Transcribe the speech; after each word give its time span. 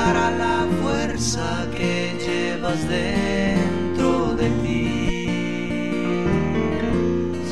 dará 0.00 0.30
la 0.30 0.66
fuerza 0.80 1.68
que 1.76 2.16
llevas 2.24 2.80
dentro 2.88 4.34
de 4.34 4.48
ti. 4.62 5.26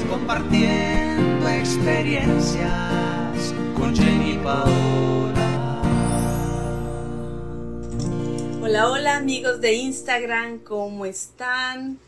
Compartiendo 0.09 1.48
experiencias 1.48 3.55
con 3.77 3.95
Jenny 3.95 4.38
Paola. 4.42 5.82
Hola, 8.62 8.91
hola 8.91 9.16
amigos 9.16 9.60
de 9.60 9.74
Instagram, 9.74 10.60
¿cómo 10.60 11.05
están? 11.05 11.98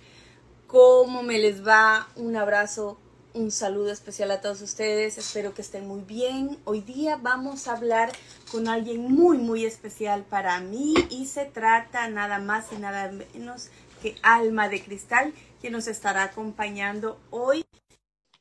¿Cómo 0.67 1.23
me 1.23 1.39
les 1.39 1.67
va? 1.67 2.09
Un 2.17 2.37
abrazo 2.37 2.99
un 3.35 3.51
saludo 3.51 3.93
especial 3.93 4.31
a 4.31 4.41
todos 4.41 4.61
ustedes, 4.61 5.19
espero 5.19 5.55
que 5.55 5.63
estén 5.63 5.87
muy 5.87 6.03
bien. 6.03 6.59
Hoy 6.65 6.81
día 6.81 7.17
vamos 7.17 7.69
a 7.69 7.77
hablar 7.77 8.11
con 8.51 8.69
alguien 8.69 9.03
muy, 9.13 9.39
muy 9.39 9.65
especial 9.65 10.25
para 10.25 10.61
mí 10.61 10.95
y 11.11 11.27
se 11.27 11.45
trata 11.45 12.09
nada 12.09 12.39
más 12.39 12.73
y 12.73 12.77
nada 12.77 13.11
menos 13.11 13.71
que 14.03 14.17
Alma 14.23 14.69
de 14.69 14.83
Cristal, 14.83 15.33
que 15.61 15.71
nos 15.71 15.87
estará 15.87 16.25
acompañando 16.25 17.21
hoy. 17.31 17.65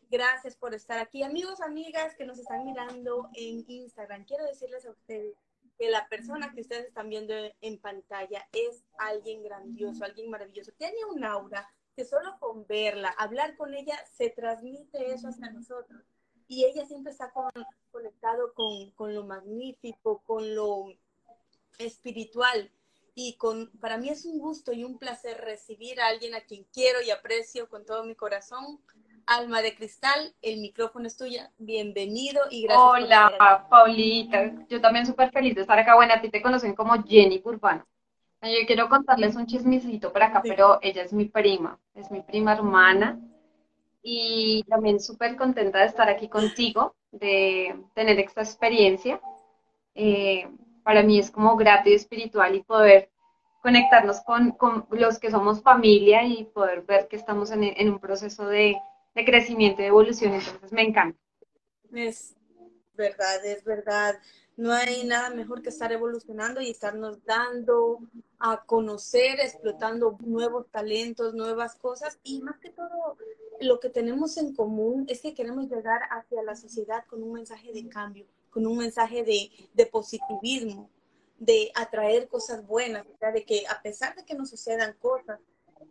Gracias 0.09 0.55
por 0.55 0.73
estar 0.73 0.97
aquí. 0.97 1.21
Amigos, 1.21 1.61
amigas 1.61 2.15
que 2.15 2.25
nos 2.25 2.39
están 2.39 2.65
mirando 2.65 3.29
en 3.35 3.63
Instagram, 3.67 4.25
quiero 4.25 4.45
decirles 4.45 4.85
a 4.85 4.91
ustedes 4.91 5.35
que 5.77 5.89
la 5.89 6.07
persona 6.09 6.51
que 6.53 6.61
ustedes 6.61 6.87
están 6.87 7.09
viendo 7.09 7.33
en 7.61 7.79
pantalla 7.79 8.45
es 8.51 8.83
alguien 8.97 9.43
grandioso, 9.43 10.03
alguien 10.03 10.29
maravilloso. 10.29 10.71
Tiene 10.77 10.97
un 11.09 11.23
aura 11.23 11.69
que 11.99 12.05
solo 12.05 12.37
con 12.39 12.65
verla, 12.65 13.09
hablar 13.17 13.57
con 13.57 13.73
ella, 13.73 13.99
se 14.13 14.29
transmite 14.29 15.11
eso 15.11 15.27
hacia 15.27 15.51
nosotros. 15.51 16.01
Y 16.47 16.63
ella 16.63 16.85
siempre 16.85 17.11
está 17.11 17.29
con, 17.31 17.51
conectado 17.91 18.53
con, 18.53 18.91
con, 18.91 19.13
lo 19.13 19.25
magnífico, 19.25 20.23
con 20.25 20.55
lo 20.55 20.85
espiritual. 21.77 22.71
Y 23.15 23.35
con, 23.35 23.69
para 23.81 23.97
mí 23.97 24.07
es 24.07 24.23
un 24.23 24.39
gusto 24.39 24.71
y 24.71 24.85
un 24.85 24.97
placer 24.97 25.41
recibir 25.41 25.99
a 25.99 26.07
alguien 26.07 26.35
a 26.35 26.45
quien 26.45 26.63
quiero 26.71 27.01
y 27.01 27.11
aprecio 27.11 27.67
con 27.67 27.85
todo 27.85 28.05
mi 28.05 28.15
corazón. 28.15 28.79
Alma 29.25 29.61
de 29.61 29.75
Cristal, 29.75 30.33
el 30.41 30.61
micrófono 30.61 31.05
es 31.05 31.17
tuya. 31.17 31.51
Bienvenido 31.57 32.43
y 32.49 32.63
gracias. 32.63 32.81
Hola, 32.81 33.67
Paulita. 33.69 34.65
Yo 34.69 34.79
también 34.79 35.05
súper 35.05 35.31
feliz 35.31 35.53
de 35.53 35.61
estar 35.61 35.77
acá. 35.77 35.95
Bueno, 35.95 36.13
a 36.13 36.21
ti 36.21 36.29
te 36.29 36.41
conocen 36.41 36.75
como 36.75 37.03
Jenny 37.03 37.41
Urbano. 37.43 37.85
Yo 38.41 38.65
quiero 38.65 38.87
contarles 38.87 39.35
un 39.35 39.45
chismecito 39.45 40.13
por 40.13 40.23
acá, 40.23 40.41
pero 40.41 40.79
ella 40.81 41.03
es 41.03 41.11
mi 41.11 41.25
prima, 41.25 41.77
es 41.93 42.09
mi 42.09 42.21
prima 42.21 42.53
hermana 42.53 43.19
y 44.01 44.63
también 44.63 45.01
súper 45.01 45.35
contenta 45.35 45.79
de 45.79 45.85
estar 45.85 46.07
aquí 46.07 46.29
contigo, 46.29 46.95
de 47.11 47.75
tener 47.93 48.17
esta 48.19 48.41
experiencia. 48.41 49.19
Eh, 49.93 50.47
para 50.83 51.03
mí 51.03 51.19
es 51.19 51.31
como 51.31 51.57
grato 51.57 51.89
y 51.89 51.93
espiritual 51.93 52.55
y 52.55 52.63
poder 52.63 53.09
conectarnos 53.61 54.21
con, 54.21 54.55
los 54.91 55.19
que 55.19 55.31
somos 55.31 55.61
familia 55.61 56.23
y 56.23 56.45
poder 56.45 56.83
ver 56.83 57.09
que 57.09 57.17
estamos 57.17 57.51
en, 57.51 57.89
un 57.89 57.99
proceso 57.99 58.47
de, 58.47 58.77
de 59.15 59.25
crecimiento 59.25 59.81
y 59.81 59.83
de 59.83 59.89
evolución, 59.89 60.33
entonces 60.33 60.71
me 60.71 60.83
encanta. 60.83 61.19
Es 61.91 62.38
verdad, 62.99 63.43
es 63.45 63.63
verdad. 63.63 64.19
No 64.57 64.73
hay 64.73 65.05
nada 65.05 65.29
mejor 65.29 65.61
que 65.61 65.69
estar 65.69 65.91
evolucionando 65.91 66.59
y 66.61 66.69
estarnos 66.69 67.23
dando 67.25 67.99
a 68.37 68.63
conocer, 68.65 69.39
explotando 69.39 70.17
nuevos 70.19 70.69
talentos, 70.69 71.33
nuevas 71.33 71.75
cosas 71.75 72.19
y 72.23 72.41
más 72.41 72.59
que 72.59 72.69
todo 72.69 73.17
lo 73.61 73.79
que 73.79 73.89
tenemos 73.89 74.37
en 74.37 74.53
común 74.53 75.05
es 75.07 75.21
que 75.21 75.33
queremos 75.33 75.69
llegar 75.69 76.01
hacia 76.11 76.43
la 76.43 76.55
sociedad 76.55 77.05
con 77.07 77.23
un 77.23 77.33
mensaje 77.33 77.71
de 77.71 77.87
cambio, 77.87 78.25
con 78.49 78.67
un 78.67 78.77
mensaje 78.77 79.23
de, 79.23 79.85
positivismo, 79.85 80.89
de 81.37 81.71
atraer 81.75 82.27
cosas 82.27 82.67
buenas, 82.67 83.05
de 83.33 83.45
que 83.45 83.65
a 83.67 83.81
pesar 83.81 84.13
de 84.15 84.25
que 84.25 84.35
nos 84.35 84.49
sucedan 84.49 84.93
cosas, 84.99 85.39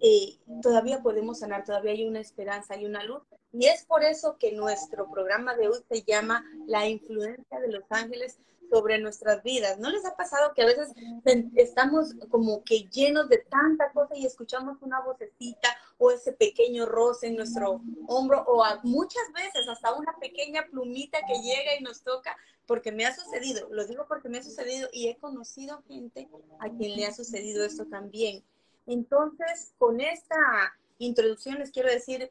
eh, 0.00 0.38
todavía 0.62 1.03
podemos 1.03 1.41
sanar, 1.41 1.65
todavía 1.65 1.93
hay 1.93 2.06
una 2.06 2.21
esperanza, 2.21 2.75
hay 2.75 2.87
una 2.87 3.04
luz. 3.04 3.22
Y 3.53 3.66
es 3.66 3.84
por 3.84 4.04
eso 4.04 4.37
que 4.38 4.53
nuestro 4.53 5.10
programa 5.10 5.56
de 5.56 5.69
hoy 5.69 5.81
se 5.88 6.03
llama 6.03 6.44
La 6.66 6.88
influencia 6.88 7.60
de 7.60 7.72
los 7.72 7.84
ángeles 7.91 8.38
sobre 8.71 8.98
nuestras 8.98 9.43
vidas. 9.43 9.78
¿No 9.78 9.91
les 9.91 10.04
ha 10.04 10.16
pasado 10.16 10.53
que 10.54 10.62
a 10.62 10.66
veces 10.66 10.93
estamos 11.56 12.15
como 12.28 12.62
que 12.65 12.88
llenos 12.91 13.28
de 13.28 13.38
tanta 13.38 13.91
cosa 13.93 14.16
y 14.16 14.27
escuchamos 14.27 14.78
una 14.82 15.00
vocecita 15.00 15.69
o 15.97 16.10
ese 16.10 16.32
pequeño 16.32 16.87
roce 16.87 17.28
en 17.28 17.37
nuestro 17.37 17.81
hombro 18.06 18.44
o 18.47 18.65
muchas 18.82 19.25
veces 19.34 19.69
hasta 19.69 19.94
una 19.94 20.15
pequeña 20.21 20.66
plumita 20.71 21.19
que 21.27 21.41
llega 21.41 21.77
y 21.78 21.82
nos 21.82 22.03
toca? 22.03 22.37
Porque 22.66 22.93
me 22.93 23.06
ha 23.06 23.15
sucedido, 23.15 23.69
lo 23.71 23.87
digo 23.87 24.04
porque 24.06 24.28
me 24.28 24.38
ha 24.38 24.43
sucedido 24.43 24.88
y 24.93 25.09
he 25.09 25.16
conocido 25.16 25.82
gente 25.88 26.28
a 26.60 26.69
quien 26.69 26.97
le 26.97 27.06
ha 27.06 27.15
sucedido 27.15 27.65
esto 27.65 27.87
también. 27.87 28.44
Entonces, 28.88 29.75
con 29.76 30.00
esta 30.00 30.37
introducción 30.99 31.59
les 31.59 31.71
quiero 31.71 31.91
decir, 31.91 32.31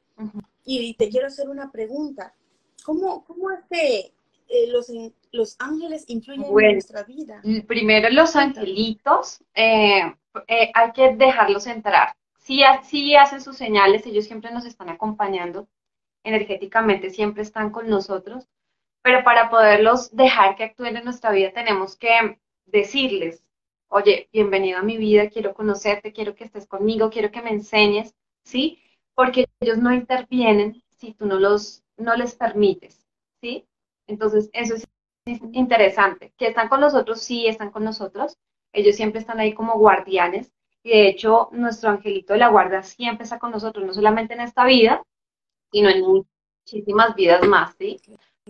y 0.66 0.96
te 0.96 1.10
quiero 1.10 1.28
hacer 1.28 1.48
una 1.50 1.72
pregunta. 1.72 2.34
¿Cómo, 2.84 3.24
cómo 3.26 3.52
es 3.52 3.60
que 3.70 4.12
eh, 4.50 4.68
los, 4.70 4.92
los 5.32 5.56
ángeles 5.60 6.06
influyen 6.08 6.46
en 6.46 6.74
nuestra 6.74 7.04
vida? 7.04 7.42
Primero 7.68 8.10
los 8.10 8.36
angelitos, 8.36 9.40
eh, 9.54 10.02
eh, 10.48 10.72
hay 10.74 10.92
que 10.94 11.16
dejarlos 11.16 11.68
entrar. 11.68 12.16
Si, 12.40 12.62
si 12.84 13.16
hacen 13.16 13.42
sus 13.42 13.56
señales, 13.56 14.06
ellos 14.06 14.26
siempre 14.26 14.52
nos 14.52 14.66
están 14.66 14.90
acompañando, 14.90 15.68
energéticamente 16.24 17.12
siempre 17.12 17.44
están 17.44 17.70
con 17.70 17.88
nosotros, 17.88 18.48
pero 19.04 19.24
para 19.24 19.50
poderlos 19.52 20.16
dejar 20.16 20.56
que 20.56 20.64
actúen 20.64 20.98
en 20.98 21.04
nuestra 21.04 21.32
vida 21.32 21.52
tenemos 21.54 21.96
que 21.96 22.40
decirles, 22.66 23.44
oye, 23.90 24.30
bienvenido 24.32 24.80
a 24.80 24.84
mi 24.84 24.98
vida, 24.98 25.30
quiero 25.30 25.54
conocerte, 25.54 26.14
quiero 26.14 26.36
que 26.36 26.44
estés 26.44 26.68
conmigo, 26.68 27.10
quiero 27.10 27.32
que 27.32 27.42
me 27.42 27.52
enseñes, 27.52 28.14
¿sí? 28.44 28.82
Porque 29.16 29.48
ellos 29.60 29.78
no 29.78 29.94
intervienen 29.94 30.84
si 30.98 31.14
tú 31.14 31.26
no, 31.26 31.40
los, 31.40 31.84
no 31.98 32.16
les 32.16 32.36
permites, 32.36 33.08
¿sí? 33.42 33.66
Entonces, 34.08 34.50
eso 34.54 34.76
es 34.76 34.88
interesante. 35.54 36.34
Que 36.38 36.48
están 36.48 36.70
con 36.70 36.82
nosotros, 36.82 37.22
sí, 37.22 37.48
están 37.48 37.72
con 37.72 37.84
nosotros. 37.84 38.38
Ellos 38.74 38.96
siempre 38.96 39.20
están 39.20 39.40
ahí 39.40 39.54
como 39.54 39.78
guardianes. 39.78 40.52
Y 40.84 40.92
de 40.92 41.10
hecho, 41.10 41.50
nuestro 41.52 41.90
angelito 41.90 42.34
de 42.34 42.40
la 42.40 42.50
guarda 42.50 42.84
siempre 42.84 43.24
está 43.24 43.40
con 43.40 43.52
nosotros, 43.52 43.86
no 43.86 43.94
solamente 43.94 44.34
en 44.34 44.42
esta 44.42 44.66
vida, 44.66 45.04
sino 45.72 45.90
en 45.90 46.02
muchísimas 46.02 47.16
vidas 47.16 47.46
más, 47.48 47.76
¿sí? 47.78 48.00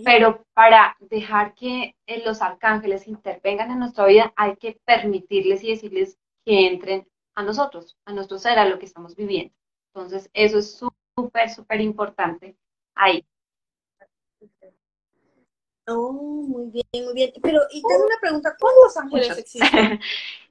Pero 0.03 0.45
para 0.53 0.95
dejar 0.99 1.53
que 1.53 1.95
eh, 2.05 2.23
los 2.25 2.41
arcángeles 2.41 3.07
intervengan 3.07 3.71
en 3.71 3.79
nuestra 3.79 4.05
vida, 4.05 4.33
hay 4.35 4.55
que 4.57 4.79
permitirles 4.85 5.63
y 5.63 5.71
decirles 5.71 6.17
que 6.45 6.67
entren 6.67 7.07
a 7.35 7.43
nosotros, 7.43 7.97
a 8.05 8.13
nuestro 8.13 8.37
ser, 8.39 8.59
a 8.59 8.65
lo 8.65 8.79
que 8.79 8.85
estamos 8.85 9.15
viviendo. 9.15 9.53
Entonces, 9.93 10.29
eso 10.33 10.59
es 10.59 10.77
súper, 11.15 11.49
súper 11.49 11.81
importante 11.81 12.55
ahí. 12.95 13.25
Oh, 15.87 16.11
muy 16.11 16.69
bien, 16.71 17.05
muy 17.05 17.13
bien. 17.13 17.31
Pero, 17.41 17.61
y 17.71 17.81
tengo 17.81 18.05
una 18.05 18.19
pregunta, 18.19 18.55
¿cuántos 18.59 18.97
ángeles 18.97 19.37
existen? 19.37 19.99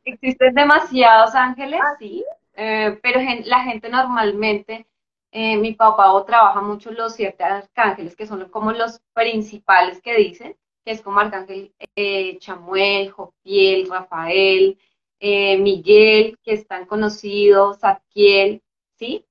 existen 0.04 0.54
demasiados 0.54 1.34
ángeles, 1.34 1.80
¿Ah, 1.82 1.96
sí, 1.98 2.24
eh, 2.54 2.98
pero 3.02 3.20
la 3.44 3.64
gente 3.64 3.88
normalmente, 3.90 4.86
eh, 5.38 5.58
mi 5.58 5.74
papá 5.74 6.12
o 6.14 6.24
trabaja 6.24 6.62
mucho 6.62 6.90
los 6.92 7.14
siete 7.14 7.44
arcángeles, 7.44 8.16
que 8.16 8.26
son 8.26 8.48
como 8.48 8.72
los 8.72 9.02
principales 9.12 10.00
que 10.00 10.16
dicen, 10.16 10.56
que 10.82 10.92
es 10.92 11.02
como 11.02 11.20
Arcángel 11.20 11.74
eh, 11.94 12.38
Chamuel, 12.38 13.10
Jofiel, 13.10 13.86
Rafael, 13.90 14.78
Miguel, 15.20 16.38
que 16.42 16.54
están 16.54 16.86
conocidos, 16.86 17.80
Zadkiel, 17.80 18.62
¿sí? 18.98 19.26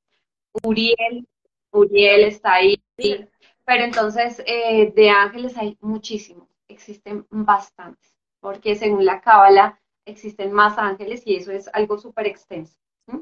Uriel, 0.63 1.27
Uriel 1.71 2.25
está 2.25 2.53
ahí, 2.53 2.75
¿sí? 2.99 3.27
Pero 3.65 3.83
entonces, 3.83 4.43
eh, 4.45 4.91
de 4.95 5.09
ángeles 5.09 5.57
hay 5.57 5.75
muchísimos, 5.81 6.47
existen 6.67 7.25
bastantes, 7.31 8.15
porque 8.39 8.75
según 8.75 9.05
la 9.05 9.21
cábala 9.21 9.81
existen 10.05 10.51
más 10.51 10.77
ángeles 10.77 11.23
y 11.25 11.37
eso 11.37 11.51
es 11.51 11.67
algo 11.73 11.97
súper 11.97 12.27
extenso. 12.27 12.77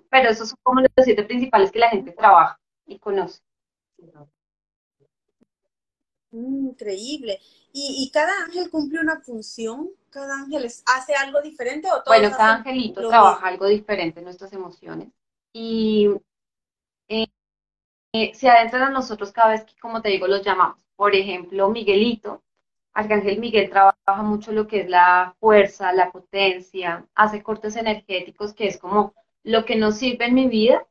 Pero 0.09 0.29
esos 0.29 0.49
son 0.49 0.59
como 0.63 0.81
los 0.81 0.89
siete 0.97 1.23
principales 1.23 1.71
que 1.71 1.79
la 1.79 1.89
gente 1.89 2.11
trabaja 2.11 2.59
y 2.85 2.99
conoce. 2.99 3.41
Mm, 6.31 6.69
increíble. 6.69 7.39
¿Y, 7.71 8.09
cada 8.11 8.45
ángel 8.45 8.69
cumple 8.69 8.99
una 8.99 9.19
función? 9.21 9.89
¿Cada 10.09 10.35
ángel 10.35 10.65
hace 10.65 11.15
algo 11.15 11.41
diferente 11.41 11.87
o 11.91 12.03
Bueno, 12.05 12.29
cada 12.31 12.55
angelito 12.57 13.07
trabaja 13.07 13.47
algo 13.47 13.65
diferente 13.67 14.19
en 14.19 14.25
nuestras 14.25 14.53
emociones. 14.53 15.09
Y 15.53 16.09
eh, 17.07 17.27
eh, 18.13 18.33
se 18.35 18.49
adentran 18.49 18.83
a 18.83 18.89
nosotros 18.89 19.31
cada 19.31 19.51
vez 19.51 19.63
que, 19.63 19.75
como 19.79 20.01
te 20.01 20.09
digo, 20.09 20.27
los 20.27 20.43
llamamos. 20.43 20.83
Por 20.95 21.15
ejemplo, 21.15 21.69
Miguelito, 21.69 22.43
Arcángel 22.93 23.39
Miguel 23.39 23.69
trabaja 23.69 24.21
mucho 24.21 24.51
lo 24.51 24.67
que 24.67 24.81
es 24.81 24.89
la 24.89 25.35
fuerza, 25.39 25.93
la 25.93 26.11
potencia, 26.11 27.07
hace 27.15 27.41
cortes 27.41 27.75
energéticos, 27.75 28.53
que 28.53 28.67
es 28.67 28.77
como 28.77 29.13
lo 29.43 29.65
que 29.65 29.75
nos 29.75 29.97
sirve 29.97 30.25
en 30.25 30.35
mi 30.35 30.47
vida. 30.47 30.85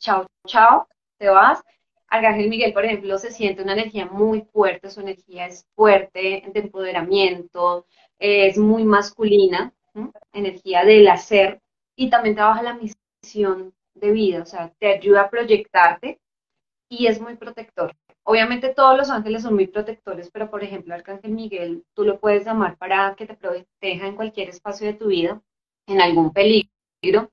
Chao, 0.00 0.26
chao, 0.46 0.88
te 1.18 1.28
vas. 1.28 1.62
Arcángel 2.08 2.48
Miguel, 2.48 2.72
por 2.72 2.84
ejemplo, 2.84 3.18
se 3.18 3.30
siente 3.30 3.62
una 3.62 3.72
energía 3.72 4.06
muy 4.06 4.42
fuerte, 4.52 4.90
su 4.90 5.00
energía 5.00 5.46
es 5.46 5.66
fuerte, 5.74 6.44
de 6.52 6.60
empoderamiento, 6.60 7.86
es 8.18 8.56
muy 8.58 8.84
masculina, 8.84 9.72
energía 10.32 10.84
del 10.84 11.08
hacer, 11.08 11.60
y 11.96 12.10
también 12.10 12.34
trabaja 12.34 12.62
la 12.62 12.74
misión 12.74 13.74
de 13.94 14.10
vida, 14.10 14.42
o 14.42 14.46
sea, 14.46 14.72
te 14.78 14.88
ayuda 14.88 15.22
a 15.22 15.30
proyectarte 15.30 16.20
y 16.88 17.06
es 17.06 17.20
muy 17.20 17.36
protector. 17.36 17.94
Obviamente 18.24 18.70
todos 18.70 18.96
los 18.96 19.10
ángeles 19.10 19.42
son 19.42 19.54
muy 19.54 19.66
protectores, 19.66 20.30
pero 20.30 20.50
por 20.50 20.64
ejemplo, 20.64 20.94
Arcángel 20.94 21.32
Miguel, 21.32 21.84
tú 21.94 22.04
lo 22.04 22.18
puedes 22.18 22.44
llamar 22.44 22.76
para 22.78 23.14
que 23.16 23.26
te 23.26 23.34
proteja 23.34 24.06
en 24.06 24.16
cualquier 24.16 24.48
espacio 24.48 24.86
de 24.86 24.94
tu 24.94 25.08
vida, 25.08 25.40
en 25.86 26.00
algún 26.00 26.32
peligro. 26.32 27.30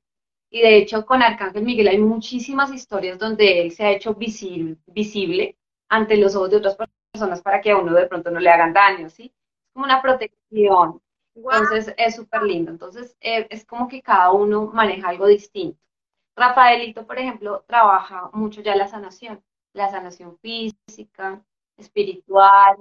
Y 0.54 0.62
de 0.62 0.78
hecho, 0.78 1.06
con 1.06 1.22
Arcángel 1.24 1.64
Miguel 1.64 1.88
hay 1.88 1.98
muchísimas 1.98 2.74
historias 2.74 3.18
donde 3.18 3.62
él 3.62 3.72
se 3.72 3.86
ha 3.86 3.92
hecho 3.92 4.14
visible, 4.16 4.78
visible 4.86 5.58
ante 5.90 6.18
los 6.18 6.36
ojos 6.36 6.52
de 6.52 6.58
otras 6.58 6.76
personas 7.12 7.42
para 7.42 7.62
que 7.62 7.72
a 7.72 7.78
uno 7.78 7.94
de 7.94 8.06
pronto 8.08 8.30
no 8.32 8.40
le 8.40 8.50
hagan 8.50 8.74
daño, 8.74 9.10
¿sí? 9.10 9.34
Es 9.34 9.72
como 9.74 9.86
una 9.86 10.02
protección. 10.02 11.02
Entonces 11.36 11.94
es 11.98 12.16
súper 12.18 12.44
lindo. 12.44 12.70
Entonces 12.70 13.16
eh, 13.22 13.48
es 13.50 13.66
como 13.66 13.88
que 13.88 14.02
cada 14.02 14.32
uno 14.32 14.68
maneja 14.74 15.08
algo 15.10 15.26
distinto. 15.28 15.80
Rafaelito, 16.36 17.08
por 17.08 17.18
ejemplo, 17.18 17.64
trabaja 17.68 18.30
mucho 18.34 18.62
ya 18.62 18.76
la 18.76 18.88
sanación, 18.88 19.44
la 19.74 19.90
sanación 19.90 20.38
física, 20.40 21.42
espiritual, 21.78 22.78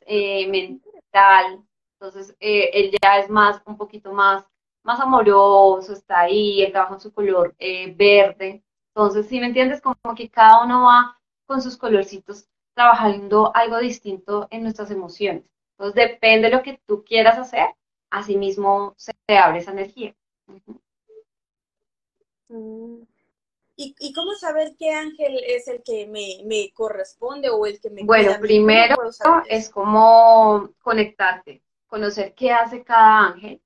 eh, 0.00 0.46
mental. 0.48 1.64
Entonces 1.94 2.36
eh, 2.40 2.70
él 2.74 2.90
ya 3.02 3.18
es 3.18 3.30
más, 3.30 3.62
un 3.66 3.78
poquito 3.78 4.12
más, 4.12 4.44
más 4.82 5.00
amoroso, 5.00 5.92
está 5.92 6.20
ahí, 6.20 6.66
trabaja 6.70 6.94
en 6.94 7.00
su 7.00 7.12
color 7.12 7.54
verde. 7.58 8.62
Entonces, 8.94 9.26
si 9.26 9.40
me 9.40 9.46
entiendes, 9.46 9.80
como 9.80 10.14
que 10.16 10.28
cada 10.30 10.64
uno 10.64 10.84
va 10.84 11.18
con 11.46 11.62
sus 11.62 11.76
colorcitos 11.76 12.48
trabajando 12.74 13.54
algo 13.54 13.78
distinto 13.78 14.48
en 14.50 14.62
nuestras 14.62 14.90
emociones. 14.90 15.44
Entonces, 15.72 15.94
depende 15.94 16.48
de 16.48 16.56
lo 16.56 16.62
que 16.62 16.80
tú 16.86 17.04
quieras 17.04 17.38
hacer, 17.38 17.66
así 18.10 18.36
mismo 18.36 18.94
se 18.96 19.12
te 19.26 19.36
abre 19.36 19.58
esa 19.58 19.72
energía. 19.72 20.14
Mm. 22.48 23.02
¿Y, 23.80 24.12
cómo 24.12 24.32
saber 24.32 24.74
qué 24.76 24.90
ángel 24.90 25.40
es 25.46 25.68
el 25.68 25.84
que 25.84 26.08
me, 26.08 26.72
corresponde 26.72 27.48
o 27.48 27.64
el 27.64 27.80
que 27.80 27.90
me 27.90 28.02
Bueno, 28.02 28.32
primero 28.40 28.96
es 29.48 29.70
como 29.70 30.70
conectarte, 30.82 31.62
conocer 31.86 32.34
qué 32.34 32.50
hace 32.50 32.82
cada 32.82 33.28
ángel 33.28 33.62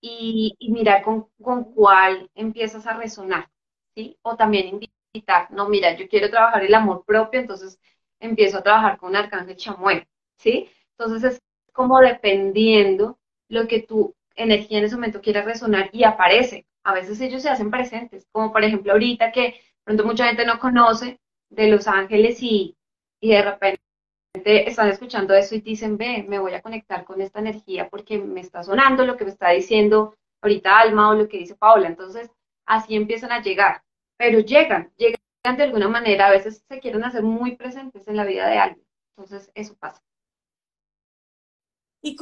y, 0.00 0.56
mirar 0.70 1.02
con, 1.02 1.28
con, 1.42 1.64
cuál 1.74 2.30
empiezas 2.34 2.86
a 2.86 2.96
resonar, 2.96 3.50
¿sí? 3.94 4.18
O 4.22 4.36
también 4.36 4.80
invitar, 5.12 5.50
no, 5.50 5.68
mira, 5.68 5.96
yo 5.96 6.08
quiero 6.08 6.30
trabajar 6.30 6.64
el 6.64 6.74
amor 6.74 7.04
propio, 7.04 7.40
entonces 7.40 7.78
empiezo 8.20 8.58
a 8.58 8.62
trabajar 8.62 8.98
con 8.98 9.10
un 9.10 9.16
arcángel 9.16 9.56
chamuel, 9.56 10.06
¿sí? 10.38 10.70
Entonces 10.98 11.34
es 11.34 11.42
como 11.72 12.00
dependiendo 12.00 13.18
lo 13.48 13.66
que 13.68 13.82
tu 13.82 14.14
energía 14.36 14.78
en 14.78 14.84
ese 14.84 14.96
momento 14.96 15.20
quiera 15.20 15.42
resonar 15.42 15.90
y 15.92 16.04
aparece. 16.04 16.66
A 16.84 16.94
veces 16.94 17.20
ellos 17.20 17.42
se 17.42 17.50
hacen 17.50 17.70
presentes, 17.70 18.26
como 18.32 18.52
por 18.52 18.64
ejemplo 18.64 18.92
ahorita 18.92 19.32
que 19.32 19.60
pronto 19.84 20.04
mucha 20.04 20.26
gente 20.26 20.46
no 20.46 20.58
conoce 20.58 21.20
de 21.50 21.68
los 21.68 21.86
ángeles 21.88 22.42
y, 22.42 22.76
y 23.20 23.30
de 23.30 23.42
repente 23.42 23.82
están 24.32 24.88
escuchando 24.88 25.34
eso 25.34 25.54
y 25.54 25.60
dicen, 25.60 25.96
ve, 25.96 26.24
me 26.26 26.38
voy 26.38 26.54
a 26.54 26.62
conectar 26.62 27.04
con 27.04 27.20
esta 27.20 27.40
energía 27.40 27.88
porque 27.88 28.18
me 28.18 28.40
está 28.40 28.62
sonando 28.62 29.04
lo 29.04 29.16
que 29.16 29.24
me 29.24 29.30
está 29.30 29.50
diciendo 29.50 30.14
ahorita 30.42 30.78
Alma 30.78 31.10
o 31.10 31.14
lo 31.14 31.28
que 31.28 31.38
dice 31.38 31.56
Paula. 31.56 31.88
Entonces, 31.88 32.30
así 32.66 32.94
empiezan 32.94 33.32
a 33.32 33.42
llegar, 33.42 33.82
pero 34.16 34.40
llegan, 34.40 34.92
llegan 34.96 35.20
de 35.56 35.62
alguna 35.62 35.88
manera, 35.88 36.26
a 36.26 36.30
veces 36.30 36.62
se 36.68 36.80
quieren 36.80 37.04
hacer 37.04 37.22
muy 37.22 37.56
presentes 37.56 38.06
en 38.06 38.16
la 38.16 38.24
vida 38.24 38.48
de 38.48 38.58
alguien. 38.58 38.86
Entonces, 39.16 39.50
eso 39.54 39.74
pasa. 39.76 40.02
¿Y 42.02 42.16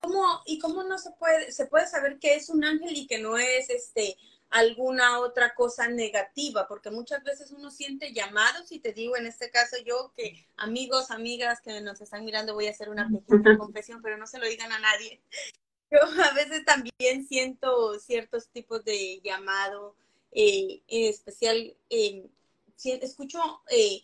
cómo, 0.00 0.42
y 0.46 0.58
cómo 0.58 0.84
no 0.84 0.98
se 0.98 1.10
puede, 1.18 1.52
se 1.52 1.66
puede 1.66 1.86
saber 1.86 2.18
que 2.18 2.36
es 2.36 2.48
un 2.48 2.64
ángel 2.64 2.96
y 2.96 3.06
que 3.06 3.18
no 3.18 3.36
es 3.36 3.68
este 3.68 4.16
alguna 4.50 5.20
otra 5.20 5.54
cosa 5.54 5.88
negativa? 5.88 6.66
Porque 6.68 6.90
muchas 6.90 7.22
veces 7.24 7.50
uno 7.50 7.70
siente 7.70 8.12
llamados 8.12 8.72
y 8.72 8.80
te 8.80 8.92
digo 8.92 9.16
en 9.16 9.26
este 9.26 9.50
caso 9.50 9.76
yo 9.84 10.12
que 10.16 10.46
amigos, 10.56 11.10
amigas 11.10 11.60
que 11.60 11.80
nos 11.80 12.00
están 12.00 12.24
mirando, 12.24 12.54
voy 12.54 12.66
a 12.66 12.70
hacer 12.70 12.88
una 12.88 13.08
pequeña 13.08 13.58
confesión, 13.58 14.02
pero 14.02 14.16
no 14.16 14.26
se 14.26 14.38
lo 14.38 14.46
digan 14.46 14.72
a 14.72 14.78
nadie. 14.78 15.20
Yo 15.88 16.00
a 16.00 16.34
veces 16.34 16.64
también 16.64 17.28
siento 17.28 18.00
ciertos 18.00 18.48
tipos 18.48 18.84
de 18.84 19.20
llamado, 19.22 19.94
eh, 20.32 20.82
en 20.88 21.08
especial 21.08 21.76
eh, 21.90 22.28
escucho 22.84 23.38
eh, 23.70 24.02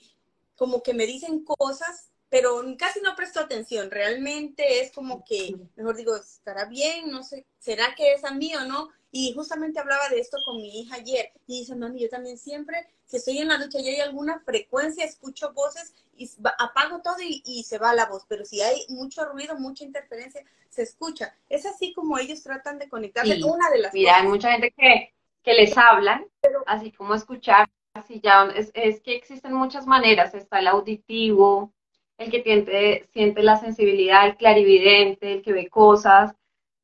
como 0.55 0.83
que 0.83 0.94
me 0.94 1.06
dicen 1.06 1.44
cosas 1.44 2.12
pero 2.32 2.62
casi 2.79 3.02
no 3.02 3.14
presto 3.14 3.40
atención. 3.40 3.90
Realmente 3.90 4.81
es 4.81 4.90
como 4.90 5.23
que, 5.23 5.55
mejor 5.76 5.96
digo, 5.96 6.17
estará 6.17 6.64
bien, 6.64 7.11
no 7.11 7.23
sé, 7.23 7.44
¿será 7.58 7.94
que 7.94 8.14
es 8.14 8.25
a 8.25 8.32
mí 8.32 8.56
o 8.56 8.64
no? 8.64 8.88
Y 9.11 9.34
justamente 9.34 9.79
hablaba 9.79 10.08
de 10.08 10.19
esto 10.19 10.38
con 10.46 10.56
mi 10.56 10.81
hija 10.81 10.94
ayer. 10.94 11.31
Y 11.46 11.58
dice, 11.58 11.76
mami, 11.76 12.00
yo 12.00 12.08
también 12.08 12.38
siempre, 12.38 12.88
si 13.05 13.19
estoy 13.19 13.37
en 13.37 13.49
la 13.49 13.58
ducha 13.58 13.81
y 13.81 13.88
hay 13.88 14.00
alguna 14.00 14.40
frecuencia, 14.46 15.05
escucho 15.05 15.52
voces 15.52 15.93
y 16.17 16.31
apago 16.58 17.02
todo 17.02 17.17
y, 17.20 17.64
se 17.64 17.76
va 17.76 17.93
la 17.93 18.06
voz. 18.06 18.25
Pero 18.26 18.46
si 18.46 18.62
hay 18.62 18.87
mucho 18.88 19.26
ruido, 19.26 19.58
mucha 19.58 19.84
interferencia, 19.84 20.43
se 20.70 20.84
escucha. 20.84 21.37
Es 21.50 21.67
así 21.67 21.93
como 21.93 22.17
ellos 22.17 22.43
tratan 22.43 22.79
de 22.79 22.88
conectarse. 22.88 23.44
Una 23.44 23.69
de 23.69 23.79
las 23.79 23.93
Mira, 23.93 24.17
hay 24.17 24.26
mucha 24.26 24.52
gente 24.52 24.73
que, 24.75 25.12
que 25.43 25.52
les 25.52 25.76
hablan, 25.76 26.26
así 26.64 26.93
como 26.93 27.14
escuchar. 27.14 27.69
Así 27.93 28.23
ya, 28.25 28.44
es, 28.56 28.70
es 28.73 29.02
que 29.02 29.17
existen 29.17 29.52
muchas 29.52 29.87
maneras. 29.87 30.32
Está 30.32 30.61
el 30.61 30.69
auditivo, 30.69 31.75
el 32.19 32.31
que 32.31 33.09
siente 33.12 33.43
la 33.43 33.56
sensibilidad, 33.56 34.26
el 34.26 34.37
clarividente, 34.37 35.32
el 35.32 35.43
que 35.43 35.53
ve 35.53 35.69
cosas, 35.69 36.35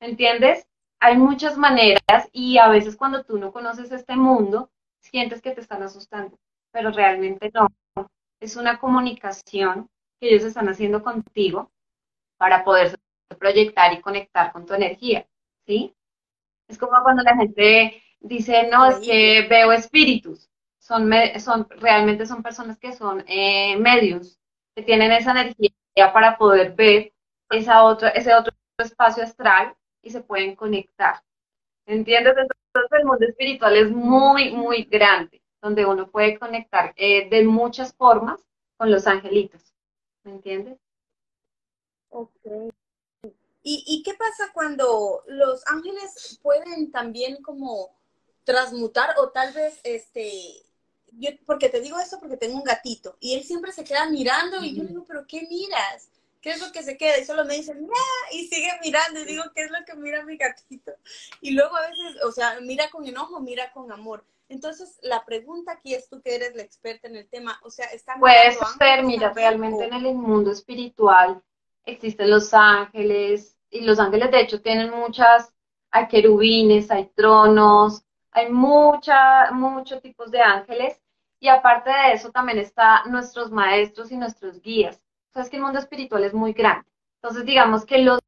¿entiendes? 0.01 0.67
Hay 1.01 1.17
muchas 1.17 1.57
maneras 1.57 2.29
y 2.33 2.59
a 2.59 2.69
veces 2.69 2.97
cuando 2.97 3.25
tú 3.25 3.39
no 3.39 3.53
conoces 3.53 3.93
este 3.93 4.17
mundo, 4.17 4.71
sientes 5.01 5.41
que 5.41 5.53
te 5.53 5.61
están 5.61 5.83
asustando, 5.83 6.37
pero 6.73 6.91
realmente 6.91 7.51
no. 7.55 7.69
Es 8.41 8.57
una 8.57 8.79
comunicación 8.79 9.89
que 10.21 10.29
ellos 10.29 10.45
están 10.45 10.69
haciendo 10.69 11.03
contigo 11.03 11.71
para 12.37 12.65
poder 12.65 12.99
proyectar 13.39 13.93
y 13.93 14.01
conectar 14.01 14.53
con 14.53 14.67
tu 14.67 14.75
energía, 14.75 15.27
¿sí? 15.67 15.95
Es 16.69 16.79
como 16.79 17.03
cuando 17.03 17.23
la 17.23 17.37
gente 17.37 18.03
dice, 18.21 18.69
no, 18.71 18.87
es 18.87 18.99
que 18.99 19.47
veo 19.49 19.73
espíritus. 19.73 20.49
Son, 20.79 21.11
son 21.39 21.69
realmente 21.71 22.27
son 22.27 22.43
personas 22.43 22.79
que 22.79 22.93
son 22.93 23.25
eh, 23.27 23.77
medios, 23.77 24.39
tienen 24.83 25.13
esa 25.13 25.33
energía 25.33 25.73
para 26.13 26.39
poder 26.39 26.73
ver 26.75 27.13
esa 27.51 27.85
otra, 27.85 28.11
ese 28.11 28.35
otro 28.35 28.55
espacio 28.79 29.25
astral 29.25 29.75
y 30.03 30.11
se 30.11 30.21
pueden 30.21 30.55
conectar. 30.55 31.23
¿Entiendes? 31.87 32.35
Entonces 32.37 32.99
el 32.99 33.07
mundo 33.07 33.27
espiritual 33.27 33.77
es 33.77 33.91
muy, 33.91 34.53
muy 34.53 34.85
grande, 34.85 35.43
donde 35.61 35.87
uno 35.87 36.11
puede 36.11 36.39
conectar 36.39 36.93
eh, 36.97 37.29
de 37.29 37.45
muchas 37.45 37.95
formas 37.95 38.41
con 38.77 38.91
los 38.91 39.07
angelitos. 39.07 39.73
¿Me 40.23 40.33
entiendes? 40.33 40.79
Ok. 42.11 42.31
¿Y, 43.63 43.85
¿Y 43.87 44.03
qué 44.03 44.15
pasa 44.15 44.51
cuando 44.53 45.25
los 45.27 45.67
ángeles 45.67 46.39
pueden 46.43 46.91
también 46.93 47.43
como 47.43 47.97
transmutar 48.45 49.15
o 49.19 49.31
tal 49.31 49.53
vez 49.53 49.81
este 49.85 50.68
yo, 51.19 51.31
porque 51.47 51.69
te 51.69 51.81
digo 51.81 51.99
esto 51.99 52.19
porque 52.21 52.37
tengo 52.37 52.57
un 52.57 52.65
gatito 52.65 53.17
y 53.21 53.35
él 53.35 53.45
siempre 53.45 53.73
se 53.73 53.85
queda 53.85 54.09
mirando 54.09 54.63
y 54.63 54.75
yo 54.75 54.83
le 54.83 54.91
digo, 54.91 55.05
pero 55.07 55.27
¿qué 55.27 55.47
miras? 55.51 56.11
¿Qué 56.41 56.51
es 56.51 56.61
lo 56.61 56.71
que 56.71 56.83
se 56.83 56.97
queda? 56.97 57.19
Y 57.19 57.25
solo 57.25 57.45
me 57.45 57.55
dice, 57.55 57.75
mira, 57.75 57.95
y 58.33 58.47
sigue 58.47 58.71
mirando 58.83 59.21
y 59.21 59.25
digo, 59.25 59.43
¿qué 59.55 59.63
es 59.63 59.71
lo 59.71 59.79
que 59.85 59.97
mira 59.97 60.25
mi 60.25 60.37
gatito? 60.37 60.93
Y 61.41 61.51
luego 61.51 61.77
a 61.77 61.83
veces, 61.83 62.23
o 62.25 62.31
sea, 62.31 62.61
mira 62.61 62.89
con 62.91 63.07
enojo, 63.07 63.41
mira 63.41 63.73
con 63.73 63.91
amor. 63.91 64.25
Entonces, 64.49 64.99
la 65.03 65.25
pregunta 65.25 65.73
aquí 65.73 65.95
es 65.95 66.09
tú 66.09 66.23
que 66.23 66.35
eres 66.37 66.55
la 66.55 66.63
experta 66.63 67.09
en 67.09 67.17
el 67.17 67.29
tema, 67.29 67.61
o 67.65 67.71
sea, 67.71 67.87
está 67.87 68.17
Puede 68.19 68.57
ser, 68.79 69.03
mira, 69.03 69.33
realmente 69.35 69.85
en 69.85 69.93
el 69.93 70.15
mundo 70.15 70.53
espiritual 70.53 71.43
existen 71.85 72.31
los 72.31 72.55
ángeles 72.55 73.59
y 73.71 73.81
los 73.83 73.99
ángeles 73.99 74.31
de 74.31 74.41
hecho 74.41 74.63
tienen 74.63 74.91
muchas, 74.91 75.53
hay 75.91 76.09
querubines, 76.09 76.91
hay 76.91 77.11
tronos, 77.15 78.03
hay 78.31 78.51
mucha, 78.51 79.51
muchos 79.53 80.01
tipos 80.01 80.31
de 80.31 80.41
ángeles 80.41 80.99
y 81.41 81.49
aparte 81.49 81.91
de 81.91 82.13
eso 82.13 82.31
también 82.31 82.59
están 82.59 83.11
nuestros 83.11 83.51
maestros 83.51 84.11
y 84.13 84.17
nuestros 84.17 84.61
guías. 84.61 85.01
Sabes 85.33 85.51
que 85.51 85.57
el 85.57 85.63
mundo 85.63 85.79
espiritual 85.79 86.25
es 86.25 86.35
muy 86.35 86.53
grande. 86.53 86.87
Entonces 87.23 87.45
digamos 87.45 87.85
que 87.85 87.99
los, 87.99 88.21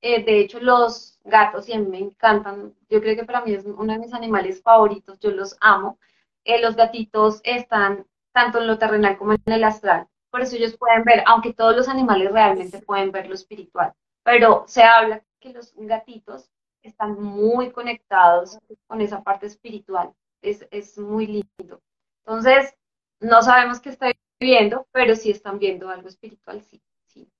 eh, 0.00 0.24
de 0.24 0.40
hecho 0.40 0.60
los 0.60 1.18
gatos, 1.24 1.68
y 1.68 1.72
a 1.72 1.78
mí 1.78 1.86
me 1.86 1.98
encantan, 1.98 2.74
yo 2.88 3.00
creo 3.00 3.16
que 3.16 3.24
para 3.24 3.42
mí 3.42 3.52
es 3.52 3.64
uno 3.64 3.92
de 3.92 3.98
mis 3.98 4.14
animales 4.14 4.62
favoritos, 4.62 5.18
yo 5.20 5.30
los 5.30 5.56
amo. 5.60 5.98
Eh, 6.44 6.60
los 6.60 6.76
gatitos 6.76 7.40
están 7.44 8.06
tanto 8.32 8.58
en 8.58 8.66
lo 8.66 8.78
terrenal 8.78 9.16
como 9.16 9.32
en 9.32 9.40
el 9.46 9.64
astral. 9.64 10.08
Por 10.30 10.42
eso 10.42 10.56
ellos 10.56 10.76
pueden 10.76 11.04
ver, 11.04 11.22
aunque 11.26 11.54
todos 11.54 11.76
los 11.76 11.88
animales 11.88 12.32
realmente 12.32 12.80
pueden 12.80 13.12
ver 13.12 13.28
lo 13.28 13.34
espiritual, 13.34 13.94
pero 14.22 14.64
se 14.66 14.82
habla 14.82 15.22
que 15.40 15.52
los 15.52 15.72
gatitos 15.76 16.50
están 16.82 17.20
muy 17.20 17.70
conectados 17.70 18.58
con 18.86 19.00
esa 19.00 19.22
parte 19.22 19.46
espiritual. 19.46 20.12
Es, 20.42 20.66
es 20.70 20.98
muy 20.98 21.26
lindo. 21.26 21.80
Entonces, 22.26 22.74
no 23.20 23.42
sabemos 23.42 23.80
qué 23.80 23.90
está 23.90 24.12
viendo, 24.40 24.86
pero 24.92 25.14
sí 25.14 25.30
están 25.30 25.58
viendo 25.58 25.88
algo 25.88 26.08
espiritual, 26.08 26.62
sí. 26.62 26.82
sí. 27.06 27.30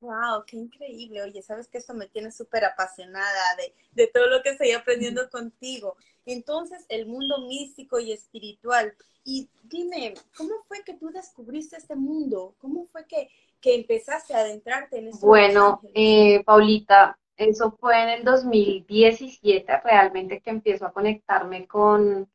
Wow, 0.00 0.44
qué 0.46 0.56
increíble. 0.56 1.22
Oye, 1.22 1.42
sabes 1.42 1.68
que 1.68 1.78
esto 1.78 1.94
me 1.94 2.08
tiene 2.08 2.30
súper 2.30 2.64
apasionada 2.64 3.56
de, 3.56 3.74
de, 3.92 4.08
todo 4.08 4.26
lo 4.26 4.42
que 4.42 4.50
estoy 4.50 4.72
aprendiendo 4.72 5.28
contigo. 5.30 5.96
Entonces, 6.26 6.84
el 6.88 7.06
mundo 7.06 7.46
místico 7.46 7.98
y 7.98 8.12
espiritual. 8.12 8.94
Y 9.24 9.48
dime, 9.62 10.14
¿cómo 10.36 10.50
fue 10.68 10.82
que 10.84 10.94
tú 10.94 11.10
descubriste 11.10 11.76
este 11.76 11.96
mundo? 11.96 12.54
¿Cómo 12.58 12.86
fue 12.86 13.06
que, 13.06 13.28
que 13.60 13.74
empezaste 13.74 14.34
a 14.34 14.40
adentrarte 14.40 14.98
en 14.98 15.08
este 15.08 15.24
Bueno, 15.24 15.80
eh, 15.94 16.42
Paulita, 16.44 17.18
eso 17.36 17.76
fue 17.78 18.02
en 18.02 18.08
el 18.08 18.24
2017 18.24 19.80
realmente 19.84 20.40
que 20.40 20.50
empiezo 20.50 20.86
a 20.86 20.92
conectarme 20.92 21.66
con, 21.66 22.28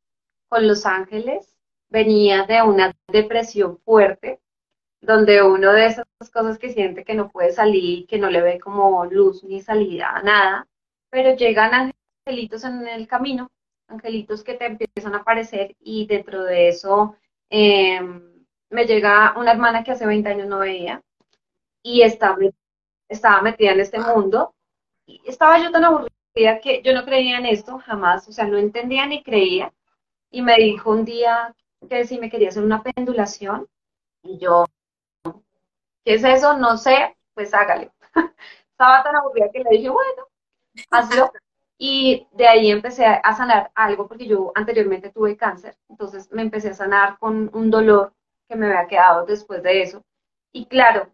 con 0.50 0.68
Los 0.68 0.86
Ángeles. 0.86 1.56
Venía 1.90 2.44
de 2.46 2.62
una 2.62 2.94
depresión 3.08 3.78
fuerte 3.80 4.40
donde 5.02 5.42
uno 5.42 5.74
de 5.74 5.86
esas 5.88 6.06
cosas 6.34 6.58
que 6.58 6.72
siente 6.72 7.04
que 7.04 7.14
no 7.14 7.30
puede 7.30 7.52
salir, 7.52 8.08
que 8.08 8.18
no 8.18 8.30
le 8.30 8.42
ve 8.42 8.60
como 8.60 9.06
luz 9.06 9.44
ni 9.44 9.62
salida, 9.62 10.22
nada, 10.24 10.68
pero 11.10 11.36
llegan 11.36 11.94
angelitos 12.26 12.64
en 12.64 12.88
el 12.88 13.08
camino, 13.08 13.50
angelitos 13.88 14.44
que 14.44 14.56
te 14.56 14.66
empiezan 14.66 15.16
a 15.16 15.20
aparecer 15.20 15.76
y 15.80 16.08
dentro 16.08 16.44
de 16.44 16.70
eso 16.70 17.16
em, 17.50 18.46
me 18.70 18.86
llega 18.86 19.38
una 19.38 19.52
hermana 19.52 19.84
que 19.84 19.92
hace 19.92 20.06
20 20.06 20.30
años 20.30 20.48
no 20.48 20.60
veía 20.60 21.02
y 21.84 22.02
estaba, 22.02 22.38
estaba 23.10 23.42
metida 23.42 23.72
en 23.72 23.80
este 23.80 24.00
mundo 24.00 24.56
y 25.06 25.22
estaba 25.26 25.60
yo 25.64 25.72
tan 25.72 25.86
aburrida 25.86 26.60
que 26.62 26.82
yo 26.84 26.94
no 26.94 27.06
creía 27.06 27.38
en 27.38 27.46
esto 27.46 27.80
jamás, 27.80 28.28
o 28.28 28.32
sea, 28.32 28.46
no 28.46 28.58
entendía 28.58 29.06
ni 29.06 29.24
creía 29.24 29.74
y 30.32 30.42
me 30.42 30.56
dijo 30.56 30.92
un 30.92 31.06
día 31.06 31.56
que 31.90 32.06
si 32.06 32.20
me 32.20 32.30
quería 32.30 32.50
hacer 32.50 32.64
una 32.64 32.84
pendulación 32.84 33.68
y 34.24 34.38
yo 34.40 34.66
¿Qué 36.06 36.14
es 36.16 36.24
eso? 36.24 36.58
No 36.58 36.78
sé, 36.78 37.18
pues 37.34 37.54
hágale. 37.54 37.92
Estaba 38.72 39.04
tan 39.04 39.16
aburrida 39.16 39.50
que 39.52 39.60
le 39.60 39.70
dije, 39.72 39.90
bueno, 39.90 40.28
hazlo. 40.92 41.32
Y 41.78 42.28
de 42.32 42.48
ahí 42.48 42.72
empecé 42.72 43.06
a 43.06 43.36
sanar 43.36 43.72
algo, 43.76 44.08
porque 44.08 44.26
yo 44.28 44.52
anteriormente 44.56 45.12
tuve 45.12 45.38
cáncer, 45.38 45.78
entonces 45.90 46.32
me 46.32 46.42
empecé 46.42 46.70
a 46.70 46.74
sanar 46.74 47.20
con 47.20 47.52
un 47.54 47.70
dolor 47.70 48.14
que 48.50 48.56
me 48.56 48.68
había 48.68 48.88
quedado 48.88 49.26
después 49.26 49.62
de 49.62 49.84
eso. 49.84 50.04
Y 50.52 50.66
claro, 50.66 51.12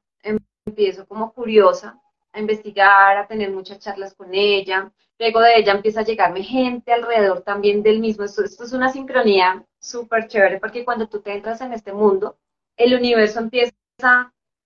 empiezo 0.66 1.08
como 1.08 1.34
curiosa 1.34 2.00
a 2.32 2.40
investigar, 2.40 3.18
a 3.18 3.28
tener 3.28 3.52
muchas 3.52 3.80
charlas 3.80 4.14
con 4.14 4.30
ella. 4.34 4.92
Luego 5.24 5.40
de 5.40 5.56
ella 5.56 5.72
empieza 5.72 6.02
a 6.02 6.04
llegarme 6.04 6.44
gente 6.44 6.92
alrededor 6.92 7.44
también 7.44 7.82
del 7.82 8.02
mismo. 8.02 8.26
Esto, 8.26 8.44
esto 8.44 8.66
es 8.66 8.74
una 8.74 8.92
sincronía 8.92 9.66
súper 9.80 10.28
chévere, 10.28 10.60
porque 10.60 10.84
cuando 10.84 11.08
tú 11.08 11.22
te 11.22 11.32
entras 11.32 11.62
en 11.62 11.72
este 11.72 11.94
mundo, 11.94 12.38
el 12.76 12.94
universo 12.94 13.40
empieza 13.40 13.74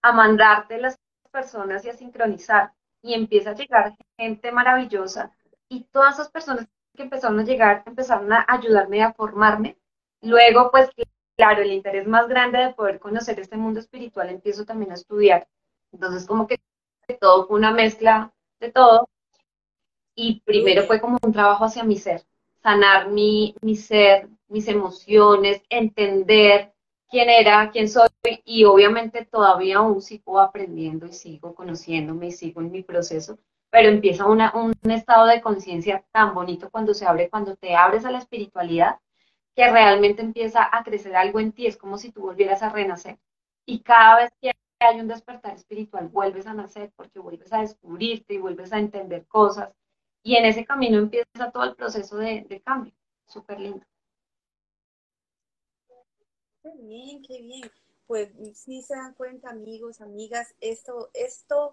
a 0.01 0.11
mandarte 0.13 0.79
las 0.79 0.97
personas 1.31 1.85
y 1.85 1.89
a 1.89 1.93
sincronizar. 1.93 2.73
Y 3.03 3.13
empieza 3.13 3.51
a 3.51 3.53
llegar 3.53 3.95
gente 4.17 4.51
maravillosa 4.51 5.31
y 5.69 5.83
todas 5.91 6.15
esas 6.15 6.31
personas 6.31 6.65
que 6.95 7.03
empezaron 7.03 7.39
a 7.39 7.43
llegar 7.43 7.83
empezaron 7.85 8.33
a 8.33 8.43
ayudarme 8.47 9.03
a 9.03 9.13
formarme. 9.13 9.77
Luego, 10.23 10.71
pues 10.71 10.89
claro, 11.37 11.61
el 11.61 11.71
interés 11.71 12.07
más 12.07 12.27
grande 12.27 12.57
de 12.57 12.73
poder 12.73 12.99
conocer 12.99 13.39
este 13.39 13.57
mundo 13.57 13.79
espiritual 13.79 14.29
empiezo 14.29 14.65
también 14.65 14.89
a 14.89 14.95
estudiar. 14.95 15.47
Entonces, 15.91 16.25
como 16.25 16.47
que 16.47 16.57
todo 17.19 17.45
fue 17.45 17.59
una 17.59 17.69
mezcla 17.71 18.33
de 18.59 18.71
todo. 18.71 19.07
Y 20.19 20.41
primero 20.41 20.81
fue 20.83 20.99
como 20.99 21.19
un 21.21 21.31
trabajo 21.31 21.63
hacia 21.63 21.83
mi 21.83 21.95
ser, 21.95 22.23
sanar 22.63 23.11
mi, 23.11 23.53
mi 23.61 23.75
ser, 23.75 24.27
mis 24.47 24.67
emociones, 24.67 25.61
entender 25.69 26.73
quién 27.07 27.29
era, 27.29 27.69
quién 27.69 27.87
soy 27.87 28.07
y 28.43 28.63
obviamente 28.63 29.25
todavía 29.25 29.77
aún 29.77 30.01
sigo 30.01 30.39
aprendiendo 30.39 31.05
y 31.05 31.13
sigo 31.13 31.53
conociéndome 31.53 32.27
y 32.27 32.31
sigo 32.31 32.61
en 32.61 32.71
mi 32.71 32.81
proceso, 32.81 33.37
pero 33.69 33.89
empieza 33.89 34.25
una, 34.25 34.51
un 34.55 34.73
estado 34.89 35.27
de 35.27 35.39
conciencia 35.39 36.03
tan 36.11 36.33
bonito 36.33 36.71
cuando 36.71 36.95
se 36.95 37.05
abre, 37.05 37.29
cuando 37.29 37.55
te 37.55 37.75
abres 37.75 38.03
a 38.03 38.09
la 38.11 38.17
espiritualidad, 38.17 38.99
que 39.55 39.69
realmente 39.69 40.23
empieza 40.23 40.67
a 40.71 40.83
crecer 40.83 41.15
algo 41.15 41.39
en 41.39 41.51
ti, 41.51 41.67
es 41.67 41.77
como 41.77 41.99
si 41.99 42.11
tú 42.11 42.21
volvieras 42.21 42.63
a 42.63 42.69
renacer. 42.69 43.19
Y 43.67 43.81
cada 43.81 44.17
vez 44.17 44.31
que 44.41 44.51
hay 44.79 44.99
un 44.99 45.07
despertar 45.07 45.53
espiritual, 45.53 46.07
vuelves 46.07 46.47
a 46.47 46.55
nacer 46.55 46.91
porque 46.95 47.19
vuelves 47.19 47.53
a 47.53 47.61
descubrirte 47.61 48.33
y 48.33 48.39
vuelves 48.39 48.73
a 48.73 48.79
entender 48.79 49.27
cosas. 49.27 49.69
Y 50.27 50.35
en 50.35 50.43
ese 50.43 50.65
camino 50.65 50.97
empieza 50.97 51.51
todo 51.53 51.63
el 51.63 51.75
proceso 51.75 52.17
de, 52.17 52.45
de 52.49 52.59
cambio. 52.59 52.91
Súper 53.27 53.61
lindo. 53.61 53.85
Qué 56.61 56.69
bien, 56.81 57.21
qué 57.21 57.41
bien. 57.41 57.71
Pues 58.07 58.31
si 58.53 58.81
se 58.81 58.93
dan 58.93 59.13
cuenta, 59.13 59.51
amigos, 59.51 60.01
amigas, 60.01 60.53
esto, 60.59 61.09
esto 61.13 61.71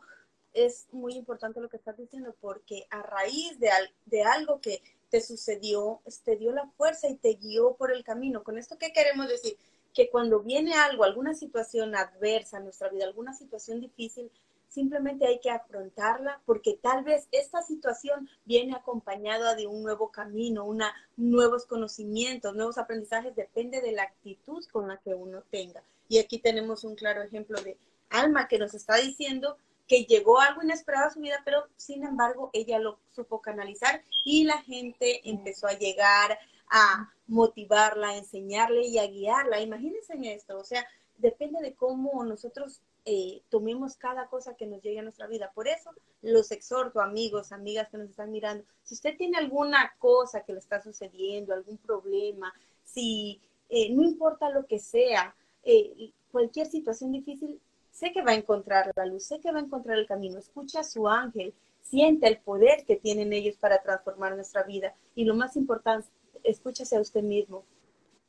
es 0.52 0.86
muy 0.92 1.14
importante 1.14 1.60
lo 1.60 1.68
que 1.68 1.78
estás 1.78 1.96
diciendo, 1.96 2.32
porque 2.40 2.86
a 2.90 3.02
raíz 3.02 3.58
de, 3.58 3.70
de 4.06 4.22
algo 4.22 4.60
que 4.60 4.80
te 5.10 5.20
sucedió, 5.20 6.00
te 6.24 6.36
dio 6.36 6.52
la 6.52 6.68
fuerza 6.76 7.08
y 7.08 7.16
te 7.16 7.34
guió 7.34 7.74
por 7.74 7.90
el 7.90 8.04
camino. 8.04 8.44
¿Con 8.44 8.56
esto 8.56 8.78
qué 8.78 8.92
queremos 8.92 9.26
decir? 9.26 9.56
Que 9.92 10.10
cuando 10.10 10.38
viene 10.44 10.74
algo, 10.74 11.02
alguna 11.02 11.34
situación 11.34 11.96
adversa 11.96 12.58
en 12.58 12.64
nuestra 12.64 12.88
vida, 12.88 13.04
alguna 13.04 13.34
situación 13.34 13.80
difícil, 13.80 14.30
simplemente 14.74 15.26
hay 15.26 15.38
que 15.38 15.50
afrontarla 15.50 16.40
porque 16.44 16.78
tal 16.82 17.04
vez 17.04 17.28
esta 17.30 17.62
situación 17.62 18.28
viene 18.44 18.74
acompañada 18.74 19.54
de 19.54 19.68
un 19.68 19.84
nuevo 19.84 20.10
camino, 20.10 20.64
una, 20.64 20.92
nuevos 21.16 21.64
conocimientos, 21.64 22.56
nuevos 22.56 22.76
aprendizajes, 22.76 23.36
depende 23.36 23.80
de 23.80 23.92
la 23.92 24.02
actitud 24.02 24.64
con 24.72 24.88
la 24.88 24.96
que 24.98 25.14
uno 25.14 25.42
tenga. 25.50 25.82
Y 26.08 26.18
aquí 26.18 26.38
tenemos 26.38 26.82
un 26.82 26.96
claro 26.96 27.22
ejemplo 27.22 27.62
de 27.62 27.78
Alma 28.10 28.48
que 28.48 28.58
nos 28.58 28.74
está 28.74 28.96
diciendo 28.96 29.56
que 29.86 30.04
llegó 30.04 30.40
algo 30.40 30.62
inesperado 30.62 31.06
a 31.06 31.10
su 31.10 31.20
vida, 31.20 31.40
pero 31.44 31.68
sin 31.76 32.04
embargo 32.04 32.50
ella 32.52 32.78
lo 32.78 32.98
supo 33.12 33.40
canalizar 33.40 34.02
y 34.24 34.44
la 34.44 34.60
gente 34.62 35.28
empezó 35.28 35.68
a 35.68 35.78
llegar 35.78 36.38
a 36.68 37.12
motivarla, 37.28 38.08
a 38.08 38.16
enseñarle 38.16 38.86
y 38.86 38.98
a 38.98 39.06
guiarla. 39.06 39.60
Imagínense 39.60 40.14
en 40.14 40.24
esto, 40.24 40.58
o 40.58 40.64
sea, 40.64 40.84
depende 41.18 41.60
de 41.60 41.74
cómo 41.74 42.24
nosotros 42.24 42.82
eh, 43.06 43.42
tomemos 43.50 43.96
cada 43.96 44.28
cosa 44.28 44.54
que 44.54 44.66
nos 44.66 44.82
llegue 44.82 45.00
a 45.00 45.02
nuestra 45.02 45.26
vida. 45.26 45.52
Por 45.54 45.68
eso 45.68 45.90
los 46.22 46.50
exhorto, 46.50 47.00
amigos, 47.00 47.52
amigas 47.52 47.88
que 47.90 47.98
nos 47.98 48.10
están 48.10 48.30
mirando, 48.30 48.64
si 48.82 48.94
usted 48.94 49.16
tiene 49.16 49.38
alguna 49.38 49.94
cosa 49.98 50.42
que 50.42 50.54
le 50.54 50.58
está 50.58 50.82
sucediendo, 50.82 51.52
algún 51.52 51.78
problema, 51.78 52.52
si 52.82 53.40
eh, 53.68 53.90
no 53.92 54.02
importa 54.02 54.48
lo 54.48 54.66
que 54.66 54.78
sea, 54.78 55.34
eh, 55.64 56.12
cualquier 56.30 56.66
situación 56.66 57.12
difícil, 57.12 57.60
sé 57.90 58.12
que 58.12 58.22
va 58.22 58.32
a 58.32 58.36
encontrar 58.36 58.90
la 58.96 59.06
luz, 59.06 59.24
sé 59.24 59.40
que 59.40 59.52
va 59.52 59.58
a 59.58 59.62
encontrar 59.62 59.98
el 59.98 60.06
camino, 60.06 60.38
escucha 60.38 60.80
a 60.80 60.84
su 60.84 61.08
ángel, 61.08 61.54
siente 61.82 62.26
el 62.26 62.38
poder 62.38 62.84
que 62.86 62.96
tienen 62.96 63.32
ellos 63.32 63.56
para 63.56 63.82
transformar 63.82 64.34
nuestra 64.34 64.62
vida 64.62 64.94
y 65.14 65.24
lo 65.24 65.34
más 65.34 65.56
importante, 65.56 66.08
escúchase 66.42 66.96
a 66.96 67.00
usted 67.00 67.22
mismo, 67.22 67.64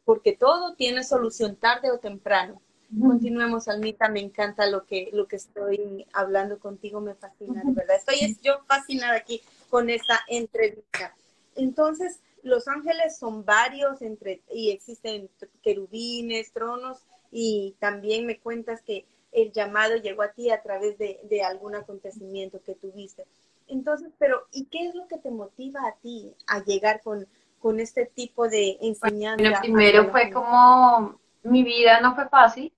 porque 0.04 0.36
todo 0.36 0.76
tiene 0.76 1.04
solución 1.04 1.56
tarde 1.56 1.92
o 1.92 2.00
temprano. 2.00 2.62
Continuemos, 3.00 3.68
Almita, 3.68 4.10
me 4.10 4.20
encanta 4.20 4.68
lo 4.68 4.86
que, 4.86 5.10
lo 5.14 5.28
que 5.28 5.36
estoy 5.36 6.06
hablando 6.14 6.60
contigo, 6.60 7.02
me 7.02 7.16
fascina, 7.16 7.62
de 7.64 7.74
verdad. 7.74 7.98
Estoy 7.98 8.38
yo 8.42 8.60
fascinada 8.68 9.16
aquí 9.16 9.42
con 9.70 9.90
esta 9.90 10.20
entrevista. 10.28 11.16
Entonces, 11.56 12.20
los 12.44 12.68
ángeles 12.68 13.18
son 13.18 13.44
varios 13.44 14.02
entre, 14.02 14.42
y 14.54 14.72
existen 14.72 15.30
querubines, 15.64 16.52
tronos, 16.52 17.00
y 17.32 17.76
también 17.80 18.26
me 18.26 18.40
cuentas 18.40 18.82
que 18.82 19.06
el 19.32 19.52
llamado 19.52 19.98
llegó 19.98 20.22
a 20.22 20.32
ti 20.32 20.50
a 20.52 20.62
través 20.62 20.98
de, 20.98 21.20
de 21.24 21.44
algún 21.44 21.76
acontecimiento 21.76 22.62
que 22.64 22.76
tuviste. 22.76 23.26
Entonces, 23.68 24.12
pero 24.18 24.48
¿y 24.52 24.66
qué 24.66 24.88
es 24.88 24.96
lo 24.96 25.08
que 25.08 25.18
te 25.18 25.32
motiva 25.32 25.82
a 25.88 25.96
ti 25.96 26.34
a 26.48 26.64
llegar 26.64 27.02
con, 27.02 27.28
con 27.60 27.80
este 27.80 28.06
tipo 28.06 28.48
de 28.48 28.78
enseñanza? 28.80 29.44
Bueno, 29.44 29.60
primero 29.62 30.12
fue 30.12 30.32
como 30.32 31.20
mi 31.44 31.64
vida 31.64 32.00
no 32.02 32.16
fue 32.16 32.28
fácil 32.30 32.72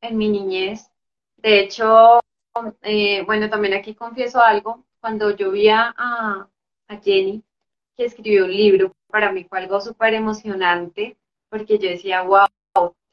en 0.00 0.16
mi 0.16 0.28
niñez. 0.28 0.90
De 1.36 1.60
hecho, 1.60 2.20
eh, 2.82 3.22
bueno, 3.24 3.48
también 3.48 3.74
aquí 3.74 3.94
confieso 3.94 4.40
algo. 4.40 4.84
Cuando 5.00 5.36
yo 5.36 5.50
vi 5.50 5.68
a, 5.68 5.94
a 5.96 6.96
Jenny, 7.02 7.42
que 7.96 8.04
escribió 8.04 8.44
un 8.44 8.52
libro, 8.52 8.92
para 9.08 9.32
mí 9.32 9.44
fue 9.44 9.58
algo 9.58 9.80
súper 9.80 10.14
emocionante, 10.14 11.16
porque 11.48 11.78
yo 11.78 11.88
decía, 11.88 12.22
wow, 12.22 12.46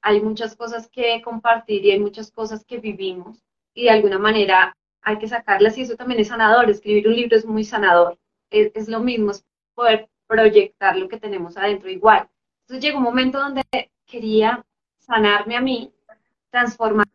hay 0.01 0.21
muchas 0.21 0.55
cosas 0.55 0.87
que 0.89 1.21
compartir 1.23 1.85
y 1.85 1.91
hay 1.91 1.99
muchas 1.99 2.31
cosas 2.31 2.63
que 2.65 2.77
vivimos, 2.79 3.39
y 3.73 3.83
de 3.85 3.89
alguna 3.91 4.19
manera 4.19 4.75
hay 5.01 5.17
que 5.17 5.27
sacarlas, 5.27 5.77
y 5.77 5.81
eso 5.81 5.95
también 5.95 6.19
es 6.21 6.29
sanador. 6.29 6.69
Escribir 6.69 7.07
un 7.07 7.15
libro 7.15 7.35
es 7.35 7.45
muy 7.45 7.63
sanador. 7.63 8.17
Es, 8.49 8.71
es 8.75 8.87
lo 8.87 8.99
mismo, 8.99 9.31
es 9.31 9.43
poder 9.75 10.09
proyectar 10.27 10.95
lo 10.95 11.07
que 11.07 11.19
tenemos 11.19 11.57
adentro 11.57 11.89
igual. 11.89 12.27
Entonces 12.61 12.83
llegó 12.83 12.97
un 12.97 13.03
momento 13.03 13.39
donde 13.39 13.63
quería 14.05 14.65
sanarme 14.97 15.55
a 15.55 15.61
mí, 15.61 15.91
transformar 16.55 17.05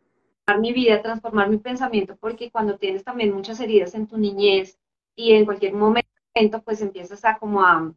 mi 0.59 0.71
vida, 0.75 1.01
transformar 1.01 1.49
mi 1.49 1.57
pensamiento, 1.57 2.15
porque 2.15 2.51
cuando 2.51 2.77
tienes 2.77 3.03
también 3.05 3.33
muchas 3.33 3.59
heridas 3.59 3.95
en 3.95 4.07
tu 4.07 4.19
niñez 4.19 4.79
y 5.17 5.33
en 5.33 5.47
cualquier 5.47 5.73
momento, 5.73 6.63
pues 6.63 6.83
empiezas 6.83 7.25
a 7.25 7.39
como 7.39 7.63
a, 7.63 7.91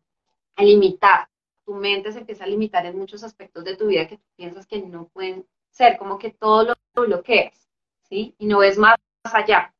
limitar, 0.57 1.27
tu 1.65 1.73
mente 1.73 2.13
se 2.13 2.19
empieza 2.19 2.45
a 2.45 2.47
limitar 2.47 2.85
en 2.85 2.97
muchos 2.97 3.25
aspectos 3.25 3.65
de 3.65 3.75
tu 3.75 3.87
vida 3.87 4.07
que 4.07 4.21
piensas 4.37 4.65
que 4.65 4.81
no 4.81 5.09
pueden 5.09 5.45
ser, 5.69 5.97
como 5.97 6.17
que 6.17 6.29
todo 6.29 6.63
lo, 6.63 6.75
bloqueas, 7.01 7.69
¿sí? 8.03 8.35
Y 8.37 8.45
no 8.45 8.59
ves 8.59 8.77
más 8.77 8.95
allá. 9.23 9.73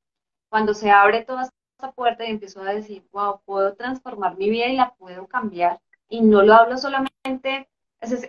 cuando 0.50 0.74
se 0.74 0.92
abre 0.92 1.24
toda 1.24 1.44
esta 1.44 1.94
puerta 1.94 2.26
y 2.26 2.32
empiezo 2.32 2.62
a 2.62 2.74
decir, 2.74 3.08
wow, 3.14 3.40
puedo 3.46 3.74
transformar 3.76 4.38
mi 4.38 4.50
vida 4.50 4.68
y 4.68 4.76
la 4.76 4.94
puedo 4.96 5.28
cambiar, 5.28 5.80
y 6.10 6.20
no 6.20 6.42
lo 6.44 6.56
hablo 6.56 6.78
solamente, 6.78 7.70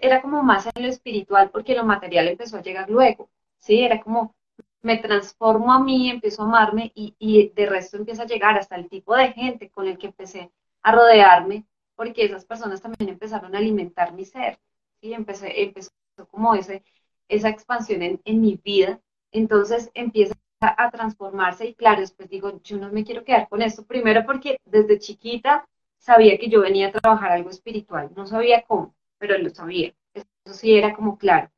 era 0.03 0.23
como 0.23 0.43
más 0.43 0.67
en 0.75 0.83
lo 0.83 0.89
espiritual, 0.89 1.51
porque 1.51 1.75
lo 1.75 1.85
material 1.85 2.29
empezó 2.29 2.57
a 2.57 2.63
llegar 2.63 2.91
luego, 2.91 3.31
¿sí? 3.59 3.83
Era 3.83 4.01
como, 4.01 4.35
me 4.83 4.99
transformo 4.99 5.73
a 5.73 5.81
mí, 5.81 6.11
empiezo 6.11 6.43
a 6.43 6.47
amarme 6.47 6.93
y, 6.95 7.15
y 7.19 7.51
de 7.51 7.67
resto 7.67 7.97
empieza 7.97 8.23
a 8.23 8.27
llegar 8.27 8.57
hasta 8.59 8.77
el 8.77 8.89
tipo 8.89 9.17
de 9.17 9.33
gente 9.33 9.71
con 9.71 9.89
el 9.89 9.99
que 9.99 10.09
empecé 10.09 10.51
a 10.83 10.93
rodearme, 10.93 11.67
porque 11.97 12.25
esas 12.25 12.45
personas 12.45 12.81
también 12.83 13.09
empezaron 13.11 13.55
a 13.55 13.59
alimentar 13.59 14.13
mi 14.13 14.25
ser, 14.25 14.59
¿sí? 15.01 15.13
Empecé, 15.15 15.63
empezó 15.63 15.91
como 16.31 16.55
ese, 16.55 16.83
esa 17.29 17.49
expansión 17.49 18.03
en, 18.03 18.21
en 18.25 18.41
mi 18.41 18.61
vida, 18.63 19.01
entonces 19.33 19.91
empieza 19.95 20.35
a, 20.61 20.91
transformarse 20.91 21.67
y 21.67 21.75
claro, 21.75 22.01
después 22.01 22.29
digo, 22.29 22.61
yo 22.63 22.79
no 22.79 22.91
me 22.91 23.05
quiero 23.05 23.25
quedar 23.25 23.49
con 23.49 23.63
esto, 23.63 23.85
primero 23.85 24.25
porque 24.25 24.59
desde 24.65 24.99
chiquita 24.99 25.69
sabía 25.99 26.39
que 26.39 26.49
yo 26.49 26.61
venía 26.61 26.89
a 26.89 26.93
trabajar 26.93 27.33
algo 27.33 27.51
espiritual, 27.51 28.11
no 28.17 28.27
sabía 28.27 28.63
cómo, 28.63 28.95
pero 29.27 29.39
lo 29.39 29.49
sabía, 29.49 29.95
eso 30.13 30.53
sí 30.53 30.77
era 30.77 30.95
como 30.95 31.17
claro, 31.17 31.51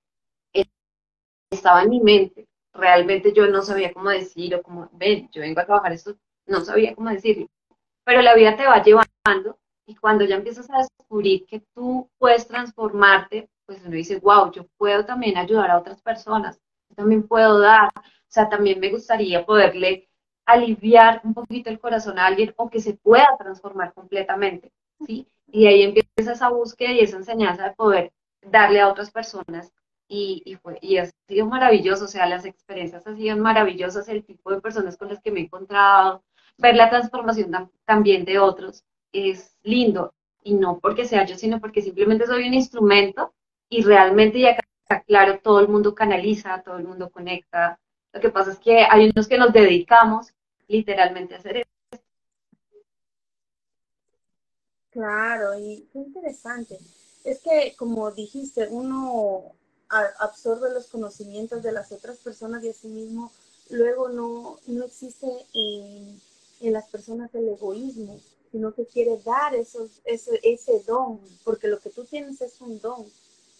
estaba 1.50 1.82
en 1.82 1.90
mi 1.90 2.00
mente, 2.00 2.46
realmente 2.73 3.32
yo 3.32 3.49
no 3.49 3.61
sabía 3.62 3.92
cómo 3.92 4.11
decir 4.11 4.54
o 4.54 4.62
cómo, 4.62 4.88
ven, 4.92 5.28
yo 5.32 5.40
vengo 5.40 5.61
a 5.61 5.66
trabajar 5.66 5.92
esto, 5.92 6.16
no 6.46 6.61
sabía 6.61 6.94
cómo 6.94 7.11
decirlo, 7.11 7.49
pero 8.04 8.23
la 8.23 8.37
vida 8.37 8.56
te 8.56 8.66
va 8.66 8.85
llevando 8.85 9.58
y 9.85 9.96
cuando 9.96 10.25
ya 10.25 10.37
empiezas 10.37 10.70
a 10.70 10.78
descubrir 10.78 11.44
que 11.46 11.64
tú 11.75 12.08
puedes 12.18 12.46
transformarte, 12.46 13.50
pues 13.66 13.82
uno 13.85 13.96
dice, 13.96 14.20
wow, 14.20 14.52
yo 14.52 14.68
puedo 14.76 15.04
también 15.04 15.37
ayudar 15.37 15.73
a 15.73 15.78
otras 15.78 16.00
personas, 16.00 16.61
yo 16.90 16.94
también 16.94 17.26
puedo 17.26 17.58
dar, 17.58 17.88
o 17.96 18.28
sea, 18.28 18.49
también 18.49 18.78
me 18.78 18.90
gustaría 18.90 19.44
poderle 19.44 20.08
aliviar 20.44 21.20
un 21.25 21.35
poquito 21.35 21.68
el 21.68 21.80
corazón 21.80 22.20
a 22.20 22.26
alguien 22.26 22.54
o 22.58 22.70
que 22.70 22.78
se 22.78 22.94
pueda 22.94 23.37
transformar 23.37 23.92
completamente, 23.92 24.73
¿sí? 25.06 25.26
Y 25.48 25.66
ahí 25.66 25.82
empieza 25.82 26.32
esa 26.32 26.48
búsqueda 26.50 26.92
y 26.92 27.00
esa 27.00 27.16
enseñanza 27.16 27.64
de 27.68 27.74
poder 27.74 28.12
darle 28.42 28.80
a 28.80 28.88
otras 28.88 29.10
personas 29.10 29.72
y, 30.08 30.42
y, 30.44 30.56
fue, 30.56 30.78
y 30.80 30.98
ha 30.98 31.10
sido 31.28 31.46
maravilloso, 31.46 32.04
o 32.04 32.08
sea, 32.08 32.26
las 32.26 32.44
experiencias 32.44 33.06
han 33.06 33.16
sido 33.16 33.36
maravillosas, 33.36 34.08
el 34.08 34.24
tipo 34.24 34.50
de 34.52 34.60
personas 34.60 34.96
con 34.96 35.08
las 35.08 35.20
que 35.20 35.30
me 35.30 35.40
he 35.40 35.44
encontrado, 35.44 36.22
ver 36.58 36.76
la 36.76 36.90
transformación 36.90 37.70
también 37.84 38.24
de 38.24 38.38
otros 38.38 38.84
es 39.12 39.56
lindo 39.62 40.14
y 40.42 40.54
no 40.54 40.78
porque 40.80 41.04
sea 41.04 41.24
yo, 41.26 41.36
sino 41.36 41.60
porque 41.60 41.82
simplemente 41.82 42.26
soy 42.26 42.46
un 42.46 42.54
instrumento 42.54 43.34
y 43.68 43.82
realmente 43.82 44.40
ya 44.40 44.56
claro, 45.06 45.40
todo 45.40 45.60
el 45.60 45.68
mundo 45.68 45.94
canaliza, 45.94 46.62
todo 46.62 46.76
el 46.78 46.84
mundo 46.86 47.10
conecta. 47.10 47.78
Lo 48.12 48.20
que 48.20 48.30
pasa 48.30 48.52
es 48.52 48.58
que 48.58 48.84
hay 48.88 49.10
unos 49.10 49.28
que 49.28 49.38
nos 49.38 49.52
dedicamos 49.52 50.32
literalmente 50.68 51.34
a 51.34 51.38
hacer 51.38 51.58
eso. 51.58 51.66
Claro, 54.96 55.58
y 55.58 55.86
qué 55.92 55.98
interesante. 55.98 56.78
Es 57.22 57.40
que, 57.40 57.74
como 57.76 58.10
dijiste, 58.12 58.66
uno 58.68 59.52
absorbe 60.18 60.72
los 60.72 60.86
conocimientos 60.86 61.62
de 61.62 61.72
las 61.72 61.92
otras 61.92 62.16
personas 62.16 62.64
y 62.64 62.70
así 62.70 62.88
mismo 62.88 63.30
luego 63.68 64.08
no, 64.08 64.58
no 64.66 64.84
existe 64.84 65.26
en, 65.52 66.18
en 66.60 66.72
las 66.72 66.88
personas 66.88 67.34
el 67.34 67.48
egoísmo, 67.48 68.18
sino 68.50 68.72
que 68.74 68.86
quiere 68.86 69.18
dar 69.24 69.54
esos, 69.54 70.00
ese, 70.04 70.40
ese 70.42 70.80
don, 70.86 71.20
porque 71.44 71.68
lo 71.68 71.78
que 71.78 71.90
tú 71.90 72.04
tienes 72.06 72.40
es 72.40 72.58
un 72.62 72.80
don. 72.80 73.06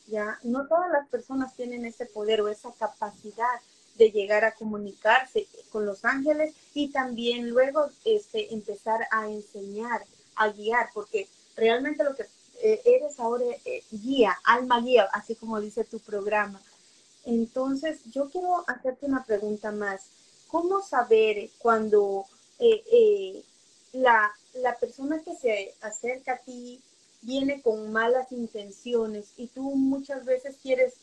¿ya? 0.07 0.39
No 0.43 0.67
todas 0.67 0.91
las 0.91 1.07
personas 1.09 1.55
tienen 1.55 1.85
ese 1.85 2.07
poder 2.07 2.41
o 2.41 2.49
esa 2.49 2.73
capacidad 2.73 3.61
de 3.99 4.11
llegar 4.11 4.45
a 4.45 4.55
comunicarse 4.55 5.47
con 5.71 5.85
los 5.87 6.05
ángeles 6.05 6.55
y 6.75 6.91
también 6.93 7.51
luego 7.51 7.89
este, 8.05 8.55
empezar 8.55 9.07
a 9.11 9.29
enseñar, 9.29 10.03
a 10.37 10.49
guiar, 10.51 10.91
porque 10.95 11.29
realmente 11.57 12.05
lo 12.05 12.15
que 12.15 12.27
eh, 12.63 12.81
eres 12.85 13.19
ahora 13.21 13.45
eh, 13.65 13.83
guía, 13.91 14.37
alma 14.45 14.81
guía, 14.81 15.09
así 15.13 15.35
como 15.35 15.61
dice 15.61 15.85
tu 15.85 15.99
programa. 16.01 16.61
Entonces, 17.25 18.01
yo 18.13 18.31
quiero 18.31 18.65
hacerte 18.67 19.07
una 19.07 19.25
pregunta 19.25 19.73
más. 19.73 20.03
¿Cómo 20.49 20.81
saber 20.83 21.51
cuando 21.59 22.25
eh, 22.59 23.43
la, 23.93 24.33
la 24.55 24.77
persona 24.79 25.21
que 25.23 25.35
se 25.35 25.75
acerca 25.81 26.35
a 26.35 26.39
ti 26.39 26.81
viene 27.23 27.61
con 27.63 27.93
malas 27.93 28.31
intenciones 28.31 29.33
y 29.37 29.49
tú 29.49 29.63
muchas 29.63 30.25
veces 30.25 30.57
quieres, 30.63 30.95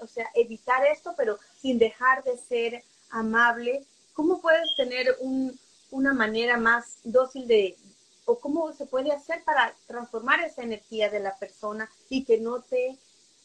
o 0.00 0.06
sea, 0.06 0.26
evitar 0.34 0.86
esto, 0.86 1.14
pero 1.16 1.38
sin 1.60 1.78
dejar 1.78 2.24
de 2.24 2.38
ser 2.38 2.82
amable, 3.10 3.84
¿cómo 4.14 4.40
puedes 4.40 4.74
tener 4.76 5.16
un, 5.20 5.58
una 5.90 6.14
manera 6.14 6.56
más 6.56 6.98
dócil 7.04 7.46
de, 7.46 7.76
o 8.26 8.38
cómo 8.38 8.72
se 8.72 8.86
puede 8.86 9.12
hacer 9.12 9.42
para 9.44 9.72
transformar 9.86 10.40
esa 10.40 10.62
energía 10.62 11.10
de 11.10 11.20
la 11.20 11.34
persona 11.36 11.88
y 12.10 12.24
que 12.24 12.38
no 12.38 12.60
te, 12.60 12.98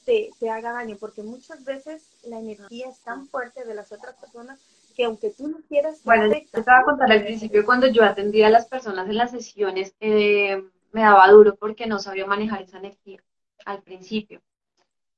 te, 0.06 0.32
te 0.40 0.50
haga 0.50 0.74
daño? 0.74 0.98
Porque 1.00 1.24
muchas 1.24 1.64
veces 1.64 2.04
la 2.24 2.40
energía 2.40 2.90
es 2.90 3.00
tan 3.00 3.28
fuerte 3.28 3.64
de 3.64 3.76
las 3.76 3.92
otras 3.92 4.16
personas 4.16 4.60
que 4.96 5.06
aunque 5.06 5.30
tú 5.30 5.48
no 5.48 5.60
quieras... 5.68 6.04
Bueno, 6.04 6.30
te 6.30 6.60
estaba 6.60 6.80
a 6.80 6.84
contar 6.84 7.12
al 7.12 7.24
principio 7.24 7.66
cuando 7.66 7.88
yo 7.88 8.04
atendía 8.04 8.48
a 8.48 8.52
las 8.52 8.66
personas 8.66 9.08
en 9.08 9.18
las 9.18 9.32
sesiones, 9.32 9.96
eh, 10.00 10.62
me 10.92 11.02
daba 11.02 11.30
duro 11.30 11.56
porque 11.56 11.88
no 11.88 12.00
sabía 12.00 12.26
manejar 12.26 12.64
esa 12.64 12.80
energía 12.80 13.24
al 13.66 13.82
principio. 13.82 14.42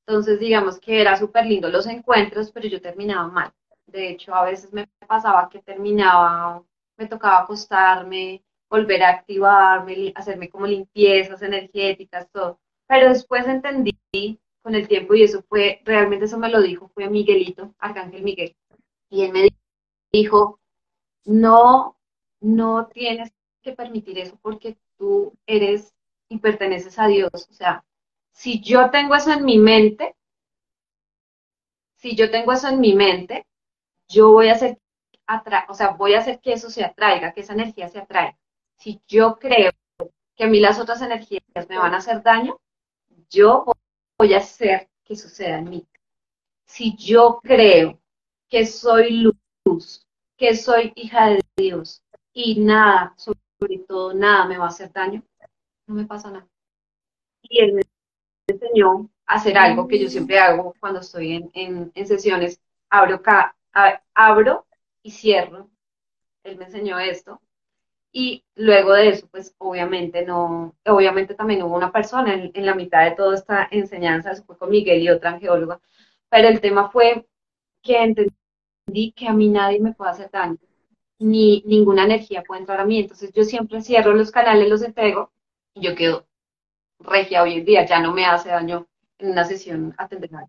Entonces, 0.06 0.38
digamos 0.38 0.78
que 0.78 1.00
era 1.00 1.16
súper 1.16 1.46
lindo 1.46 1.68
los 1.70 1.86
encuentros, 1.86 2.52
pero 2.52 2.68
yo 2.68 2.80
terminaba 2.80 3.26
mal. 3.28 3.52
De 3.86 4.10
hecho, 4.10 4.34
a 4.34 4.44
veces 4.44 4.72
me 4.72 4.86
pasaba 5.06 5.48
que 5.48 5.60
terminaba, 5.60 6.62
me 6.96 7.06
tocaba 7.06 7.40
acostarme, 7.40 8.42
volver 8.74 9.04
a 9.04 9.10
activarme, 9.10 10.12
hacerme 10.16 10.48
como 10.48 10.66
limpiezas 10.66 11.40
energéticas, 11.42 12.28
todo. 12.32 12.58
Pero 12.88 13.10
después 13.10 13.46
entendí 13.46 13.96
con 14.62 14.74
el 14.74 14.88
tiempo, 14.88 15.14
y 15.14 15.22
eso 15.22 15.44
fue, 15.48 15.80
realmente 15.84 16.24
eso 16.24 16.38
me 16.38 16.48
lo 16.48 16.60
dijo, 16.60 16.88
fue 16.88 17.08
Miguelito, 17.08 17.72
Arcángel 17.78 18.24
Miguel. 18.24 18.56
Y 19.10 19.22
él 19.22 19.32
me 19.32 19.48
dijo, 20.12 20.58
no, 21.24 21.96
no 22.40 22.88
tienes 22.88 23.32
que 23.62 23.72
permitir 23.74 24.18
eso 24.18 24.36
porque 24.42 24.76
tú 24.98 25.34
eres 25.46 25.94
y 26.28 26.38
perteneces 26.38 26.98
a 26.98 27.06
Dios. 27.06 27.30
O 27.32 27.54
sea, 27.54 27.84
si 28.32 28.60
yo 28.60 28.90
tengo 28.90 29.14
eso 29.14 29.32
en 29.32 29.44
mi 29.44 29.58
mente, 29.58 30.16
si 31.94 32.16
yo 32.16 32.28
tengo 32.28 32.52
eso 32.52 32.68
en 32.68 32.80
mi 32.80 32.94
mente, 32.94 33.46
yo 34.08 34.32
voy 34.32 34.48
a 34.48 34.54
hacer, 34.54 34.78
o 35.68 35.74
sea, 35.74 35.90
voy 35.90 36.14
a 36.14 36.18
hacer 36.18 36.40
que 36.40 36.54
eso 36.54 36.70
se 36.70 36.84
atraiga, 36.84 37.32
que 37.32 37.42
esa 37.42 37.52
energía 37.52 37.88
se 37.88 38.00
atraiga. 38.00 38.36
Si 38.76 39.00
yo 39.06 39.36
creo 39.38 39.72
que 40.36 40.44
a 40.44 40.48
mí 40.48 40.60
las 40.60 40.78
otras 40.78 41.00
energías 41.02 41.42
me 41.68 41.78
van 41.78 41.94
a 41.94 41.98
hacer 41.98 42.22
daño, 42.22 42.60
yo 43.30 43.64
voy 44.18 44.34
a 44.34 44.38
hacer 44.38 44.88
que 45.04 45.16
suceda 45.16 45.58
en 45.58 45.70
mí. 45.70 45.86
Si 46.64 46.96
yo 46.96 47.40
creo 47.42 48.00
que 48.48 48.66
soy 48.66 49.32
luz, 49.64 50.06
que 50.36 50.56
soy 50.56 50.92
hija 50.96 51.28
de 51.28 51.40
Dios 51.56 52.02
y 52.32 52.60
nada, 52.60 53.14
sobre 53.16 53.38
todo 53.86 54.14
nada 54.14 54.46
me 54.46 54.58
va 54.58 54.66
a 54.66 54.68
hacer 54.68 54.92
daño, 54.92 55.22
no 55.86 55.94
me 55.94 56.06
pasa 56.06 56.30
nada. 56.30 56.48
Y 57.42 57.60
él 57.60 57.74
me 57.74 57.82
enseñó 58.46 59.10
a 59.26 59.34
hacer 59.34 59.56
algo 59.56 59.86
que 59.86 59.98
yo 59.98 60.08
siempre 60.08 60.38
hago 60.38 60.74
cuando 60.80 61.00
estoy 61.00 61.50
en, 61.54 61.92
sesiones, 62.06 62.60
abro, 62.90 63.22
abro 64.14 64.66
y 65.02 65.10
cierro. 65.10 65.70
Él 66.42 66.56
me 66.58 66.64
enseñó 66.64 66.98
esto. 66.98 67.40
Y 68.14 68.44
luego 68.54 68.94
de 68.94 69.08
eso, 69.10 69.28
pues 69.30 69.54
obviamente 69.58 70.24
no, 70.24 70.74
obviamente 70.86 71.34
también 71.34 71.62
hubo 71.64 71.76
una 71.76 71.92
persona 71.92 72.32
en, 72.34 72.50
en 72.54 72.66
la 72.66 72.74
mitad 72.74 73.04
de 73.04 73.16
toda 73.16 73.34
esta 73.34 73.68
enseñanza, 73.70 74.30
eso 74.32 74.44
fue 74.44 74.56
con 74.56 74.70
Miguel 74.70 75.02
y 75.02 75.10
otra 75.10 75.32
angeóloga, 75.32 75.80
pero 76.30 76.48
el 76.48 76.60
tema 76.60 76.90
fue 76.90 77.26
que 77.82 78.02
entendí 78.02 79.12
que 79.16 79.28
a 79.28 79.32
mí 79.32 79.48
nadie 79.48 79.80
me 79.80 79.94
puede 79.94 80.12
hacer 80.12 80.30
daño 80.30 80.58
ni 81.18 81.62
ninguna 81.66 82.04
energía 82.04 82.42
puede 82.42 82.60
entrar 82.60 82.80
a 82.80 82.84
mí. 82.84 82.98
Entonces 83.00 83.32
yo 83.32 83.44
siempre 83.44 83.82
cierro 83.82 84.12
los 84.14 84.30
canales, 84.30 84.68
los 84.68 84.82
entrego 84.82 85.32
y 85.74 85.82
yo 85.82 85.94
quedo 85.94 86.26
regia 87.00 87.42
hoy 87.42 87.54
en 87.54 87.64
día, 87.64 87.86
ya 87.86 88.00
no 88.00 88.12
me 88.12 88.26
hace 88.26 88.50
daño 88.50 88.86
en 89.18 89.30
una 89.32 89.44
sesión 89.44 89.94
atender 89.98 90.30
a 90.34 90.46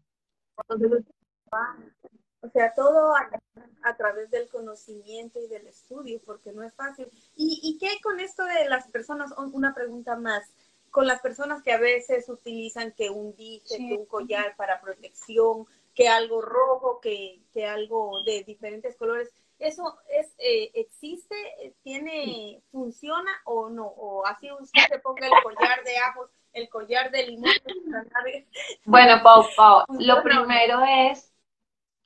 o 2.45 2.49
sea, 2.49 2.73
todo 2.73 3.13
a, 3.15 3.97
través 3.97 4.29
del 4.31 4.47
conocimiento 4.49 5.39
y 5.39 5.47
del 5.47 5.67
estudio, 5.67 6.21
porque 6.25 6.51
no 6.51 6.63
es 6.63 6.73
fácil. 6.73 7.07
¿Y, 7.35 7.59
¿Y 7.63 7.77
qué 7.77 7.99
con 8.01 8.19
esto 8.19 8.43
de 8.45 8.67
las 8.69 8.87
personas? 8.89 9.31
Una 9.37 9.73
pregunta 9.73 10.15
más. 10.15 10.51
Con 10.91 11.07
las 11.07 11.21
personas 11.21 11.61
que 11.61 11.73
a 11.73 11.79
veces 11.79 12.29
utilizan 12.29 12.93
que 12.93 13.09
un 13.09 13.35
dije, 13.35 13.77
que 13.77 13.97
un 13.97 14.05
collar 14.05 14.55
para 14.55 14.79
protección, 14.79 15.65
que 15.93 16.07
algo 16.07 16.41
rojo, 16.41 16.99
que, 17.01 17.41
que 17.51 17.65
algo 17.65 18.23
de 18.23 18.43
diferentes 18.43 18.95
colores 18.95 19.29
¿Eso 19.59 19.97
es, 20.09 20.33
eh, 20.37 20.71
existe, 20.73 21.35
tiene, 21.81 22.61
funciona 22.71 23.31
o 23.45 23.69
no? 23.69 23.85
¿O 23.85 24.25
así 24.25 24.51
usted 24.51 24.81
se 24.89 24.99
ponga 24.99 25.27
el 25.27 25.43
collar 25.43 25.83
de 25.83 25.97
ajos, 25.97 26.29
el 26.53 26.69
collar 26.69 27.11
de 27.11 27.27
limón? 27.27 27.51
Bueno, 28.85 29.21
Pau, 29.23 29.45
Pau, 29.55 29.85
lo 29.99 30.21
primero 30.21 30.81
es 30.85 31.31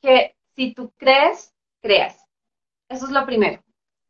que 0.01 0.35
si 0.55 0.73
tú 0.73 0.91
crees, 0.97 1.53
creas. 1.81 2.25
Eso 2.89 3.05
es 3.05 3.11
lo 3.11 3.25
primero. 3.25 3.63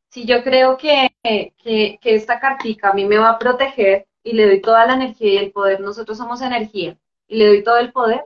si 0.09 0.25
yo 0.25 0.43
creo 0.43 0.77
que, 0.77 1.11
que, 1.23 1.99
que 2.01 2.15
esta 2.15 2.39
cartica 2.39 2.89
a 2.89 2.93
mí 2.93 3.05
me 3.05 3.17
va 3.17 3.31
a 3.31 3.39
proteger 3.39 4.07
y 4.23 4.33
le 4.33 4.45
doy 4.45 4.61
toda 4.61 4.85
la 4.85 4.95
energía 4.95 5.33
y 5.33 5.37
el 5.37 5.51
poder, 5.51 5.79
nosotros 5.81 6.17
somos 6.17 6.41
energía, 6.41 6.97
y 7.27 7.37
le 7.37 7.47
doy 7.47 7.63
todo 7.63 7.77
el 7.77 7.91
poder, 7.91 8.25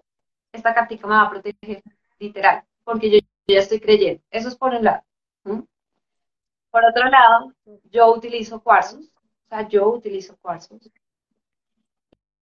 esta 0.51 0.73
cartica 0.73 1.07
me 1.07 1.15
va 1.15 1.23
a 1.23 1.29
proteger, 1.29 1.83
literal, 2.19 2.63
porque 2.83 3.11
yo, 3.11 3.19
ya 3.47 3.59
estoy 3.59 3.79
creyendo. 3.79 4.23
Eso 4.31 4.47
es 4.47 4.55
por 4.55 4.73
un 4.73 4.83
lado. 4.83 5.03
Por 5.43 6.85
otro 6.85 7.07
lado, 7.09 7.53
yo 7.91 8.13
utilizo 8.13 8.61
cuarzos, 8.63 9.05
o 9.45 9.47
sea, 9.49 9.67
yo 9.67 9.89
utilizo 9.89 10.37
cuarzos. 10.41 10.89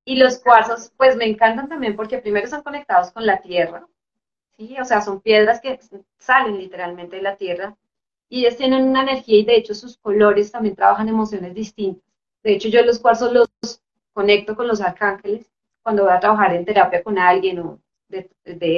Y 0.06 0.16
los 0.16 0.40
cuarzos, 0.40 0.92
pues 0.98 1.16
me 1.16 1.26
encantan 1.26 1.68
también 1.70 1.96
porque 1.96 2.20
primero 2.20 2.46
están 2.46 2.64
conectados 2.64 3.12
con 3.12 3.26
la 3.26 3.42
tierra, 3.42 3.88
¿sí? 4.68 4.76
O 4.80 4.86
sea, 4.86 5.02
son 5.02 5.22
piedras 5.22 5.60
que 5.62 5.80
salen 6.18 6.58
literalmente 6.58 7.18
de 7.18 7.22
la 7.22 7.36
tierra 7.38 7.76
y 8.30 8.42
ellos 8.46 8.58
tienen 8.58 8.88
una 8.88 9.02
energía 9.04 9.40
y 9.40 9.46
de 9.46 9.56
hecho 9.58 9.74
sus 9.76 9.98
colores 9.98 10.52
también 10.52 10.76
trabajan 10.76 11.10
emociones 11.10 11.54
distintas. 11.54 12.04
De 12.44 12.54
hecho, 12.54 12.70
yo 12.70 12.84
los 12.84 13.00
cuarzos 13.00 13.34
los 13.34 13.82
conecto 14.14 14.56
con 14.56 14.68
los 14.68 14.82
arcángeles 14.82 15.50
cuando 15.84 16.04
voy 16.04 16.14
a 16.14 16.20
trabajar 16.20 16.54
en 16.56 16.66
terapia 16.66 17.04
con 17.04 17.18
alguien 17.18 17.60
o 17.60 17.80
de, 18.10 18.30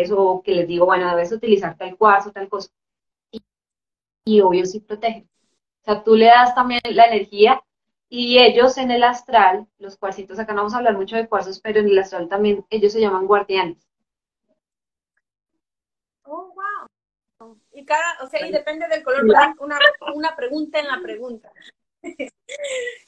eso, 0.01 0.21
o 0.21 0.43
que 0.43 0.53
les 0.53 0.67
digo, 0.67 0.85
bueno, 0.85 1.09
debes 1.09 1.31
utilizar 1.31 1.75
tal 1.77 1.97
cuarzo, 1.97 2.31
tal 2.31 2.47
cosa. 2.49 2.69
Y, 3.31 3.41
y 4.25 4.41
obvio 4.41 4.65
sí 4.65 4.79
protegen. 4.79 5.29
O 5.81 5.85
sea, 5.85 6.03
tú 6.03 6.15
le 6.15 6.27
das 6.27 6.55
también 6.55 6.81
la 6.91 7.05
energía 7.05 7.61
y 8.09 8.39
ellos 8.39 8.77
en 8.77 8.91
el 8.91 9.03
astral, 9.03 9.67
los 9.79 9.97
cuarcitos, 9.97 10.39
acá 10.39 10.53
no 10.53 10.61
vamos 10.61 10.75
a 10.75 10.77
hablar 10.77 10.95
mucho 10.95 11.15
de 11.15 11.27
cuarzos, 11.27 11.59
pero 11.59 11.79
en 11.79 11.87
el 11.87 11.99
astral 11.99 12.29
también 12.29 12.65
ellos 12.69 12.93
se 12.93 13.01
llaman 13.01 13.27
guardianes. 13.27 13.87
Oh, 16.25 16.51
wow. 16.55 16.87
Y 17.83 17.85
cada, 17.85 18.23
o 18.23 18.27
sea, 18.27 18.47
y 18.47 18.51
depende 18.51 18.87
del 18.87 19.03
color, 19.03 19.25
una, 19.59 19.79
una 20.15 20.35
pregunta 20.37 20.79
en 20.79 20.87
la 20.87 21.01
pregunta. 21.01 21.51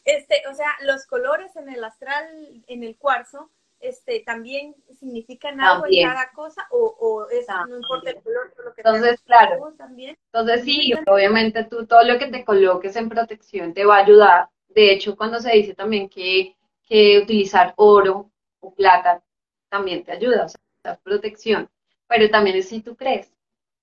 Este, 0.05 0.43
o 0.49 0.53
sea, 0.53 0.69
los 0.81 1.05
colores 1.05 1.55
en 1.55 1.69
el 1.69 1.83
astral, 1.83 2.63
en 2.67 2.83
el 2.83 2.95
cuarzo, 2.95 3.51
este, 3.79 4.21
también 4.21 4.75
significan 4.99 5.59
algo 5.61 5.85
en 5.89 6.07
cada 6.07 6.31
cosa 6.31 6.65
o, 6.71 6.95
o 6.99 7.27
no 7.67 7.75
importa 7.75 8.09
el 8.11 8.21
color, 8.21 8.53
lo 8.63 8.73
que 8.73 8.81
Entonces, 8.81 9.21
claro. 9.23 9.73
También. 9.77 10.17
Entonces, 10.31 10.63
sí, 10.63 10.93
obviamente 11.07 11.65
tú 11.65 11.85
todo 11.85 12.03
lo 12.03 12.17
que 12.17 12.27
te 12.27 12.45
coloques 12.45 12.95
en 12.95 13.09
protección 13.09 13.73
te 13.73 13.85
va 13.85 13.97
a 13.97 14.03
ayudar. 14.03 14.49
De 14.69 14.91
hecho, 14.91 15.15
cuando 15.15 15.39
se 15.39 15.51
dice 15.51 15.73
también 15.73 16.09
que, 16.09 16.55
que 16.87 17.19
utilizar 17.19 17.73
oro 17.77 18.31
o 18.59 18.73
plata 18.73 19.23
también 19.69 20.03
te 20.03 20.13
ayuda, 20.13 20.45
o 20.45 20.49
sea, 20.81 20.99
protección. 21.03 21.69
Pero 22.07 22.29
también 22.29 22.57
es 22.57 22.69
si 22.69 22.81
tú 22.81 22.95
crees. 22.95 23.35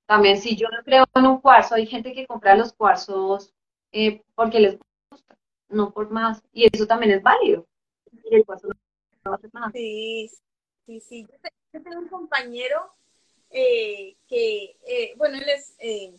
También 0.06 0.40
si 0.40 0.56
yo 0.56 0.68
no 0.68 0.82
creo 0.84 1.04
en 1.14 1.26
un 1.26 1.40
cuarzo, 1.40 1.74
hay 1.74 1.86
gente 1.86 2.12
que 2.12 2.26
compra 2.26 2.56
los 2.56 2.72
cuarzos 2.72 3.52
eh, 3.92 4.22
porque 4.34 4.60
les 4.60 4.78
gusta, 5.10 5.36
no 5.68 5.92
por 5.92 6.10
más. 6.10 6.42
Y 6.52 6.68
eso 6.72 6.86
también 6.86 7.12
es 7.12 7.22
válido. 7.22 7.66
Y 8.30 8.36
el 8.36 8.44
cuarzo 8.44 8.68
Sí, 9.72 10.30
sí, 10.86 11.00
sí. 11.00 11.26
Yo 11.72 11.82
tengo 11.82 11.98
un 11.98 12.08
compañero 12.08 12.92
eh, 13.50 14.16
que, 14.28 14.76
eh, 14.86 15.14
bueno, 15.16 15.36
él 15.36 15.48
es 15.48 15.74
eh, 15.78 16.12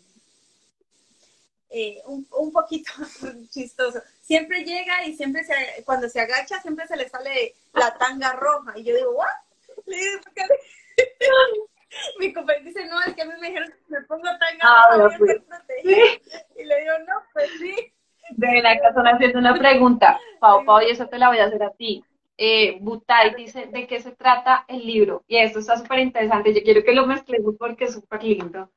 un, 2.06 2.26
un, 2.32 2.52
poquito 2.52 2.92
chistoso. 3.50 4.02
Siempre 4.22 4.64
llega 4.64 5.06
y 5.06 5.18
siempre 5.18 5.44
se, 5.44 5.84
cuando 5.84 6.08
se 6.08 6.22
agacha, 6.22 6.62
siempre 6.62 6.88
se 6.88 6.96
le 6.96 7.10
sale 7.10 7.56
la 7.74 7.98
tanga 7.98 8.34
roja. 8.34 8.78
Y 8.78 8.84
yo 8.84 8.96
digo, 8.96 9.12
¿what? 9.12 9.28
Le 9.86 9.98
digo, 9.98 10.20
Mi 12.20 12.34
compañero 12.34 12.66
dice, 12.66 12.86
no, 12.88 13.00
es 13.02 13.14
que 13.16 13.22
a 13.22 13.26
mí 13.26 13.34
me 13.40 13.48
dijeron 13.48 13.70
que 13.70 13.94
me 13.94 14.02
pongo 14.02 14.24
tanga 14.24 14.62
ah, 14.62 14.98
roja 14.98 15.18
pues. 15.18 15.42
Y 15.84 16.64
le 16.66 16.80
digo, 16.82 16.94
no, 17.08 17.22
pues 17.34 17.50
sí. 17.60 17.94
Ven, 18.38 18.66
acá 18.66 18.90
están 18.90 19.08
haciendo 19.08 19.40
una 19.40 19.54
pregunta. 19.54 20.20
Pau, 20.40 20.64
Pau, 20.66 20.82
y 20.82 20.92
eso 20.92 21.08
te 21.08 21.18
la 21.18 21.30
voy 21.30 21.40
a 21.40 21.46
hacer 21.46 21.62
a 21.64 21.72
ti 21.72 22.04
eh, 22.38 22.78
Butay 22.82 23.36
dice 23.36 23.68
de 23.68 23.88
qué 23.88 24.00
se 24.00 24.12
trata 24.12 24.66
el 24.68 24.86
libro. 24.86 25.24
Y 25.28 25.38
esto 25.38 25.60
está 25.60 25.78
súper 25.78 26.00
interesante. 26.00 26.54
Yo 26.54 26.64
quiero 26.64 26.84
que 26.84 26.94
lo 26.94 27.06
mezclemos 27.06 27.56
porque 27.58 27.86
es 27.86 27.94
súper 27.94 28.24
lindo. 28.24 28.70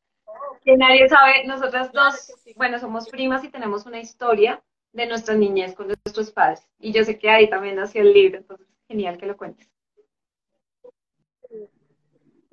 Que 0.65 0.77
nadie 0.77 1.09
sabe, 1.09 1.45
nosotras 1.47 1.93
dos, 1.93 2.33
bueno, 2.57 2.79
somos 2.79 3.09
primas 3.09 3.45
y 3.45 3.51
tenemos 3.51 3.87
una 3.87 4.01
historia 4.01 4.63
de 4.93 5.07
nuestra 5.07 5.35
niñez 5.35 5.75
con 5.75 5.89
nuestros 5.89 6.31
padres. 6.33 6.69
Y 6.79 6.93
yo 6.93 7.05
sé 7.05 7.19
que 7.19 7.31
ahí 7.31 7.49
también 7.49 7.77
nació 7.77 8.03
el 8.03 8.13
libro, 8.13 8.39
entonces 8.39 8.67
genial 8.89 9.17
que 9.17 9.27
lo 9.27 9.37
cuentes. 9.37 9.71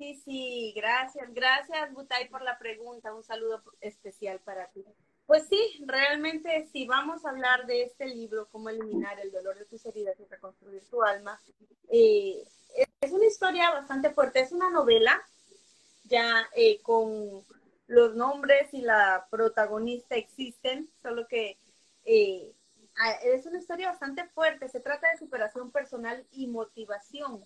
Sí, 0.04 0.20
sí, 0.22 0.72
gracias, 0.76 1.32
gracias 1.32 1.90
Butay 1.94 2.28
por 2.28 2.42
la 2.42 2.58
pregunta. 2.58 3.14
Un 3.14 3.24
saludo 3.24 3.62
especial 3.80 4.38
para 4.40 4.66
ti. 4.66 4.84
Pues 5.24 5.48
sí, 5.48 5.82
realmente 5.86 6.68
si 6.70 6.86
vamos 6.86 7.24
a 7.24 7.30
hablar 7.30 7.64
de 7.64 7.84
este 7.84 8.06
libro, 8.08 8.46
cómo 8.52 8.68
eliminar 8.68 9.18
el 9.18 9.32
dolor 9.32 9.58
de 9.58 9.64
tus 9.64 9.86
heridas 9.86 10.20
y 10.20 10.26
reconstruir 10.26 10.82
tu 10.90 11.02
alma, 11.02 11.40
eh, 11.88 12.46
es 13.00 13.12
una 13.12 13.24
historia 13.24 13.70
bastante 13.70 14.10
fuerte, 14.10 14.40
es 14.40 14.52
una 14.52 14.68
novela 14.68 15.22
ya 16.02 16.50
eh, 16.54 16.82
con 16.82 17.42
los 17.86 18.14
nombres 18.14 18.74
y 18.74 18.82
la 18.82 19.26
protagonista 19.30 20.16
existen, 20.16 20.90
solo 21.00 21.26
que 21.26 21.56
eh, 22.04 22.52
es 23.22 23.46
una 23.46 23.58
historia 23.58 23.88
bastante 23.88 24.28
fuerte, 24.34 24.68
se 24.68 24.80
trata 24.80 25.10
de 25.10 25.18
superación 25.18 25.70
personal 25.70 26.26
y 26.30 26.46
motivación. 26.46 27.42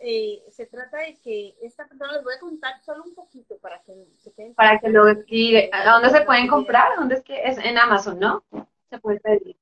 Eh, 0.00 0.44
se 0.50 0.66
trata 0.66 0.98
de 0.98 1.18
que 1.18 1.56
esta 1.60 1.86
persona 1.86 2.12
les 2.12 2.22
voy 2.22 2.34
a 2.34 2.38
contar 2.38 2.80
solo 2.82 3.02
un 3.02 3.14
poquito 3.14 3.58
para 3.58 3.82
que 3.82 3.92
se 4.16 4.32
queden. 4.32 4.54
Para 4.54 4.78
que 4.78 4.90
lo 4.90 5.04
adquiere. 5.04 5.70
¿A 5.72 5.92
dónde 5.92 6.10
se 6.10 6.24
pueden 6.24 6.46
comprar? 6.46 6.96
¿Dónde 6.96 7.16
es 7.16 7.22
que 7.22 7.42
es? 7.42 7.58
En 7.58 7.76
Amazon, 7.76 8.18
¿no? 8.18 8.44
Se 8.90 8.98
puede 8.98 9.18
pedir. 9.18 9.56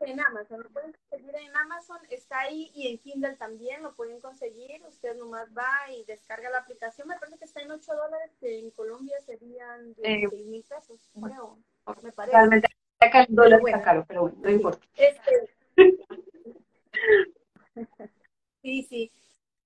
En 0.00 0.18
Amazon, 0.18 0.62
lo 0.62 0.70
pueden 0.70 0.92
conseguir 0.92 1.34
en 1.36 1.54
Amazon, 1.54 1.98
está 2.08 2.40
ahí 2.40 2.70
y 2.74 2.88
en 2.88 2.98
Kindle 3.00 3.36
también 3.36 3.82
lo 3.82 3.94
pueden 3.94 4.18
conseguir. 4.20 4.82
Usted 4.88 5.14
nomás 5.18 5.46
va 5.56 5.92
y 5.92 6.04
descarga 6.04 6.48
la 6.48 6.60
aplicación. 6.60 7.06
Me 7.06 7.18
parece 7.18 7.36
que 7.36 7.44
está 7.44 7.60
en 7.60 7.70
8 7.70 7.94
dólares, 7.94 8.34
que 8.40 8.60
en 8.60 8.70
Colombia 8.70 9.20
serían 9.26 9.92
16 9.92 10.32
eh, 10.32 10.44
mil 10.46 10.64
pesos, 10.64 11.10
creo. 11.22 11.58
Me 12.02 12.12
parece. 12.12 12.34
Realmente 12.34 12.68
acá 12.98 13.24
el 13.24 13.34
dólar 13.34 13.60
está 13.66 13.82
caro, 13.82 14.06
pero 14.08 14.22
bueno, 14.22 14.38
no 14.40 14.50
importa. 14.50 14.86
Este... 14.96 15.50
Sí, 18.62 18.86
sí. 18.88 19.10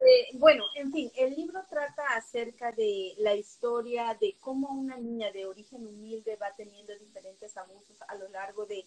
Eh, 0.01 0.37
bueno, 0.39 0.65
en 0.75 0.93
fin, 0.93 1.11
el 1.17 1.35
libro 1.35 1.63
trata 1.69 2.03
acerca 2.17 2.73
de 2.73 3.15
la 3.19 3.35
historia 3.35 4.17
de 4.21 4.37
cómo 4.41 4.69
una 4.73 4.97
niña 4.99 5.33
de 5.33 5.47
origen 5.47 5.87
humilde 5.87 6.37
va 6.37 6.55
teniendo 6.57 6.97
diferentes 6.99 7.57
abusos 7.57 7.97
a 8.09 8.15
lo 8.17 8.29
largo 8.29 8.67
de, 8.67 8.87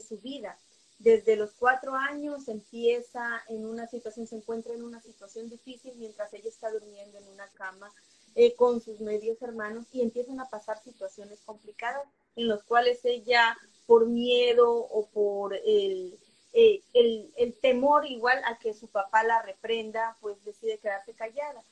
su 0.00 0.18
vida. 0.18 0.58
Desde 0.98 1.36
los 1.36 1.52
cuatro 1.52 1.94
años 1.94 2.48
empieza 2.48 3.42
en 3.48 3.66
una 3.66 3.86
situación, 3.86 4.26
se 4.26 4.36
encuentra 4.36 4.74
en 4.74 4.82
una 4.82 5.00
situación 5.00 5.48
difícil 5.48 5.94
mientras 5.96 6.32
ella 6.34 6.48
está 6.48 6.70
durmiendo 6.70 7.18
en 7.18 7.28
una 7.28 7.48
cama 7.50 7.92
eh, 8.34 8.54
con 8.56 8.80
sus 8.80 9.00
medios 9.00 9.40
hermanos 9.42 9.86
y 9.92 10.00
empiezan 10.02 10.40
a 10.40 10.48
pasar 10.48 10.82
situaciones 10.82 11.40
complicadas 11.44 12.06
en 12.34 12.48
las 12.48 12.64
cuales 12.64 13.04
ella, 13.04 13.56
por 13.86 14.06
miedo 14.06 14.68
o 14.68 15.06
por 15.06 15.54
el 15.54 16.18
eh, 16.58 16.80
el, 16.94 17.30
el, 17.36 17.52
temor 17.52 18.06
igual 18.06 18.40
a 18.46 18.58
que 18.58 18.72
su 18.72 18.88
papá 18.88 19.22
la 19.24 19.42
reprenda, 19.42 20.16
pues 20.22 20.42
decide 20.42 20.78
quedarse 20.78 21.12
callada, 21.12 21.62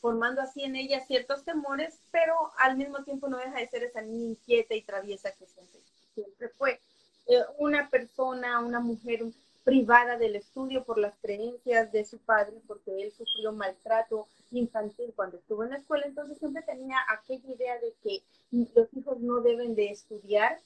formando 0.00 0.40
así 0.40 0.62
en 0.64 0.76
ella 0.76 1.04
ciertos 1.04 1.44
temores, 1.44 1.98
pero 2.10 2.34
al 2.56 2.78
mismo 2.78 3.04
tiempo 3.04 3.28
no 3.28 3.36
deja 3.36 3.58
de 3.58 3.68
ser 3.68 3.84
esa 3.84 4.00
niña 4.00 4.30
inquieta 4.30 4.74
y 4.74 4.80
traviesa 4.80 5.30
que 5.32 5.44
siempre, 5.44 5.80
siempre 6.14 6.48
fue. 6.56 6.80
Eh, 7.26 7.42
una 7.58 7.90
persona, 7.90 8.60
una 8.60 8.80
mujer 8.80 9.24
privada 9.62 10.16
del 10.16 10.36
estudio 10.36 10.84
por 10.84 10.96
las 10.96 11.12
creencias 11.20 11.92
de 11.92 12.06
su 12.06 12.16
padre, 12.16 12.54
porque 12.66 13.02
él 13.02 13.12
sufrió 13.12 13.52
maltrato 13.52 14.26
infantil 14.52 15.12
cuando 15.14 15.36
estuvo 15.36 15.64
en 15.64 15.70
la 15.70 15.76
escuela, 15.76 16.06
entonces 16.06 16.38
siempre 16.38 16.62
tenía 16.62 16.96
aquella 17.10 17.46
idea 17.46 17.78
de 17.78 17.92
que 18.02 18.22
los 18.50 18.88
hijos 18.96 19.20
no 19.20 19.42
deben 19.42 19.74
de 19.74 19.90
estudiar 19.90 20.58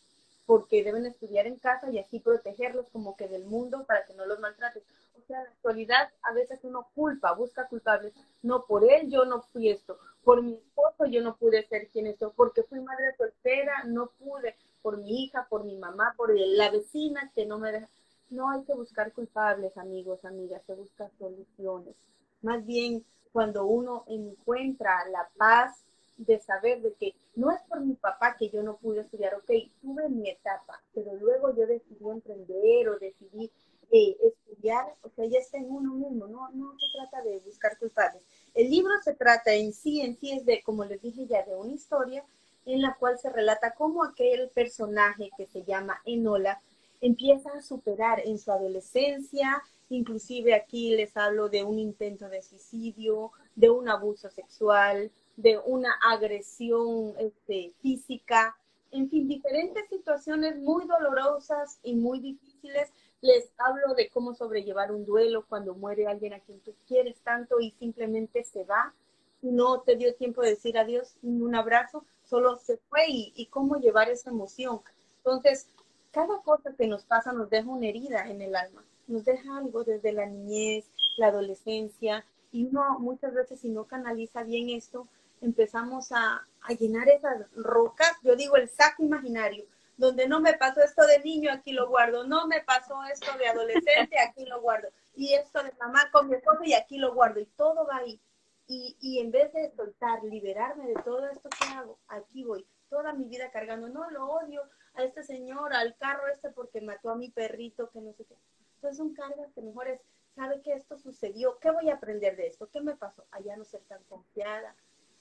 porque 0.47 0.85
deben 0.85 1.07
estudiar 1.07 1.47
en 1.47 1.57
casa 1.57 1.91
y 1.91 1.99
así 1.99 2.21
protegerlos 2.21 2.87
como 2.91 3.17
que 3.17 3.29
del 3.29 3.45
mundo 3.45 3.85
para 3.87 4.05
que 4.05 4.15
no 4.15 4.27
los 4.27 4.41
maltraten. 4.41 4.83
O 5.17 5.21
sea, 5.27 5.39
en 5.39 5.45
la 5.45 5.51
actualidad 5.51 6.11
a 6.23 6.33
veces 6.33 6.61
uno 6.65 6.89
culpa, 6.95 7.33
busca 7.33 7.67
culpables. 7.69 8.13
No, 8.43 8.67
por 8.67 8.85
él 8.85 9.11
yo 9.11 9.25
no 9.25 9.41
fui 9.41 9.71
esto, 9.71 9.99
por 10.23 10.43
mi 10.43 10.55
esposo 10.55 11.07
yo 11.07 11.23
no 11.23 11.37
pude 11.37 11.67
ser 11.67 11.89
quien 11.89 12.07
esto, 12.07 12.33
porque 12.37 12.63
fui 12.63 12.81
madre 12.81 13.15
soltera, 13.17 13.85
no 13.85 14.11
pude, 14.19 14.57
por 14.83 14.99
mi 14.99 15.25
hija, 15.25 15.47
por 15.49 15.65
mi 15.65 15.77
mamá, 15.77 16.15
por 16.17 16.35
la 16.35 16.71
vecina 16.71 17.31
que 17.35 17.47
no 17.47 17.59
me 17.59 17.73
deja. 17.73 17.89
No 18.31 18.51
hay 18.51 18.65
que 18.65 18.75
buscar 18.75 19.13
culpables, 19.13 19.77
amigos, 19.77 20.25
amigas, 20.25 20.63
se 20.67 20.75
busca 20.75 21.11
soluciones. 21.19 21.95
Más 22.43 22.65
bien, 22.67 23.05
cuando 23.33 23.65
uno 23.65 24.05
encuentra 24.09 25.07
la 25.09 25.29
paz 25.37 25.85
de 26.17 26.41
saber 26.41 26.81
de 26.83 26.95
que 26.95 27.15
no 27.35 27.51
es 27.51 27.61
por 27.63 27.81
mi 27.81 27.95
papá 27.95 28.37
que 28.39 28.49
yo 28.51 28.63
no 28.63 28.77
pude 28.77 29.01
estudiar, 29.01 29.35
ok, 29.35 29.51
tuve 29.81 30.09
mi 30.09 30.31
etapa, 30.31 30.83
pero 30.95 31.15
luego 31.15 31.55
yo 31.57 31.67
decidí 31.67 32.09
emprender 32.09 32.89
o 32.89 32.99
decidí 32.99 33.51
eh, 33.91 34.17
estudiar, 34.23 34.95
o 35.03 35.11
sea, 35.11 35.27
ya 35.27 35.39
está 35.39 35.59
en 35.59 35.71
uno 35.71 35.95
mismo, 35.95 36.27
no, 36.27 36.51
no 36.53 36.73
se 36.79 36.87
trata 36.99 37.23
de 37.23 37.39
buscar 37.41 37.79
culpables. 37.79 38.23
El 38.55 38.71
libro 38.71 38.93
se 39.03 39.15
trata 39.15 39.53
en 39.55 39.73
sí, 39.73 40.01
en 40.01 40.17
sí 40.17 40.33
es 40.33 40.45
de, 40.45 40.63
como 40.63 40.85
les 40.85 41.01
dije 41.03 41.27
ya, 41.27 41.45
de 41.45 41.55
una 41.55 41.73
historia 41.73 42.25
en 42.67 42.81
la 42.81 42.97
cual 42.99 43.19
se 43.19 43.31
relata 43.31 43.75
cómo 43.75 44.05
aquel 44.05 44.49
personaje 44.51 45.31
que 45.37 45.47
se 45.47 45.65
llama 45.65 46.01
Enola 46.05 46.61
empieza 47.01 47.51
a 47.53 47.63
superar 47.63 48.23
en 48.25 48.39
su 48.39 48.51
adolescencia, 48.51 49.63
inclusive 49.91 50.55
aquí 50.55 50.97
les 50.97 51.17
hablo 51.17 51.49
de 51.49 51.63
un 51.63 51.79
intento 51.79 52.29
de 52.29 52.43
suicidio, 52.43 53.33
de 53.55 53.69
un 53.71 53.89
abuso 53.89 54.31
sexual, 54.31 55.13
de 55.37 55.59
una 55.59 55.93
agresión 56.03 57.15
este, 57.19 57.73
física, 57.81 58.57
en 58.91 59.11
fin, 59.11 59.27
diferentes 59.27 59.89
situaciones 59.89 60.57
muy 60.57 60.87
dolorosas 60.87 61.79
y 61.83 61.95
muy 61.97 62.21
difíciles. 62.21 62.91
Les 63.21 63.51
hablo 63.59 63.95
de 63.95 64.09
cómo 64.09 64.35
sobrellevar 64.35 64.93
un 64.93 65.05
duelo 65.05 65.45
cuando 65.49 65.75
muere 65.75 66.07
alguien 66.07 66.35
a 66.35 66.41
quien 66.41 66.61
tú 66.61 66.75
quieres 66.87 67.17
tanto 67.23 67.59
y 67.59 67.73
simplemente 67.73 68.45
se 68.45 68.65
va. 68.65 68.95
No 69.43 69.81
te 69.81 69.97
dio 69.97 70.15
tiempo 70.15 70.43
de 70.43 70.51
decir 70.51 70.79
adiós 70.79 71.17
ni 71.23 71.41
un 71.43 71.55
abrazo, 71.57 72.05
solo 72.23 72.57
se 72.59 72.77
fue 72.89 73.07
y, 73.09 73.33
y 73.35 73.47
cómo 73.47 73.77
llevar 73.77 74.11
esa 74.11 74.31
emoción. 74.31 74.81
Entonces, 75.19 75.67
cada 76.13 76.41
cosa 76.43 76.73
que 76.77 76.87
nos 76.87 77.05
pasa 77.05 77.33
nos 77.33 77.51
deja 77.51 77.69
una 77.69 77.89
herida 77.89 78.31
en 78.31 78.41
el 78.41 78.55
alma, 78.55 78.85
nos 79.09 79.25
deja 79.25 79.59
algo 79.59 79.83
desde 79.83 80.13
la 80.13 80.27
niñez, 80.27 80.89
la 81.17 81.29
adolescencia, 81.29 82.25
y 82.53 82.67
uno 82.67 83.01
muchas 83.01 83.35
veces 83.35 83.59
si 83.59 83.69
no 83.69 83.85
canaliza 83.85 84.45
bien 84.45 84.71
esto, 84.71 85.09
empezamos 85.41 86.13
a, 86.13 86.47
a 86.63 86.73
llenar 86.73 87.09
esas 87.09 87.51
rocas, 87.55 88.13
yo 88.23 88.37
digo 88.37 88.57
el 88.57 88.69
saco 88.69 89.03
imaginario, 89.03 89.67
donde 89.97 90.27
no 90.27 90.41
me 90.41 90.55
pasó 90.55 90.83
esto 90.83 91.07
de 91.07 91.21
niño, 91.21 91.53
aquí 91.53 91.73
lo 91.73 91.89
guardo, 91.89 92.25
no 92.25 92.47
me 92.47 92.63
pasó 92.63 93.03
esto 93.05 93.37
de 93.39 93.49
adolescente, 93.49 94.19
aquí 94.19 94.45
lo 94.45 94.61
guardo, 94.61 94.89
y 95.15 95.35
esto 95.35 95.63
de 95.63 95.73
mamá 95.79 96.11
con 96.11 96.29
mi 96.29 96.35
esposo, 96.35 96.65
y 96.65 96.75
aquí 96.75 96.99
lo 96.99 97.15
guardo, 97.15 97.41
y 97.41 97.47
todo 97.47 97.87
va 97.87 97.99
ahí. 97.99 98.21
Y, 98.67 98.97
y 99.01 99.19
en 99.19 99.31
vez 99.31 99.53
de 99.53 99.71
soltar, 99.77 100.25
liberarme 100.25 100.87
de 100.87 101.03
todo 101.05 101.27
esto 101.27 101.49
que 101.51 101.69
hago, 101.75 101.99
aquí 102.09 102.45
voy, 102.45 102.67
toda 102.89 103.13
mi 103.13 103.27
vida 103.27 103.51
cargando, 103.51 103.89
no 103.89 104.11
lo 104.11 104.27
odio 104.27 104.63
a 104.95 105.05
este 105.05 105.23
señor, 105.23 105.75
al 105.75 105.97
carro 105.97 106.27
este 106.29 106.51
porque 106.51 106.81
mató 106.81 107.11
a 107.11 107.17
mi 107.17 107.31
perrito, 107.31 107.91
que 107.91 108.01
no 108.01 108.13
sé 108.15 108.25
qué. 108.25 108.37
Entonces 108.77 108.97
son 108.97 109.15
cargas 109.15 109.53
que 109.53 109.61
mejor 109.61 109.89
es, 109.89 110.01
sabe 110.35 110.63
que 110.63 110.73
esto 110.73 110.99
sucedió, 110.99 111.59
¿qué 111.59 111.71
voy 111.71 111.91
a 111.91 111.95
aprender 111.95 112.37
de 112.37 112.47
esto? 112.47 112.69
¿Qué 112.71 112.81
me 112.81 112.97
pasó? 112.97 113.25
Allá 113.31 113.57
no 113.57 113.65
ser 113.65 113.83
tan 113.83 114.03
confiada, 114.05 114.75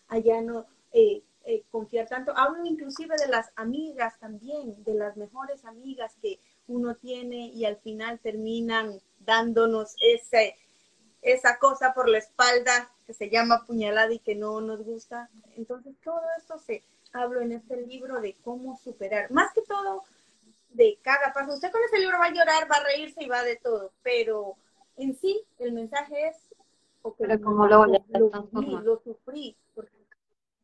allá 0.07 0.41
no 0.41 0.65
eh, 0.91 1.23
eh, 1.45 1.63
confiar 1.71 2.07
tanto. 2.07 2.31
Hablo 2.37 2.65
inclusive 2.65 3.15
de 3.17 3.27
las 3.27 3.51
amigas 3.55 4.19
también, 4.19 4.83
de 4.83 4.93
las 4.93 5.17
mejores 5.17 5.65
amigas 5.65 6.15
que 6.21 6.39
uno 6.67 6.95
tiene 6.95 7.47
y 7.47 7.65
al 7.65 7.77
final 7.77 8.19
terminan 8.19 9.01
dándonos 9.19 9.95
ese, 10.01 10.55
esa 11.21 11.57
cosa 11.59 11.93
por 11.93 12.07
la 12.07 12.19
espalda 12.19 12.89
que 13.05 13.13
se 13.13 13.29
llama 13.29 13.65
puñalada 13.65 14.13
y 14.13 14.19
que 14.19 14.35
no 14.35 14.61
nos 14.61 14.83
gusta. 14.83 15.29
Entonces 15.55 15.95
todo 16.03 16.21
esto 16.37 16.57
se 16.59 16.83
hablo 17.11 17.41
en 17.41 17.51
este 17.51 17.85
libro 17.85 18.21
de 18.21 18.35
cómo 18.43 18.77
superar, 18.77 19.29
más 19.31 19.53
que 19.53 19.61
todo 19.61 20.03
de 20.69 20.97
cada 21.01 21.33
paso. 21.33 21.53
Usted 21.53 21.71
con 21.71 21.81
ese 21.83 21.99
libro 21.99 22.17
va 22.19 22.25
a 22.25 22.33
llorar, 22.33 22.71
va 22.71 22.77
a 22.77 22.83
reírse 22.83 23.23
y 23.23 23.27
va 23.27 23.43
de 23.43 23.57
todo, 23.57 23.91
pero 24.01 24.55
en 24.97 25.15
sí 25.15 25.43
el 25.59 25.73
mensaje 25.73 26.27
es 26.27 26.37
pero 27.17 27.41
como 27.41 27.67
lo 27.67 27.79
voy 27.79 27.97
a 27.97 28.19
lo, 28.19 28.81
lo 28.81 28.97
sufrí, 29.03 29.57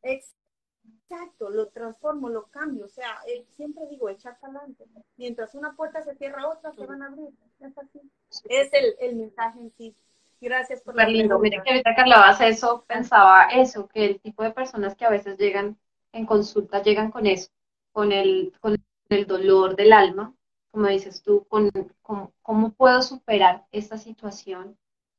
Exacto, 0.01 1.49
lo 1.49 1.67
transformo, 1.67 2.29
lo 2.29 2.45
cambio. 2.47 2.85
O 2.85 2.89
sea, 2.89 3.19
eh, 3.27 3.45
siempre 3.49 3.87
digo, 3.87 4.09
echar 4.09 4.39
para 4.39 4.53
adelante. 4.53 4.85
Mientras 5.17 5.55
una 5.55 5.75
puerta 5.75 6.01
se 6.03 6.15
cierra, 6.15 6.47
otra 6.47 6.71
se 6.73 6.85
van 6.85 7.01
a 7.01 7.07
abrir. 7.07 7.29
Es 7.59 7.77
así. 7.77 8.01
Es 8.49 8.73
el, 8.73 8.95
el 8.99 9.15
mensaje 9.15 9.59
en 9.59 9.71
sí. 9.71 9.95
Gracias 10.41 10.81
por 10.81 10.93
Súper 10.93 11.09
lindo. 11.09 11.37
Mira 11.39 11.61
que 11.63 11.71
ahorita 11.71 11.95
que 11.95 12.01
hablabas 12.01 12.39
eso, 12.41 12.85
pensaba 12.87 13.47
eso, 13.47 13.87
que 13.87 14.05
el 14.05 14.19
tipo 14.21 14.43
de 14.43 14.51
personas 14.51 14.95
que 14.95 15.05
a 15.05 15.09
veces 15.09 15.37
llegan 15.37 15.77
en 16.13 16.25
consulta, 16.25 16.81
llegan 16.81 17.11
con 17.11 17.25
eso, 17.27 17.49
con 17.91 18.11
el, 18.11 18.53
con 18.61 18.77
el 19.09 19.27
dolor 19.27 19.75
del 19.75 19.91
alma, 19.91 20.33
como 20.71 20.87
dices 20.87 21.21
tú, 21.23 21.45
con, 21.49 21.69
con 22.01 22.31
cómo 22.41 22.71
puedo 22.71 23.01
superar 23.01 23.65
esta 23.71 23.97
situación, 23.97 24.77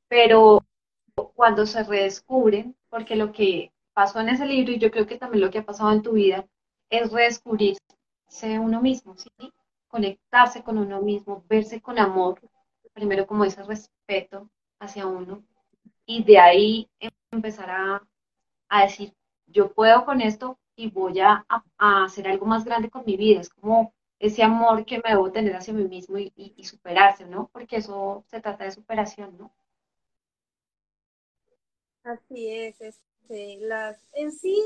pero 0.09 0.65
cuando 1.35 1.67
se 1.67 1.83
redescubren, 1.83 2.77
porque 2.89 3.17
lo 3.17 3.33
que 3.33 3.73
pasó 3.93 4.21
en 4.21 4.31
ese 4.31 4.47
libro 4.47 4.73
y 4.73 4.79
yo 4.79 4.91
creo 4.91 5.07
que 5.07 5.19
también 5.19 5.43
lo 5.43 5.51
que 5.51 5.59
ha 5.59 5.65
pasado 5.65 5.93
en 5.93 6.03
tu 6.03 6.13
vida 6.13 6.47
es 6.91 7.13
redescubrirse 7.13 7.81
uno 8.61 8.81
mismo, 8.81 9.17
¿sí? 9.17 9.31
Conectarse 9.89 10.63
con 10.63 10.79
uno 10.79 11.01
mismo, 11.01 11.45
verse 11.49 11.81
con 11.81 11.99
amor, 11.99 12.41
primero 12.93 13.27
como 13.27 13.45
ese 13.45 13.63
respeto 13.63 14.49
hacia 14.79 15.07
uno 15.07 15.43
y 16.07 16.25
de 16.25 16.39
ahí 16.39 16.91
empezar 17.31 17.71
a, 17.71 18.03
a 18.69 18.83
decir, 18.83 19.15
yo 19.47 19.73
puedo 19.73 20.05
con 20.05 20.21
esto 20.21 20.59
y 20.77 20.91
voy 20.91 21.21
a, 21.21 21.45
a, 21.79 22.05
hacer 22.05 22.29
algo 22.29 22.47
más 22.47 22.65
grande 22.65 22.91
con 22.91 23.05
mi 23.05 23.17
vida. 23.17 23.41
Es 23.41 23.51
como 23.51 23.95
ese 24.19 24.43
amor 24.43 24.85
que 24.85 24.97
me 24.99 25.11
debo 25.11 25.31
tener 25.31 25.55
hacia 25.57 25.75
mí 25.75 25.85
mismo 25.85 26.19
y, 26.19 26.33
y, 26.37 26.55
y 26.57 26.65
superarse, 26.65 27.27
¿no? 27.27 27.49
Porque 27.53 27.77
eso 27.77 28.25
se 28.29 28.41
trata 28.41 28.65
de 28.65 28.73
superación, 28.73 29.37
¿no? 29.39 29.53
Así 32.03 32.49
es, 32.49 32.81
es 32.81 33.10
este, 33.31 33.59
las, 33.67 33.97
en 34.15 34.33
sí, 34.33 34.61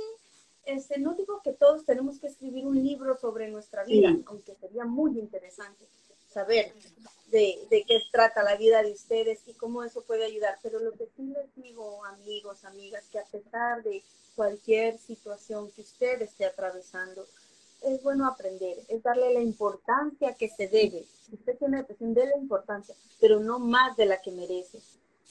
este, 0.65 0.99
no 0.99 1.15
digo 1.15 1.41
que 1.43 1.53
todos 1.53 1.85
tenemos 1.85 2.19
que 2.19 2.29
escribir 2.29 2.67
un 2.67 2.83
libro 2.83 3.19
sobre 3.19 3.49
nuestra 3.49 3.85
vida, 3.85 4.17
aunque 4.27 4.55
sería 4.55 4.87
muy 4.87 5.19
interesante 5.19 5.85
saber 6.33 6.73
de, 7.29 7.59
de, 7.71 7.85
qué 7.87 7.99
trata 8.11 8.43
la 8.43 8.57
vida 8.57 8.83
de 8.83 8.93
ustedes 8.93 9.41
y 9.47 9.53
cómo 9.53 9.85
eso 9.85 10.03
puede 10.03 10.25
ayudar. 10.25 10.59
Pero 10.63 10.81
lo 10.81 10.93
que 10.93 11.07
sí 11.15 11.25
les 11.25 11.55
digo, 11.55 12.05
amigos, 12.07 12.65
amigas, 12.65 13.05
que 13.13 13.19
a 13.19 13.25
pesar 13.25 13.83
de 13.83 14.03
cualquier 14.35 14.99
situación 14.99 15.71
que 15.73 15.83
usted 15.83 16.23
esté 16.23 16.47
atravesando, 16.47 17.27
es 17.83 18.03
bueno 18.03 18.27
aprender, 18.27 18.79
es 18.89 19.03
darle 19.03 19.35
la 19.35 19.43
importancia 19.43 20.35
que 20.35 20.49
se 20.49 20.69
debe. 20.69 21.05
Si 21.27 21.35
usted 21.35 21.59
tiene 21.59 21.79
depresión, 21.79 22.15
la 22.15 22.39
importancia, 22.39 22.95
pero 23.21 23.41
no 23.41 23.59
más 23.59 23.95
de 23.97 24.07
la 24.07 24.23
que 24.23 24.31
merece. 24.31 24.81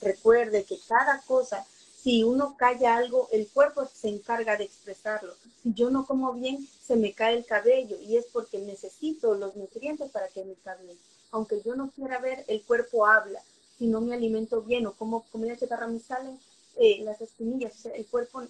Recuerde 0.02 0.63
que 0.63 0.78
cada 0.88 1.19
cosa 1.22 1.65
si 2.04 2.22
uno 2.22 2.58
calla 2.58 2.98
algo, 2.98 3.30
el 3.32 3.48
cuerpo 3.48 3.86
se 3.86 4.10
encarga 4.10 4.58
de 4.58 4.66
expresarlo. 4.66 5.34
Si 5.62 5.74
yo 5.74 5.89
no 5.89 6.06
como 6.06 6.34
bien, 6.34 6.68
se 6.86 6.98
me 6.98 7.13
cae 7.13 7.38
el 7.38 7.46
cabello 7.46 7.98
y 8.02 8.18
es 8.18 8.26
porque 8.26 8.60
necesito 8.60 9.36
los 9.36 9.56
nutrientes 9.56 10.12
para 10.12 10.28
que 10.28 10.44
me 10.44 10.56
cabello. 10.56 11.00
Aunque 11.32 11.62
yo 11.62 11.76
no 11.76 11.92
quiera 11.92 12.20
ver, 12.20 12.44
el 12.50 12.62
cuerpo 12.63 13.08
habla. 13.08 13.42
Si 13.78 13.88
no 13.88 14.02
me 14.02 14.13
alimento 14.13 14.62
bien 14.62 14.86
o 14.86 14.94
como 14.94 15.24
comida 15.32 15.56
chatarra 15.56 15.88
me 15.88 16.00
salen 16.00 16.38
eh, 16.76 17.02
las 17.04 17.22
espinillas, 17.22 17.86
el 17.86 18.06
cuerpo 18.08 18.44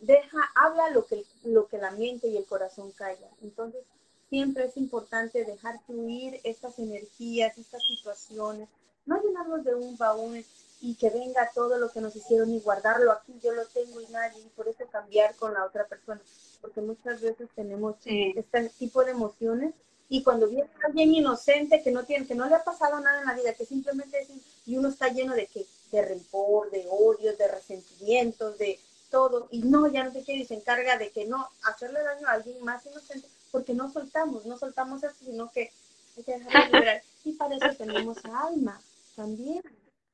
deja, 0.00 0.38
habla 0.56 0.90
lo 0.90 1.06
que, 1.06 1.24
lo 1.44 1.68
que 1.68 1.78
la 1.78 1.92
mente 1.92 2.26
y 2.26 2.36
el 2.36 2.44
corazón 2.44 2.90
calla. 2.90 3.28
Entonces, 3.40 3.84
siempre 4.28 4.64
es 4.64 4.76
importante 4.76 5.44
dejar 5.44 5.78
fluir 5.86 6.40
estas 6.42 6.76
energías, 6.80 7.56
estas 7.56 7.86
situaciones, 7.86 8.68
no 9.06 9.22
llenarnos 9.22 9.64
de 9.64 9.76
un 9.76 9.96
baúl 9.96 10.44
y 10.80 10.94
que 10.96 11.10
venga 11.10 11.50
todo 11.54 11.78
lo 11.78 11.90
que 11.90 12.00
nos 12.00 12.14
hicieron 12.14 12.50
y 12.50 12.60
guardarlo 12.60 13.12
aquí, 13.12 13.38
yo 13.42 13.52
lo 13.52 13.66
tengo 13.66 14.00
y 14.00 14.06
nadie, 14.08 14.40
y 14.40 14.48
por 14.50 14.68
eso 14.68 14.86
cambiar 14.90 15.34
con 15.36 15.54
la 15.54 15.64
otra 15.64 15.86
persona, 15.86 16.20
porque 16.60 16.80
muchas 16.80 17.20
veces 17.20 17.48
tenemos 17.54 17.96
este 18.04 18.68
tipo 18.78 19.04
de 19.04 19.12
emociones 19.12 19.74
y 20.08 20.22
cuando 20.22 20.48
viene 20.48 20.70
alguien 20.84 21.14
inocente 21.14 21.82
que 21.82 21.90
no 21.90 22.04
tiene, 22.04 22.26
que 22.26 22.34
no 22.34 22.46
le 22.46 22.54
ha 22.54 22.62
pasado 22.62 23.00
nada 23.00 23.20
en 23.20 23.26
la 23.26 23.34
vida, 23.34 23.54
que 23.54 23.66
simplemente 23.66 24.20
es, 24.20 24.28
y 24.64 24.76
uno 24.76 24.88
está 24.88 25.08
lleno 25.08 25.34
de 25.34 25.46
que, 25.46 25.66
de 25.90 26.02
rencor, 26.02 26.70
de 26.70 26.86
odio, 26.88 27.36
de 27.36 27.48
resentimientos, 27.48 28.56
de 28.58 28.78
todo, 29.10 29.48
y 29.50 29.62
no, 29.62 29.88
ya 29.88 30.04
no 30.04 30.12
sé 30.12 30.22
qué, 30.22 30.34
y 30.34 30.44
se 30.44 30.54
encarga 30.54 30.96
de 30.98 31.10
que 31.10 31.26
no 31.26 31.48
hacerle 31.64 32.02
daño 32.02 32.28
a 32.28 32.32
alguien 32.32 32.62
más 32.62 32.86
inocente, 32.86 33.26
porque 33.50 33.74
no 33.74 33.90
soltamos, 33.90 34.46
no 34.46 34.58
soltamos 34.58 35.02
eso, 35.02 35.14
sino 35.24 35.50
que 35.50 35.72
hay 36.16 36.22
que 36.22 36.38
dejarlo 36.38 36.66
liberar. 36.72 37.02
Y 37.24 37.32
para 37.32 37.56
eso 37.56 37.76
tenemos 37.76 38.18
alma 38.24 38.80
también. 39.16 39.62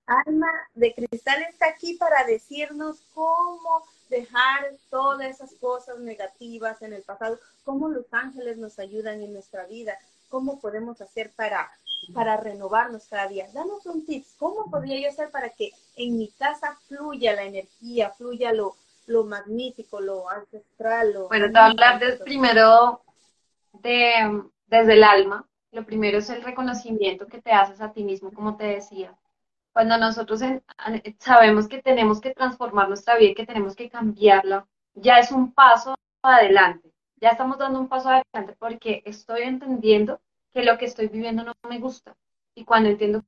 Alma 0.06 0.50
de 0.74 0.94
Cristal 0.94 1.42
está 1.42 1.68
aquí 1.68 1.94
para 1.94 2.24
decirnos 2.24 3.00
cómo 3.14 3.84
dejar 4.08 4.72
todas 4.90 5.28
esas 5.28 5.54
cosas 5.54 5.98
negativas 6.00 6.82
en 6.82 6.92
el 6.92 7.02
pasado, 7.02 7.38
cómo 7.64 7.88
los 7.88 8.12
ángeles 8.12 8.58
nos 8.58 8.78
ayudan 8.78 9.22
en 9.22 9.32
nuestra 9.32 9.64
vida, 9.66 9.96
cómo 10.28 10.60
podemos 10.60 11.00
hacer 11.00 11.30
para, 11.36 11.70
para 12.12 12.36
renovarnos 12.36 13.06
cada 13.08 13.28
día. 13.28 13.48
Danos 13.54 13.86
un 13.86 14.04
tips, 14.04 14.34
¿cómo 14.38 14.70
podría 14.70 15.00
yo 15.00 15.08
hacer 15.08 15.30
para 15.30 15.48
que 15.50 15.70
en 15.96 16.18
mi 16.18 16.28
casa 16.32 16.76
fluya 16.88 17.34
la 17.34 17.44
energía, 17.44 18.10
fluya 18.10 18.52
lo, 18.52 18.76
lo 19.06 19.24
magnífico, 19.24 20.00
lo 20.00 20.28
ancestral? 20.28 21.12
Lo 21.12 21.28
bueno, 21.28 21.46
te 21.46 21.52
voy 21.52 21.60
a 21.60 21.66
hablar 21.66 22.00
de, 22.00 22.12
primero 22.16 23.00
de, 23.72 24.42
desde 24.66 24.92
el 24.94 25.04
alma. 25.04 25.46
Lo 25.70 25.86
primero 25.86 26.18
es 26.18 26.28
el 26.28 26.42
reconocimiento 26.42 27.26
que 27.28 27.40
te 27.40 27.52
haces 27.52 27.80
a 27.80 27.92
ti 27.92 28.04
mismo, 28.04 28.30
como 28.30 28.58
te 28.58 28.64
decía 28.64 29.16
cuando 29.72 29.96
nosotros 29.98 30.40
sabemos 31.18 31.68
que 31.68 31.82
tenemos 31.82 32.20
que 32.20 32.34
transformar 32.34 32.88
nuestra 32.88 33.16
vida 33.16 33.30
y 33.30 33.34
que 33.34 33.46
tenemos 33.46 33.74
que 33.74 33.88
cambiarla, 33.88 34.66
ya 34.94 35.18
es 35.18 35.32
un 35.32 35.52
paso 35.52 35.94
adelante. 36.22 36.92
Ya 37.16 37.30
estamos 37.30 37.58
dando 37.58 37.80
un 37.80 37.88
paso 37.88 38.08
adelante 38.10 38.56
porque 38.58 39.02
estoy 39.06 39.42
entendiendo 39.42 40.20
que 40.52 40.64
lo 40.64 40.76
que 40.78 40.86
estoy 40.86 41.08
viviendo 41.08 41.44
no 41.44 41.54
me 41.68 41.78
gusta. 41.78 42.16
Y 42.54 42.64
cuando 42.64 42.90
entiendo 42.90 43.24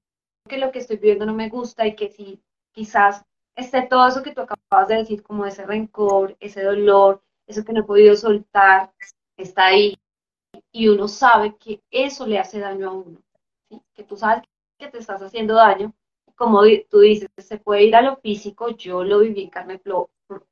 que 0.49 0.59
lo 0.59 0.71
que 0.71 0.81
estoy 0.81 0.97
viviendo 0.97 1.25
no 1.25 1.35
me 1.35 1.49
gusta 1.49 1.87
y 1.87 1.95
que 1.95 2.11
si 2.11 2.43
quizás 2.73 3.25
esté 3.57 3.83
todo 3.83 4.07
eso 4.07 4.23
que 4.23 4.35
tú 4.35 4.43
acabas 4.43 4.89
de 4.89 4.97
decir, 4.97 5.23
como 5.23 5.47
ese 5.47 5.65
rencor, 5.65 6.37
ese 6.41 6.63
dolor, 6.63 7.23
eso 7.47 7.65
que 7.65 7.73
no 7.73 7.81
he 7.81 7.85
podido 7.85 8.17
soltar, 8.17 8.93
está 9.37 9.67
ahí. 9.67 9.97
Y 10.73 10.89
uno 10.89 11.09
sabe 11.09 11.57
que 11.57 11.83
eso 11.91 12.27
le 12.27 12.39
hace 12.39 12.59
daño 12.59 12.91
a 12.91 12.93
uno, 12.93 13.19
que 13.95 14.05
tú 14.05 14.17
sabes 14.17 14.45
que 14.79 14.89
te 14.89 14.99
estás 14.99 15.23
haciendo 15.23 15.55
daño. 15.55 15.95
Como 16.37 16.63
tú 16.91 17.01
dices, 17.01 17.29
se 17.39 17.59
puede 17.59 17.85
ir 17.85 17.97
a 17.97 18.03
lo 18.03 18.17
físico, 18.17 18.71
yo 18.71 19.05
lo 19.05 19.21
viví 19.21 19.45
en 19.45 19.51
carne 19.51 19.81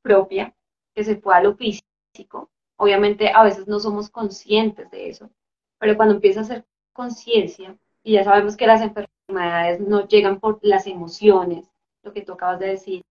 propia, 0.01 0.55
que 0.95 1.03
se 1.03 1.15
puede 1.15 1.37
a 1.39 1.43
lo 1.43 1.55
físico. 1.55 2.49
Obviamente 2.77 3.29
a 3.29 3.43
veces 3.43 3.67
no 3.67 3.79
somos 3.79 4.09
conscientes 4.09 4.89
de 4.91 5.09
eso, 5.09 5.29
pero 5.79 5.95
cuando 5.97 6.15
empieza 6.15 6.39
a 6.39 6.43
hacer 6.43 6.65
conciencia, 6.93 7.77
y 8.03 8.13
ya 8.13 8.23
sabemos 8.23 8.57
que 8.57 8.67
las 8.67 8.81
enfermedades 8.81 9.79
no 9.79 10.07
llegan 10.07 10.39
por 10.39 10.59
las 10.61 10.87
emociones, 10.87 11.69
lo 12.03 12.13
que 12.13 12.21
tú 12.21 12.33
acabas 12.33 12.59
de 12.59 12.67
decir, 12.67 13.03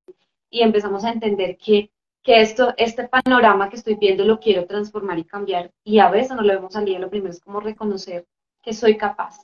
y 0.50 0.60
empezamos 0.62 1.04
a 1.04 1.12
entender 1.12 1.56
que, 1.56 1.90
que 2.22 2.40
esto, 2.40 2.74
este 2.76 3.08
panorama 3.08 3.68
que 3.68 3.76
estoy 3.76 3.94
viendo 3.96 4.24
lo 4.24 4.38
quiero 4.38 4.66
transformar 4.66 5.18
y 5.18 5.24
cambiar, 5.24 5.72
y 5.84 5.98
a 5.98 6.10
veces 6.10 6.36
no 6.36 6.42
lo 6.42 6.52
vemos 6.52 6.74
salir, 6.74 7.00
lo 7.00 7.10
primero 7.10 7.32
es 7.32 7.40
como 7.40 7.60
reconocer 7.60 8.26
que 8.62 8.72
soy 8.72 8.96
capaz. 8.96 9.38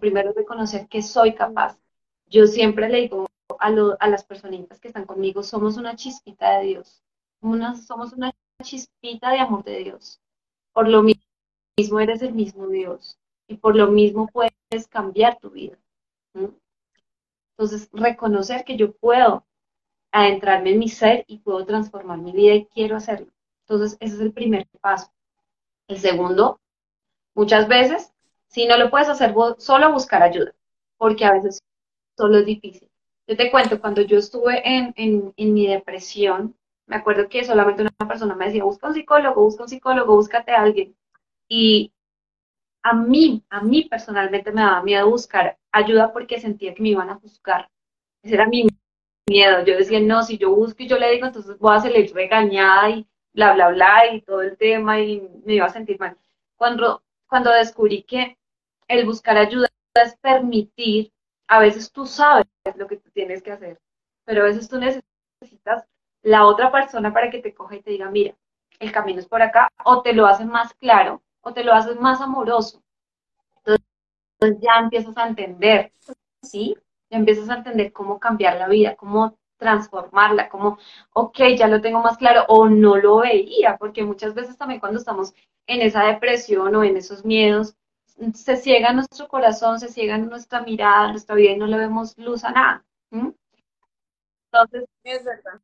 Primero 0.00 0.30
es 0.30 0.36
reconocer 0.36 0.88
que 0.88 1.02
soy 1.02 1.34
capaz. 1.34 1.78
Yo 2.26 2.46
siempre 2.46 2.88
le 2.88 3.02
digo 3.02 3.26
a, 3.58 3.70
las 4.08 4.24
personitas 4.24 4.80
que 4.80 4.88
están 4.88 5.04
conmigo, 5.04 5.42
somos 5.42 5.76
una 5.76 5.96
chispita 5.96 6.58
de 6.58 6.66
Dios, 6.66 7.02
somos 7.86 8.12
una 8.12 8.32
chispita 8.62 9.30
de 9.30 9.38
amor 9.38 9.64
de 9.64 9.78
Dios. 9.78 10.20
Por 10.72 10.88
lo 10.88 11.02
mismo 11.02 12.00
eres 12.00 12.22
el 12.22 12.32
mismo 12.32 12.66
Dios 12.68 13.18
y 13.46 13.56
por 13.56 13.76
lo 13.76 13.88
mismo 13.88 14.28
puedes 14.28 14.88
cambiar 14.88 15.38
tu 15.38 15.50
vida. 15.50 15.78
Entonces, 17.56 17.88
reconocer 17.92 18.64
que 18.64 18.76
yo 18.76 18.92
puedo 18.92 19.46
adentrarme 20.10 20.70
en 20.70 20.78
mi 20.78 20.88
ser 20.88 21.24
y 21.26 21.38
puedo 21.38 21.64
transformar 21.64 22.18
mi 22.18 22.32
vida 22.32 22.54
y 22.54 22.66
quiero 22.66 22.96
hacerlo. 22.96 23.32
Entonces, 23.66 23.96
ese 24.00 24.14
es 24.14 24.20
el 24.20 24.32
primer 24.32 24.66
paso. 24.80 25.12
El 25.88 25.98
segundo, 25.98 26.60
muchas 27.34 27.68
veces, 27.68 28.13
si 28.54 28.66
no 28.66 28.76
lo 28.76 28.88
puedes 28.88 29.08
hacer 29.08 29.34
solo 29.58 29.92
buscar 29.92 30.22
ayuda, 30.22 30.54
porque 30.96 31.24
a 31.24 31.32
veces 31.32 31.60
solo 32.16 32.38
es 32.38 32.46
difícil. 32.46 32.88
Yo 33.26 33.36
te 33.36 33.50
cuento, 33.50 33.80
cuando 33.80 34.02
yo 34.02 34.18
estuve 34.18 34.62
en, 34.64 34.94
en 34.96 35.54
mi 35.54 35.66
depresión, 35.66 36.54
me 36.86 36.94
acuerdo 36.96 37.28
que 37.28 37.44
solamente 37.44 37.82
una 37.82 38.08
persona 38.08 38.36
me 38.36 38.46
decía, 38.46 38.62
busca 38.62 38.86
un 38.86 38.94
psicólogo, 38.94 39.42
busca 39.42 39.64
un 39.64 39.68
psicólogo, 39.68 40.14
búscate 40.14 40.52
a 40.52 40.62
alguien. 40.62 40.94
Y 41.48 41.92
a 42.84 42.92
mí, 42.92 43.42
a 43.50 43.60
mí 43.60 43.88
personalmente 43.90 44.52
me 44.52 44.60
daba 44.60 44.82
miedo 44.84 45.10
buscar 45.10 45.58
ayuda 45.72 46.12
porque 46.12 46.40
sentía 46.40 46.74
que 46.74 46.82
me 46.82 46.90
iban 46.90 47.10
a 47.10 47.16
juzgar. 47.16 47.68
Ese 48.22 48.34
era 48.34 48.46
mi 48.46 48.68
miedo. 49.26 49.64
Yo 49.64 49.76
decía, 49.76 49.98
no, 49.98 50.22
si 50.22 50.38
yo 50.38 50.54
busco 50.54 50.80
y 50.84 50.88
yo 50.88 50.96
le 50.96 51.10
digo, 51.10 51.26
entonces 51.26 51.58
voy 51.58 51.76
a 51.76 51.80
salir 51.80 52.14
regañada 52.14 52.90
y 52.90 53.06
bla, 53.32 53.54
bla, 53.54 53.70
bla, 53.70 54.14
y 54.14 54.20
todo 54.20 54.42
el 54.42 54.56
tema 54.56 55.00
y 55.00 55.28
me 55.44 55.54
iba 55.54 55.66
a 55.66 55.70
sentir 55.70 55.98
mal. 55.98 56.16
Cuando, 56.56 57.02
cuando 57.26 57.50
descubrí 57.50 58.04
que 58.04 58.38
el 58.88 59.06
buscar 59.06 59.36
ayuda 59.36 59.68
es 59.94 60.16
permitir, 60.16 61.12
a 61.48 61.60
veces 61.60 61.92
tú 61.92 62.06
sabes 62.06 62.46
lo 62.76 62.86
que 62.86 62.96
tú 62.96 63.10
tienes 63.10 63.42
que 63.42 63.52
hacer, 63.52 63.80
pero 64.24 64.42
a 64.42 64.46
veces 64.46 64.68
tú 64.68 64.78
necesitas 64.78 65.84
la 66.22 66.46
otra 66.46 66.72
persona 66.72 67.12
para 67.12 67.30
que 67.30 67.40
te 67.40 67.54
coja 67.54 67.76
y 67.76 67.82
te 67.82 67.90
diga, 67.90 68.10
mira, 68.10 68.34
el 68.80 68.92
camino 68.92 69.20
es 69.20 69.26
por 69.26 69.42
acá, 69.42 69.68
o 69.84 70.02
te 70.02 70.12
lo 70.12 70.26
hacen 70.26 70.48
más 70.48 70.74
claro, 70.74 71.22
o 71.42 71.52
te 71.52 71.64
lo 71.64 71.72
haces 71.72 72.00
más 72.00 72.20
amoroso. 72.20 72.82
Entonces 73.64 74.60
ya 74.60 74.78
empiezas 74.80 75.16
a 75.16 75.28
entender, 75.28 75.92
¿sí? 76.42 76.76
Ya 77.10 77.18
empiezas 77.18 77.48
a 77.48 77.56
entender 77.56 77.92
cómo 77.92 78.18
cambiar 78.18 78.56
la 78.56 78.68
vida, 78.68 78.96
cómo 78.96 79.36
transformarla, 79.58 80.48
como, 80.48 80.78
ok, 81.12 81.38
ya 81.56 81.68
lo 81.68 81.80
tengo 81.80 82.00
más 82.00 82.18
claro, 82.18 82.44
o 82.48 82.68
no 82.68 82.96
lo 82.96 83.18
veía, 83.18 83.76
porque 83.78 84.02
muchas 84.02 84.34
veces 84.34 84.58
también 84.58 84.80
cuando 84.80 84.98
estamos 84.98 85.34
en 85.66 85.80
esa 85.80 86.04
depresión 86.04 86.74
o 86.74 86.84
en 86.84 86.96
esos 86.96 87.24
miedos, 87.24 87.76
se 88.34 88.56
ciega 88.56 88.92
nuestro 88.92 89.28
corazón, 89.28 89.80
se 89.80 89.88
ciega 89.88 90.18
nuestra 90.18 90.62
mirada, 90.62 91.10
nuestra 91.10 91.34
vida 91.34 91.52
y 91.52 91.56
no 91.56 91.66
le 91.66 91.78
vemos 91.78 92.16
luz 92.18 92.44
a 92.44 92.52
nada. 92.52 92.84
Entonces, 93.10 94.88
es 95.02 95.24
verdad. 95.24 95.60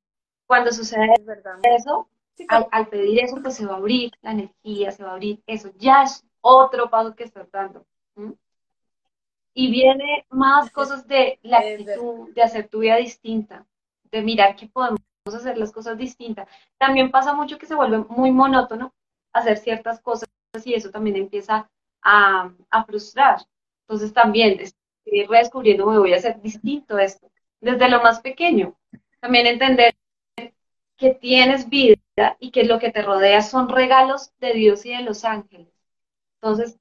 cuando 0.47 0.73
sucede 0.73 1.15
eso, 1.63 2.09
al, 2.49 2.89
pedir 2.89 3.21
eso, 3.21 3.37
pues 3.43 3.55
se 3.57 3.67
va 3.67 3.75
a 3.75 3.77
abrir 3.77 4.13
la 4.23 4.33
energía, 4.33 4.91
se 4.91 5.05
va 5.05 5.11
a 5.11 5.13
abrir 5.15 5.43
eso. 5.47 5.71
Ya 5.77 6.03
es 6.03 6.25
otro 6.41 6.91
paso 6.91 7.15
que 7.15 7.25
estás 7.25 7.51
dando. 7.51 7.87
Y 9.53 9.71
viene 9.71 10.27
más 10.31 10.71
cosas 10.71 11.07
de 11.07 11.39
la 11.43 11.59
actitud, 11.59 12.33
de 12.35 12.43
hacer 12.43 12.69
tu 12.69 12.81
vida 12.81 12.97
distinta, 12.97 13.67
de 14.11 14.23
mirar 14.23 14.57
que 14.57 14.69
podemos 14.69 15.01
hacer 15.27 15.59
las 15.59 15.73
cosas 15.73 15.99
distintas. 15.99 16.49
También 16.79 17.11
pasa 17.11 17.33
mucho 17.33 17.59
que 17.59 17.67
se 17.67 17.75
vuelve 17.75 17.99
muy 17.99 18.31
monótono 18.31 18.93
hacer 19.33 19.59
ciertas 19.59 20.01
cosas 20.01 20.29
y 20.65 20.75
eso 20.75 20.91
también 20.91 21.17
empieza 21.17 21.71
a, 22.03 22.53
frustrar. 22.87 23.41
Entonces 23.83 24.13
también 24.13 24.61
estoy 24.61 25.27
redescubriendo, 25.27 25.87
me 25.87 25.99
voy 25.99 26.13
a 26.13 26.17
hacer 26.17 26.41
distinto 26.41 26.99
esto, 26.99 27.31
desde 27.61 27.89
lo 27.89 28.03
más 28.03 28.21
pequeño. 28.21 28.77
También 29.21 29.47
entender 29.47 29.95
que 30.97 31.15
tienes 31.15 31.69
vida 31.69 31.97
y 32.39 32.51
que 32.51 32.65
lo 32.65 32.79
que 32.79 32.91
te 32.91 33.03
rodea 33.03 33.43
son 33.43 33.69
regalos 33.69 34.33
de 34.39 34.53
Dios 34.55 34.85
y 34.87 34.91
de 34.91 35.03
los 35.03 35.25
ángeles. 35.25 35.69
Entonces, 36.35 36.79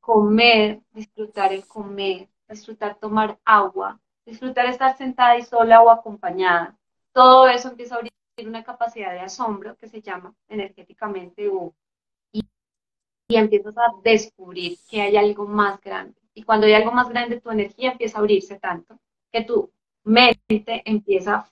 comer, 0.00 0.80
disfrutar 0.92 1.52
el 1.52 1.66
comer, 1.66 2.28
disfrutar 2.48 2.96
tomar 2.96 3.38
agua, 3.44 4.00
disfrutar 4.26 4.66
estar 4.66 4.96
sentada 4.96 5.38
y 5.38 5.42
sola 5.42 5.82
o 5.82 5.90
acompañada, 5.90 6.76
todo 7.12 7.48
eso 7.48 7.68
empieza 7.68 7.94
a 7.94 7.98
abrir 7.98 8.12
una 8.46 8.64
capacidad 8.64 9.12
de 9.12 9.20
asombro 9.20 9.76
que 9.76 9.88
se 9.88 10.02
llama 10.02 10.34
energéticamente 10.48 11.44
y, 11.44 11.50
y 13.32 13.36
empiezas 13.36 13.76
a 13.78 13.94
descubrir 14.04 14.76
que 14.90 15.00
hay 15.00 15.16
algo 15.16 15.46
más 15.46 15.80
grande. 15.80 16.20
Y 16.34 16.42
cuando 16.42 16.66
hay 16.66 16.74
algo 16.74 16.92
más 16.92 17.08
grande, 17.08 17.40
tu 17.40 17.50
energía 17.50 17.92
empieza 17.92 18.18
a 18.18 18.20
abrirse 18.20 18.58
tanto 18.58 18.98
que 19.32 19.42
tu 19.42 19.70
mente 20.04 20.82
empieza 20.84 21.48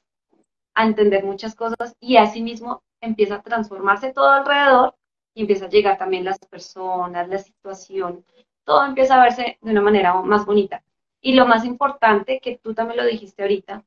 a 0.74 0.86
entender 0.86 1.24
muchas 1.24 1.54
cosas 1.54 1.96
y 1.98 2.18
asimismo 2.18 2.82
empieza 3.00 3.36
a 3.36 3.42
transformarse 3.42 4.12
todo 4.12 4.28
alrededor 4.28 4.94
y 5.34 5.42
empieza 5.42 5.64
a 5.64 5.70
llegar 5.70 5.96
también 5.96 6.24
las 6.24 6.38
personas, 6.38 7.28
la 7.28 7.38
situación, 7.38 8.24
todo 8.64 8.84
empieza 8.84 9.14
a 9.14 9.22
verse 9.22 9.58
de 9.62 9.70
una 9.70 9.80
manera 9.80 10.12
más 10.20 10.44
bonita. 10.44 10.82
Y 11.22 11.32
lo 11.32 11.46
más 11.46 11.64
importante, 11.64 12.40
que 12.40 12.58
tú 12.58 12.74
también 12.74 12.98
lo 12.98 13.06
dijiste 13.06 13.42
ahorita, 13.42 13.84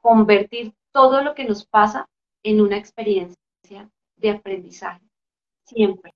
convertir 0.00 0.72
todo 0.92 1.22
lo 1.22 1.34
que 1.34 1.44
nos 1.44 1.66
pasa 1.66 2.08
en 2.42 2.62
una 2.62 2.78
experiencia 2.78 3.90
de 4.16 4.30
aprendizaje, 4.30 5.02
siempre. 5.64 6.14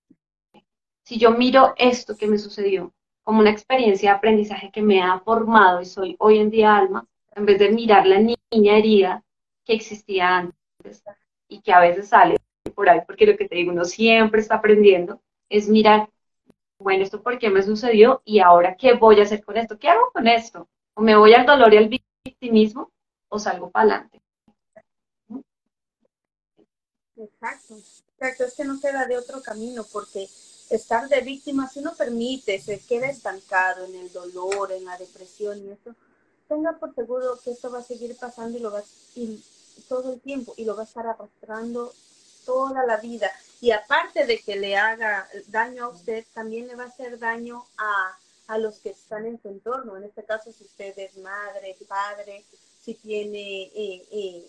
Si 1.09 1.17
yo 1.17 1.31
miro 1.31 1.73
esto 1.79 2.19
que 2.19 2.27
me 2.27 2.37
sucedió 2.37 2.93
como 3.23 3.41
una 3.41 3.49
experiencia 3.49 4.11
de 4.11 4.17
aprendizaje 4.19 4.71
que 4.71 4.83
me 4.83 5.01
ha 5.01 5.19
formado 5.21 5.81
y 5.81 5.87
soy 5.87 6.15
hoy 6.19 6.37
en 6.37 6.51
día 6.51 6.77
alma, 6.77 7.07
en 7.35 7.47
vez 7.47 7.59
de 7.59 7.71
mirar 7.71 8.07
la 8.07 8.19
niña 8.19 8.77
herida 8.77 9.25
que 9.65 9.73
existía 9.73 10.37
antes, 10.37 11.03
y 11.49 11.63
que 11.63 11.73
a 11.73 11.81
veces 11.81 12.09
sale 12.09 12.37
por 12.75 12.91
ahí, 12.91 13.01
porque 13.07 13.25
lo 13.25 13.39
que 13.39 13.49
te 13.49 13.55
digo, 13.55 13.73
uno 13.73 13.87
siempre 13.87 14.43
está 14.43 14.57
aprendiendo, 14.57 15.23
es 15.49 15.67
mirar, 15.67 16.11
bueno, 16.79 17.05
esto 17.05 17.23
por 17.23 17.39
qué 17.39 17.49
me 17.49 17.63
sucedió 17.63 18.21
y 18.27 18.41
ahora 18.41 18.77
qué 18.77 18.93
voy 18.93 19.19
a 19.21 19.23
hacer 19.23 19.43
con 19.43 19.57
esto, 19.57 19.79
qué 19.79 19.89
hago 19.89 20.11
con 20.13 20.29
esto, 20.29 20.69
o 20.93 21.01
me 21.01 21.17
voy 21.17 21.33
al 21.33 21.47
dolor 21.47 21.73
y 21.73 21.79
al 21.79 21.89
victimismo 21.89 22.93
o 23.31 23.39
salgo 23.39 23.71
para 23.71 23.85
adelante. 23.85 24.21
Exacto, 27.17 27.79
exacto, 27.79 28.45
es 28.45 28.55
que 28.55 28.65
no 28.67 28.79
queda 28.79 29.07
de 29.07 29.17
otro 29.17 29.41
camino 29.41 29.87
porque 29.91 30.29
estar 30.71 31.09
de 31.09 31.21
víctima, 31.21 31.69
si 31.69 31.81
uno 31.81 31.95
permite, 31.95 32.61
se 32.61 32.79
queda 32.81 33.09
estancado 33.09 33.85
en 33.87 33.95
el 33.95 34.13
dolor, 34.13 34.73
en 34.73 34.85
la 34.85 34.97
depresión 34.97 35.59
y 35.65 35.71
eso, 35.71 35.95
tenga 36.49 36.79
por 36.79 36.95
seguro 36.95 37.39
que 37.43 37.53
esto 37.53 37.71
va 37.71 37.79
a 37.81 37.83
seguir 37.83 38.17
pasando 38.17 38.59
y 38.59 38.61
lo 38.61 38.71
va 38.71 38.83
y 39.15 39.43
todo 39.89 40.13
el 40.13 40.21
tiempo 40.21 40.55
y 40.57 40.65
lo 40.65 40.75
va 40.75 40.83
a 40.83 40.87
estar 40.87 41.07
arrastrando 41.07 41.93
toda 42.45 42.85
la 42.87 42.97
vida. 42.97 43.31
Y 43.61 43.73
aparte 43.73 44.25
de 44.27 44.39
que 44.41 44.57
le 44.57 44.77
haga 44.77 45.29
daño 45.49 45.85
a 45.85 45.89
usted, 45.89 46.25
también 46.33 46.67
le 46.67 46.77
va 46.77 46.85
a 46.85 46.89
hacer 46.89 47.19
daño 47.19 47.65
a, 47.77 48.17
a 48.47 48.59
los 48.59 48.79
que 48.79 48.91
están 48.91 49.27
en 49.27 49.41
su 49.41 49.49
entorno. 49.49 49.97
En 49.97 50.05
este 50.05 50.25
caso, 50.25 50.51
si 50.53 50.65
usted 50.65 50.99
es 50.99 51.17
madre, 51.19 51.77
padre, 51.87 52.45
si 52.83 52.95
tiene, 52.95 53.65
eh, 53.65 54.09
eh, 54.11 54.49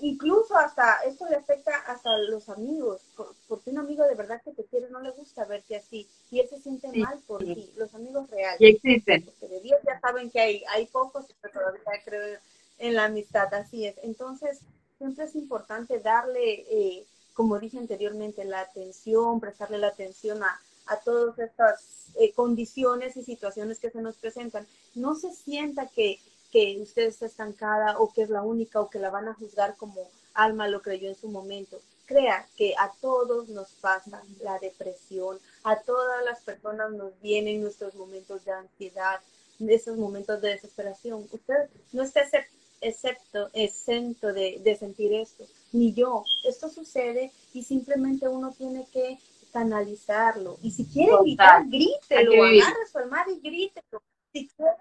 incluso 0.00 0.56
hasta, 0.56 1.02
esto 1.04 1.26
le 1.28 1.36
afecta 1.36 1.76
hasta 1.86 2.16
los 2.18 2.48
amigos, 2.48 3.02
porque 3.48 3.70
un 3.70 3.78
amigo 3.78 4.04
de 4.04 4.14
verdad 4.14 4.42
que 4.42 4.52
te 4.52 4.64
quiere 4.64 4.90
no 4.90 5.00
le 5.00 5.10
gusta 5.10 5.44
verte 5.44 5.76
así 5.76 6.08
y 6.30 6.40
él 6.40 6.48
se 6.48 6.60
siente 6.60 6.88
mal 6.98 7.18
por 7.26 7.44
ti. 7.44 7.72
Los 7.76 7.94
amigos 7.94 8.30
reales. 8.30 8.60
Y 8.60 8.66
existen. 8.66 9.24
Porque 9.24 9.48
de 9.48 9.60
Dios 9.60 9.80
ya 9.86 10.00
saben 10.00 10.30
que 10.30 10.40
hay, 10.40 10.62
hay 10.70 10.86
pocos, 10.86 11.26
pero 11.40 11.54
todavía 11.54 11.82
creo 12.04 12.38
en 12.78 12.94
la 12.94 13.04
amistad, 13.04 13.52
así 13.54 13.86
es. 13.86 13.96
Entonces, 14.02 14.60
siempre 14.98 15.24
es 15.24 15.34
importante 15.34 16.00
darle, 16.00 16.64
eh, 16.68 17.06
como 17.32 17.58
dije 17.58 17.78
anteriormente, 17.78 18.44
la 18.44 18.60
atención, 18.60 19.40
prestarle 19.40 19.78
la 19.78 19.88
atención 19.88 20.42
a, 20.42 20.60
a 20.86 20.96
todas 21.00 21.38
estas 21.38 22.10
eh, 22.16 22.32
condiciones 22.32 23.16
y 23.16 23.24
situaciones 23.24 23.78
que 23.78 23.90
se 23.90 24.00
nos 24.00 24.16
presentan. 24.16 24.66
No 24.94 25.14
se 25.14 25.32
sienta 25.32 25.86
que, 25.88 26.20
que 26.54 26.78
usted 26.80 27.08
está 27.08 27.26
estancada 27.26 27.98
o 27.98 28.12
que 28.12 28.22
es 28.22 28.30
la 28.30 28.42
única 28.42 28.80
o 28.80 28.88
que 28.88 29.00
la 29.00 29.10
van 29.10 29.26
a 29.26 29.34
juzgar 29.34 29.74
como 29.76 30.08
Alma 30.34 30.68
lo 30.68 30.82
creyó 30.82 31.08
en 31.08 31.16
su 31.16 31.28
momento. 31.28 31.80
Crea 32.06 32.46
que 32.56 32.74
a 32.78 32.92
todos 33.00 33.48
nos 33.48 33.70
pasa 33.80 34.22
la 34.40 34.60
depresión, 34.60 35.40
a 35.64 35.80
todas 35.80 36.24
las 36.24 36.42
personas 36.42 36.92
nos 36.92 37.20
vienen 37.20 37.60
nuestros 37.60 37.96
momentos 37.96 38.44
de 38.44 38.52
ansiedad, 38.52 39.18
esos 39.66 39.96
momentos 39.96 40.40
de 40.42 40.50
desesperación. 40.50 41.26
Usted 41.32 41.68
no 41.92 42.04
está 42.04 42.22
excepto, 42.80 43.50
exento 43.52 44.32
de, 44.32 44.60
de 44.62 44.76
sentir 44.76 45.12
esto, 45.12 45.44
ni 45.72 45.92
yo. 45.92 46.22
Esto 46.44 46.68
sucede 46.68 47.32
y 47.52 47.64
simplemente 47.64 48.28
uno 48.28 48.52
tiene 48.52 48.86
que 48.92 49.18
canalizarlo. 49.52 50.58
Y 50.62 50.70
si 50.70 50.84
quiere 50.84 51.16
gritar, 51.20 51.66
grítelo, 51.66 52.44
agarre 52.44 52.86
su 52.92 52.98
alma 52.98 53.24
y 53.28 53.40
grítelo. 53.40 54.02
Si 54.32 54.48
quiere, 54.48 54.72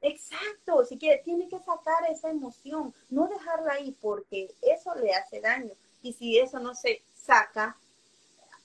exacto, 0.00 0.84
si 0.84 0.98
quiere, 0.98 1.22
tiene 1.22 1.48
que 1.48 1.58
sacar 1.58 2.10
esa 2.10 2.30
emoción, 2.30 2.94
no 3.10 3.26
dejarla 3.28 3.74
ahí 3.74 3.96
porque 4.00 4.54
eso 4.62 4.94
le 4.94 5.12
hace 5.14 5.40
daño. 5.40 5.72
Y 6.02 6.12
si 6.12 6.38
eso 6.38 6.60
no 6.60 6.74
se 6.74 7.02
saca, 7.14 7.76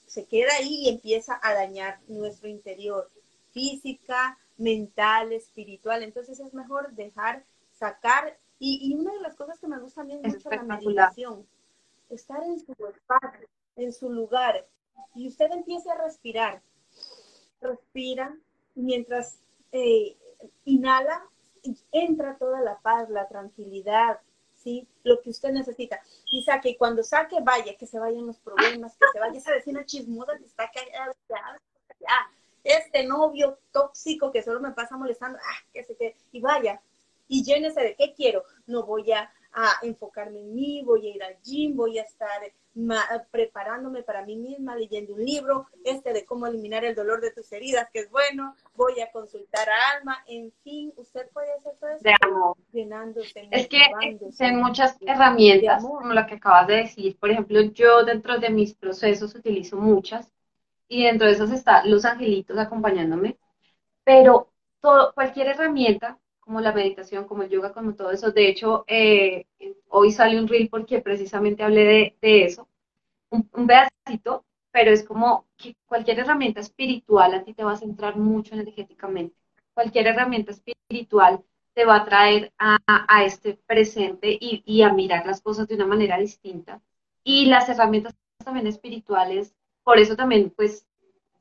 se 0.06 0.24
queda 0.26 0.52
ahí 0.58 0.82
y 0.84 0.88
empieza 0.88 1.40
a 1.42 1.54
dañar 1.54 1.98
nuestro 2.06 2.48
interior, 2.48 3.10
física, 3.52 4.38
mental, 4.56 5.32
espiritual. 5.32 6.02
Entonces 6.02 6.38
es 6.38 6.54
mejor 6.54 6.92
dejar 6.92 7.44
sacar. 7.78 8.38
Y, 8.58 8.88
y 8.88 8.94
una 8.94 9.12
de 9.12 9.20
las 9.20 9.34
cosas 9.34 9.58
que 9.58 9.66
me 9.66 9.78
gusta 9.78 10.02
también 10.02 10.24
es 10.24 10.34
mucho 10.34 10.50
la 10.50 10.62
meditación, 10.62 11.46
estar 12.08 12.42
en 12.44 12.60
su 12.60 12.72
espacio, 12.72 13.48
en 13.76 13.92
su 13.92 14.10
lugar, 14.10 14.66
y 15.14 15.28
usted 15.28 15.50
empiece 15.52 15.90
a 15.90 16.02
respirar. 16.02 16.62
Respira 17.60 18.36
mientras 18.74 19.38
eh, 19.72 20.16
inhala, 20.64 21.24
entra 21.92 22.36
toda 22.38 22.60
la 22.60 22.78
paz, 22.80 23.08
la 23.10 23.26
tranquilidad, 23.28 24.20
¿sí? 24.54 24.88
Lo 25.02 25.20
que 25.20 25.30
usted 25.30 25.50
necesita. 25.50 26.00
Y 26.30 26.42
saque, 26.42 26.76
cuando 26.76 27.02
saque, 27.02 27.40
vaya, 27.42 27.76
que 27.76 27.86
se 27.86 27.98
vayan 27.98 28.26
los 28.26 28.38
problemas, 28.38 28.96
que 28.96 29.06
se 29.12 29.20
vaya 29.20 29.38
esa 29.38 29.52
vecina 29.52 29.84
chismosa 29.84 30.38
que 30.38 30.44
está 30.46 30.64
acá, 30.64 30.80
este 32.64 33.04
novio 33.04 33.58
tóxico 33.72 34.32
que 34.32 34.42
solo 34.42 34.60
me 34.60 34.72
pasa 34.72 34.96
molestando, 34.96 35.38
ah, 35.38 35.66
que 35.72 35.84
se 35.84 35.96
quede, 35.96 36.16
y 36.32 36.40
vaya, 36.40 36.80
y 37.28 37.44
llénese 37.44 37.80
de 37.80 37.94
qué 37.94 38.14
quiero. 38.14 38.44
No 38.66 38.84
voy 38.84 39.12
a, 39.12 39.30
a 39.54 39.78
enfocarme 39.82 40.40
en 40.40 40.54
mí, 40.54 40.82
voy 40.84 41.06
a 41.06 41.14
ir 41.14 41.22
al 41.22 41.36
gym, 41.42 41.76
voy 41.76 41.98
a 41.98 42.02
estar 42.02 42.42
preparándome 43.30 44.02
para 44.02 44.24
mí 44.24 44.36
misma, 44.36 44.74
leyendo 44.74 45.14
un 45.14 45.24
libro, 45.24 45.68
este 45.84 46.12
de 46.12 46.24
cómo 46.24 46.46
eliminar 46.46 46.84
el 46.84 46.96
dolor 46.96 47.20
de 47.20 47.30
tus 47.30 47.50
heridas, 47.52 47.88
que 47.92 48.00
es 48.00 48.10
bueno, 48.10 48.56
voy 48.74 49.00
a 49.00 49.12
consultar 49.12 49.68
a 49.68 49.96
Alma, 49.96 50.24
en 50.26 50.52
fin, 50.64 50.92
usted 50.96 51.28
puede 51.32 51.52
hacer 51.52 51.72
todo 51.78 51.90
eso. 51.90 52.02
De 52.02 52.14
amor. 52.20 52.56
es 53.52 53.68
que 53.68 53.78
existen 54.02 54.56
muchas 54.56 54.96
herramientas, 55.02 55.84
como 55.84 56.12
lo 56.12 56.26
que 56.26 56.34
acabas 56.34 56.66
de 56.66 56.76
decir. 56.78 57.16
Por 57.16 57.30
ejemplo, 57.30 57.60
yo 57.62 58.04
dentro 58.04 58.38
de 58.38 58.50
mis 58.50 58.74
procesos 58.74 59.36
utilizo 59.36 59.76
muchas 59.76 60.28
y 60.88 61.04
dentro 61.04 61.28
de 61.28 61.34
esas 61.34 61.52
están 61.52 61.88
los 61.88 62.04
angelitos 62.04 62.58
acompañándome, 62.58 63.38
pero 64.02 64.50
todo, 64.80 65.14
cualquier 65.14 65.48
herramienta 65.48 66.18
como 66.44 66.60
la 66.60 66.72
meditación, 66.72 67.26
como 67.26 67.42
el 67.42 67.50
yoga, 67.50 67.72
como 67.72 67.94
todo 67.94 68.10
eso. 68.10 68.30
De 68.32 68.48
hecho, 68.48 68.84
eh, 68.86 69.46
hoy 69.88 70.12
sale 70.12 70.38
un 70.38 70.48
reel 70.48 70.68
porque 70.68 71.00
precisamente 71.00 71.62
hablé 71.62 72.16
de, 72.20 72.44
eso, 72.44 72.68
un, 73.30 73.48
un, 73.54 73.66
pedacito, 73.66 74.44
pero 74.70 74.90
es 74.90 75.04
como 75.04 75.46
que 75.56 75.76
cualquier 75.86 76.20
herramienta 76.20 76.60
espiritual 76.60 77.34
a 77.34 77.44
ti 77.44 77.54
te 77.54 77.64
va 77.64 77.72
a 77.72 77.76
centrar 77.76 78.16
mucho 78.16 78.54
energéticamente. 78.54 79.34
Cualquier 79.72 80.08
herramienta 80.08 80.52
espiritual 80.52 81.42
te 81.74 81.84
va 81.84 81.96
a 81.96 82.04
traer 82.04 82.52
a, 82.58 82.78
a 82.86 83.24
este 83.24 83.54
presente 83.66 84.30
y, 84.38 84.62
y 84.66 84.82
a 84.82 84.92
mirar 84.92 85.26
las 85.26 85.40
cosas 85.40 85.66
de 85.66 85.74
una 85.74 85.86
manera 85.86 86.18
distinta. 86.18 86.80
Y 87.24 87.46
las 87.46 87.68
herramientas 87.68 88.14
también 88.44 88.66
espirituales, 88.66 89.54
por 89.82 89.98
eso 89.98 90.14
también, 90.14 90.50
pues, 90.54 90.86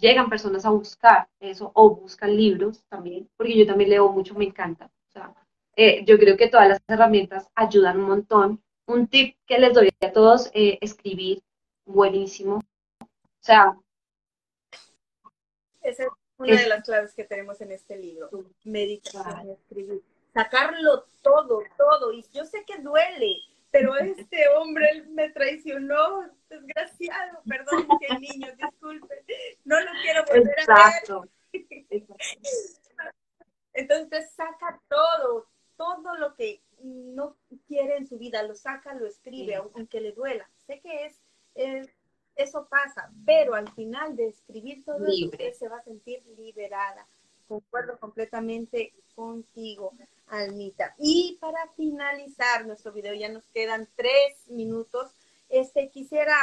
llegan 0.03 0.29
personas 0.29 0.65
a 0.65 0.69
buscar 0.69 1.29
eso 1.39 1.71
o 1.73 1.95
buscan 1.95 2.35
libros 2.35 2.83
también, 2.89 3.29
porque 3.37 3.57
yo 3.57 3.65
también 3.65 3.89
leo 3.89 4.11
mucho, 4.11 4.35
me 4.35 4.43
encanta. 4.43 4.91
O 5.07 5.11
sea, 5.11 5.33
eh, 5.77 6.03
yo 6.05 6.19
creo 6.19 6.35
que 6.35 6.49
todas 6.49 6.67
las 6.67 6.81
herramientas 6.87 7.47
ayudan 7.55 7.99
un 7.99 8.07
montón. 8.09 8.63
Un 8.85 9.07
tip 9.07 9.37
que 9.47 9.57
les 9.57 9.73
doy 9.73 9.89
a 10.01 10.11
todos, 10.11 10.51
eh, 10.53 10.77
escribir, 10.81 11.41
buenísimo. 11.85 12.55
O 12.99 13.07
sea... 13.39 13.77
Esa 15.81 16.03
es 16.03 16.09
una 16.37 16.55
de 16.57 16.67
las 16.67 16.83
claves 16.83 17.13
que 17.13 17.23
tenemos 17.23 17.61
en 17.61 17.71
este 17.71 17.97
libro, 17.97 18.29
meditar, 18.65 19.45
escribir. 19.47 20.01
Sacarlo 20.33 21.05
todo, 21.21 21.61
todo. 21.77 22.11
Y 22.11 22.25
yo 22.33 22.43
sé 22.43 22.65
que 22.65 22.81
duele, 22.81 23.37
pero 23.73 23.97
este 23.97 24.47
hombre 24.49 25.03
me 25.09 25.29
traicionó, 25.31 26.29
desgraciado, 26.47 27.41
perdón, 27.43 27.87
que 27.99 28.19
niño, 28.19 28.53
disculpe, 28.55 29.25
no 29.65 29.79
lo 29.79 29.91
quiero 30.03 30.23
volver 30.25 30.55
a 30.69 30.91
ver. 31.09 32.03
Entonces 33.73 34.31
saca 34.35 34.79
todo, 34.87 35.47
todo 35.75 36.15
lo 36.17 36.35
que 36.35 36.61
no 36.83 37.35
quiere 37.67 37.97
en 37.97 38.05
su 38.05 38.19
vida, 38.19 38.43
lo 38.43 38.53
saca, 38.53 38.93
lo 38.93 39.07
escribe, 39.07 39.55
aunque 39.55 40.01
le 40.01 40.11
duela. 40.11 40.47
Sé 40.67 40.79
que 40.79 41.05
es, 41.55 41.89
eso 42.35 42.67
pasa, 42.69 43.11
pero 43.25 43.55
al 43.55 43.71
final 43.71 44.15
de 44.15 44.27
escribir 44.27 44.85
todo 44.85 45.03
eso, 45.07 45.25
usted 45.31 45.53
se 45.53 45.67
va 45.67 45.77
a 45.77 45.83
sentir 45.83 46.23
liberada. 46.37 47.07
Concuerdo 47.53 47.99
completamente 47.99 48.95
contigo, 49.13 49.93
Almita. 50.29 50.95
Y 50.97 51.37
para 51.39 51.67
finalizar 51.77 52.65
nuestro 52.65 52.91
video, 52.91 53.13
ya 53.13 53.29
nos 53.29 53.43
quedan 53.53 53.87
tres 53.95 54.47
minutos. 54.47 55.11
Este, 55.49 55.91
quisiera 55.91 56.35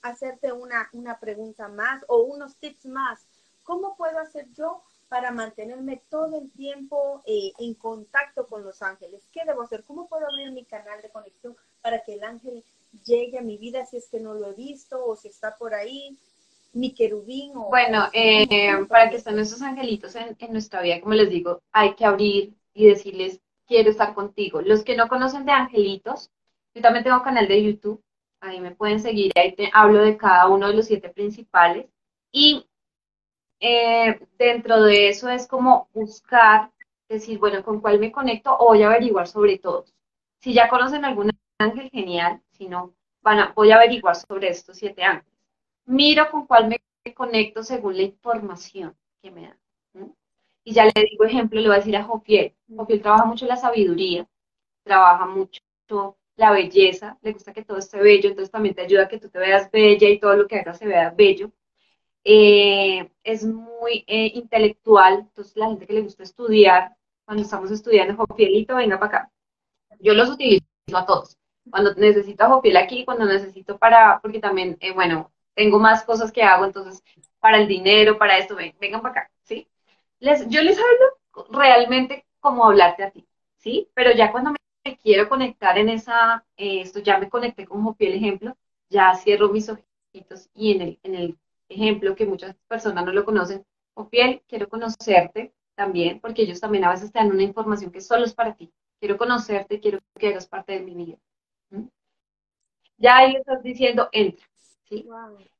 hacerte 0.00 0.52
una, 0.52 0.90
una 0.92 1.18
pregunta 1.18 1.66
más 1.66 2.04
o 2.06 2.18
unos 2.18 2.54
tips 2.54 2.86
más. 2.86 3.26
¿Cómo 3.64 3.96
puedo 3.96 4.20
hacer 4.20 4.46
yo 4.52 4.84
para 5.08 5.32
mantenerme 5.32 6.04
todo 6.08 6.38
el 6.38 6.52
tiempo 6.52 7.20
eh, 7.26 7.50
en 7.58 7.74
contacto 7.74 8.46
con 8.46 8.62
los 8.62 8.80
ángeles? 8.80 9.24
¿Qué 9.32 9.40
debo 9.44 9.62
hacer? 9.62 9.82
¿Cómo 9.82 10.06
puedo 10.06 10.24
abrir 10.24 10.52
mi 10.52 10.64
canal 10.64 11.02
de 11.02 11.10
conexión 11.10 11.56
para 11.82 12.04
que 12.04 12.14
el 12.14 12.22
ángel 12.22 12.64
llegue 13.04 13.38
a 13.38 13.42
mi 13.42 13.58
vida 13.58 13.84
si 13.86 13.96
es 13.96 14.06
que 14.06 14.20
no 14.20 14.34
lo 14.34 14.52
he 14.52 14.54
visto 14.54 15.04
o 15.04 15.16
si 15.16 15.26
está 15.26 15.56
por 15.56 15.74
ahí? 15.74 16.16
Mi 16.78 16.94
querubín. 16.94 17.52
O, 17.56 17.68
bueno, 17.68 18.08
eh, 18.12 18.86
para 18.88 19.10
que 19.10 19.16
estén 19.16 19.38
esos 19.38 19.62
angelitos 19.62 20.14
en, 20.16 20.36
en 20.38 20.52
nuestra 20.52 20.80
vida, 20.82 21.00
como 21.00 21.14
les 21.14 21.28
digo, 21.28 21.60
hay 21.72 21.94
que 21.94 22.04
abrir 22.04 22.54
y 22.72 22.86
decirles, 22.86 23.40
quiero 23.66 23.90
estar 23.90 24.14
contigo. 24.14 24.62
Los 24.62 24.84
que 24.84 24.96
no 24.96 25.08
conocen 25.08 25.44
de 25.44 25.52
angelitos, 25.52 26.30
yo 26.74 26.82
también 26.82 27.04
tengo 27.04 27.22
canal 27.22 27.48
de 27.48 27.64
YouTube, 27.64 28.02
ahí 28.40 28.60
me 28.60 28.70
pueden 28.74 29.00
seguir, 29.00 29.32
ahí 29.36 29.54
te 29.54 29.70
hablo 29.72 30.02
de 30.02 30.16
cada 30.16 30.48
uno 30.48 30.68
de 30.68 30.74
los 30.74 30.86
siete 30.86 31.08
principales. 31.08 31.86
Y 32.32 32.66
eh, 33.60 34.20
dentro 34.38 34.82
de 34.82 35.08
eso 35.08 35.28
es 35.28 35.46
como 35.48 35.88
buscar, 35.92 36.70
decir, 37.08 37.38
bueno, 37.38 37.64
¿con 37.64 37.80
cuál 37.80 37.98
me 37.98 38.12
conecto? 38.12 38.56
O 38.58 38.66
voy 38.66 38.82
a 38.82 38.86
averiguar 38.88 39.26
sobre 39.26 39.58
todos. 39.58 39.94
Si 40.40 40.52
ya 40.54 40.68
conocen 40.68 41.04
algún 41.04 41.30
ángel, 41.58 41.90
genial. 41.90 42.40
Si 42.52 42.68
no, 42.68 42.94
van 43.22 43.38
a, 43.40 43.52
voy 43.54 43.70
a 43.72 43.76
averiguar 43.76 44.14
sobre 44.16 44.48
estos 44.48 44.76
siete 44.78 45.02
ángeles. 45.02 45.37
Miro 45.88 46.30
con 46.30 46.46
cuál 46.46 46.68
me 46.68 47.14
conecto 47.14 47.62
según 47.62 47.96
la 47.96 48.02
información 48.02 48.94
que 49.22 49.30
me 49.30 49.42
dan. 49.42 49.58
Y 50.62 50.74
ya 50.74 50.84
le 50.84 50.92
digo 51.10 51.24
ejemplo, 51.24 51.58
le 51.58 51.68
voy 51.68 51.76
a 51.76 51.78
decir 51.78 51.96
a 51.96 52.04
Jofiel. 52.04 52.54
Jofiel 52.76 53.00
trabaja 53.00 53.24
mucho 53.24 53.46
la 53.46 53.56
sabiduría, 53.56 54.28
trabaja 54.82 55.24
mucho 55.24 55.62
la 56.36 56.52
belleza, 56.52 57.18
le 57.22 57.32
gusta 57.32 57.54
que 57.54 57.64
todo 57.64 57.78
esté 57.78 57.98
bello, 58.00 58.28
entonces 58.28 58.50
también 58.50 58.74
te 58.74 58.82
ayuda 58.82 59.04
a 59.04 59.08
que 59.08 59.18
tú 59.18 59.30
te 59.30 59.38
veas 59.38 59.70
bella 59.70 60.10
y 60.10 60.20
todo 60.20 60.36
lo 60.36 60.46
que 60.46 60.56
hagas 60.58 60.78
se 60.78 60.86
vea 60.86 61.10
bello. 61.10 61.52
Eh, 62.22 63.10
es 63.24 63.46
muy 63.46 64.04
eh, 64.06 64.32
intelectual, 64.34 65.20
entonces 65.20 65.56
la 65.56 65.68
gente 65.68 65.86
que 65.86 65.94
le 65.94 66.02
gusta 66.02 66.22
estudiar, 66.22 66.94
cuando 67.24 67.44
estamos 67.44 67.70
estudiando, 67.70 68.14
Jofielito, 68.14 68.76
venga 68.76 68.98
para 68.98 69.20
acá. 69.20 69.32
Yo 70.00 70.12
los 70.12 70.28
utilizo 70.28 70.66
a 70.94 71.06
todos. 71.06 71.38
Cuando 71.70 71.94
necesito 71.94 72.44
a 72.44 72.48
Jofiel 72.48 72.76
aquí, 72.76 73.06
cuando 73.06 73.24
necesito 73.24 73.78
para, 73.78 74.20
porque 74.20 74.38
también, 74.38 74.76
eh, 74.80 74.92
bueno, 74.92 75.32
tengo 75.58 75.78
más 75.80 76.04
cosas 76.04 76.32
que 76.32 76.42
hago, 76.44 76.64
entonces, 76.64 77.02
para 77.40 77.58
el 77.58 77.66
dinero, 77.68 78.16
para 78.18 78.38
esto, 78.38 78.56
vengan 78.80 79.02
para 79.02 79.22
acá, 79.22 79.30
¿sí? 79.42 79.68
les, 80.20 80.48
yo 80.48 80.62
les 80.62 80.78
hablo 80.78 81.48
realmente 81.58 82.26
como 82.40 82.64
hablarte 82.66 83.04
a 83.04 83.10
ti, 83.10 83.26
¿sí? 83.58 83.90
Pero 83.94 84.12
ya 84.12 84.32
cuando 84.32 84.52
me 84.52 84.96
quiero 84.98 85.28
conectar 85.28 85.78
en 85.78 85.88
esa, 85.88 86.44
eh, 86.56 86.80
esto 86.82 87.00
ya 87.00 87.18
me 87.18 87.28
conecté 87.30 87.66
con 87.66 87.82
Jopiel 87.84 88.14
ejemplo, 88.14 88.56
ya 88.90 89.14
cierro 89.16 89.48
mis 89.50 89.68
ojitos 89.68 90.48
y 90.54 90.72
en 90.72 90.82
el, 90.82 91.00
en 91.02 91.14
el 91.14 91.38
ejemplo 91.68 92.16
que 92.16 92.26
muchas 92.26 92.56
personas 92.68 93.04
no 93.04 93.12
lo 93.12 93.24
conocen, 93.24 93.64
Jopiel, 93.94 94.42
quiero 94.48 94.68
conocerte 94.68 95.52
también, 95.74 96.20
porque 96.20 96.42
ellos 96.42 96.60
también 96.60 96.84
a 96.84 96.90
veces 96.90 97.12
te 97.12 97.18
dan 97.18 97.30
una 97.32 97.42
información 97.42 97.90
que 97.92 98.00
solo 98.00 98.24
es 98.24 98.34
para 98.34 98.54
ti. 98.54 98.72
Quiero 99.00 99.16
conocerte, 99.18 99.80
quiero 99.80 100.00
que 100.18 100.28
hagas 100.28 100.46
parte 100.48 100.72
de 100.74 100.80
mi 100.80 100.94
vida. 100.94 101.18
Ya 102.98 103.18
ahí 103.18 103.36
estás 103.36 103.62
diciendo, 103.62 104.08
entra, 104.12 104.44
¿sí? 104.88 105.08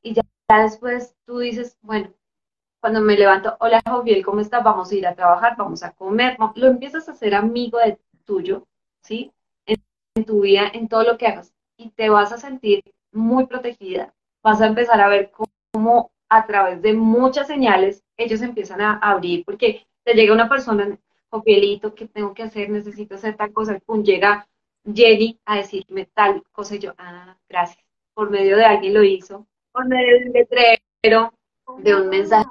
Y 0.03 0.15
ya, 0.15 0.23
ya 0.49 0.63
después 0.63 1.17
tú 1.25 1.39
dices, 1.39 1.77
bueno, 1.83 2.13
cuando 2.81 3.01
me 3.01 3.17
levanto, 3.17 3.57
hola 3.61 3.83
Joviel, 3.87 4.25
¿cómo 4.25 4.41
estás? 4.41 4.63
Vamos 4.63 4.91
a 4.91 4.95
ir 4.95 5.07
a 5.07 5.15
trabajar, 5.15 5.57
vamos 5.57 5.83
a 5.83 5.93
comer, 5.93 6.37
lo 6.55 6.67
empiezas 6.69 7.09
a 7.09 7.13
hacer 7.13 7.35
amigo 7.35 7.79
de 7.79 7.99
tuyo, 8.25 8.67
¿sí? 9.03 9.33
En, 9.67 10.25
tu 10.25 10.41
vida, 10.43 10.71
en 10.73 10.89
todo 10.89 11.05
lo 11.05 11.19
que 11.19 11.27
hagas. 11.27 11.53
y 11.77 11.91
te 11.91 12.09
vas 12.11 12.33
a 12.33 12.39
sentir 12.39 12.83
muy 13.13 13.47
protegida. 13.47 14.15
Vas 14.43 14.61
a 14.61 14.67
empezar 14.67 15.01
a 15.01 15.09
ver 15.09 15.31
cómo 15.73 16.13
a 16.29 16.47
través 16.47 16.83
de 16.83 16.93
muchas 16.95 17.47
señales 17.47 18.05
ellos 18.17 18.43
empiezan 18.43 18.81
a 18.81 18.99
abrir, 18.99 19.45
porque 19.45 19.87
te 20.05 20.15
llega 20.15 20.35
una 20.35 20.49
persona, 20.49 20.99
Jopielito, 21.31 21.95
¿qué 21.95 22.09
tengo 22.09 22.35
que 22.35 22.43
hacer? 22.45 22.71
Necesito 22.71 23.15
hacer 23.17 23.37
tal 23.37 23.53
cosa, 23.53 23.79
pum, 23.85 24.03
llega 24.03 24.49
Jenny 24.85 25.41
a 25.45 25.57
decirme 25.57 26.07
tal 26.07 26.43
cosa 26.53 26.77
y 26.77 26.79
yo, 26.81 26.95
ah, 26.99 27.37
gracias. 27.49 27.88
Por 28.19 28.31
medio 28.31 28.57
de 28.57 28.65
alguien 28.65 28.95
lo 28.95 29.05
hizo, 29.05 29.47
por 29.71 29.87
medio 29.87 30.19
de 30.19 30.27
un 30.27 30.33
letrero, 30.33 31.33
de 31.79 31.95
un 31.95 32.09
mensaje 32.09 32.51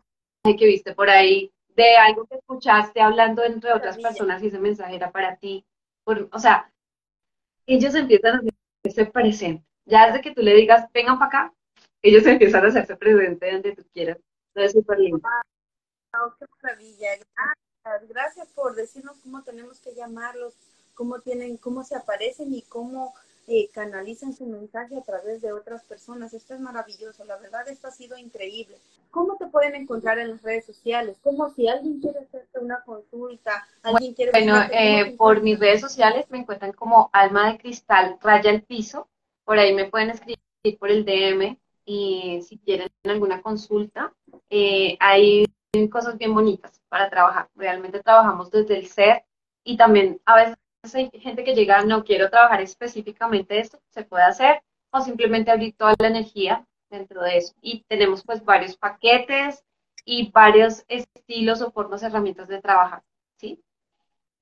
que 0.58 0.66
viste 0.66 0.96
por 0.96 1.10
ahí, 1.10 1.52
de 1.76 1.98
algo 1.98 2.26
que 2.26 2.36
escuchaste 2.36 3.02
hablando 3.02 3.44
entre 3.44 3.74
otras 3.74 3.98
personas 3.98 4.42
y 4.42 4.48
ese 4.48 4.60
mensaje 4.60 4.96
era 4.96 5.12
para 5.12 5.36
ti. 5.36 5.66
Por, 6.06 6.30
o 6.32 6.40
sea, 6.40 6.72
ellos 7.66 7.94
empiezan 7.96 8.36
a 8.36 8.42
hacerse 8.82 9.12
presente. 9.12 9.66
Ya 9.84 10.08
desde 10.08 10.22
que 10.22 10.34
tú 10.34 10.42
le 10.42 10.54
digas, 10.54 10.90
vengan 10.94 11.20
para 11.20 11.28
acá, 11.28 11.54
ellos 12.02 12.26
empiezan 12.26 12.64
a 12.64 12.70
hacerse 12.70 12.96
presente 12.96 13.52
donde 13.52 13.76
tú 13.76 13.84
quieras. 13.92 14.20
Entonces, 14.54 14.72
súper 14.72 15.00
lindo. 15.00 15.22
qué 16.40 16.46
maravilla. 16.64 17.10
Gracias. 17.84 18.08
Gracias 18.08 18.48
por 18.56 18.74
decirnos 18.74 19.18
cómo 19.20 19.44
tenemos 19.44 19.82
que 19.82 19.94
llamarlos, 19.94 20.54
cómo 20.94 21.20
tienen, 21.20 21.58
cómo 21.58 21.84
se 21.84 21.98
aparecen 21.98 22.54
y 22.54 22.62
cómo 22.62 23.14
eh, 23.50 23.70
canalizan 23.74 24.34
su 24.34 24.46
mensaje 24.46 24.98
a 24.98 25.02
través 25.02 25.42
de 25.42 25.54
otras 25.54 25.84
personas. 25.86 26.34
Esto 26.34 26.54
es 26.54 26.60
maravilloso, 26.60 27.24
la 27.24 27.38
verdad 27.38 27.68
esto 27.70 27.88
ha 27.88 27.92
sido 27.92 28.18
increíble. 28.18 28.78
¿Cómo 29.10 29.38
te 29.38 29.48
pueden 29.48 29.74
encontrar 29.76 30.20
en 30.20 30.32
las 30.32 30.42
redes 30.42 30.66
sociales? 30.66 31.18
Como 31.24 31.50
si 31.52 31.68
alguien 31.70 32.02
quiere 32.02 32.20
hacerte 32.20 32.60
una 32.60 32.84
consulta, 32.84 33.66
alguien 33.84 34.14
quiere... 34.14 34.32
Bueno, 34.32 34.58
eh, 34.72 35.16
por 35.18 35.42
mis 35.42 35.58
redes 35.60 35.80
sociales 35.80 36.26
me 36.30 36.40
encuentran 36.40 36.74
como 36.74 37.10
Alma 37.14 37.52
de 37.52 37.58
Cristal 37.58 38.18
Raya 38.22 38.52
el 38.52 38.64
Piso, 38.64 39.08
por 39.46 39.58
ahí 39.58 39.74
me 39.74 39.86
pueden 39.86 40.10
escribir 40.10 40.40
por 40.78 40.92
el 40.92 41.06
DM 41.06 41.58
y 41.86 42.42
si 42.42 42.58
quieren 42.58 42.90
alguna 43.06 43.42
consulta, 43.42 44.14
eh, 44.50 44.98
hay 45.00 45.46
cosas 45.90 46.18
bien 46.18 46.34
bonitas 46.34 46.82
para 46.90 47.10
trabajar. 47.10 47.48
Realmente 47.56 48.04
trabajamos 48.04 48.52
desde 48.52 48.78
el 48.78 48.88
ser 48.88 49.24
y 49.64 49.78
también 49.78 50.20
a 50.26 50.36
veces 50.36 50.58
hay 50.94 51.10
gente 51.14 51.44
que 51.44 51.54
llega, 51.54 51.84
no 51.84 52.04
quiero 52.04 52.30
trabajar 52.30 52.62
específicamente 52.62 53.60
esto, 53.60 53.80
se 53.90 54.04
puede 54.04 54.24
hacer, 54.24 54.62
o 54.92 55.02
simplemente 55.02 55.52
abrir 55.52 55.76
toda 55.76 55.96
la 56.00 56.08
energía 56.08 56.66
dentro 56.90 57.22
de 57.22 57.38
eso. 57.38 57.54
Y 57.62 57.84
tenemos 57.88 58.24
pues 58.24 58.44
varios 58.44 58.78
paquetes 58.78 59.64
y 60.06 60.32
varios 60.32 60.86
estilos 60.88 61.62
o 61.62 61.72
formas, 61.72 62.04
herramientas 62.04 62.48
de 62.48 62.62
trabajar, 62.62 63.04
¿sí? 63.36 63.62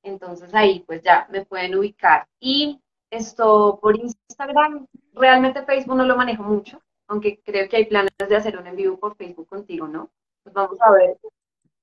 Entonces 0.04 0.54
ahí 0.54 0.84
pues 0.86 1.02
ya 1.02 1.28
me 1.32 1.46
pueden 1.46 1.76
ubicar. 1.76 2.28
Y 2.40 2.80
esto 3.10 3.80
por 3.82 3.98
Instagram, 3.98 4.86
realmente 5.14 5.64
Facebook 5.64 5.96
no 5.96 6.06
lo 6.06 6.16
manejo 6.16 6.44
mucho, 6.44 6.82
aunque 7.08 7.40
creo 7.44 7.68
que 7.68 7.78
hay 7.78 7.86
planes 7.86 8.12
de 8.18 8.36
hacer 8.36 8.58
un 8.58 8.68
en 8.68 8.76
vivo 8.76 9.00
por 9.00 9.16
Facebook 9.16 9.48
contigo, 9.48 9.88
¿no? 9.88 10.10
Pues 10.44 10.54
vamos 10.54 10.80
a 10.82 10.92
ver 10.92 11.18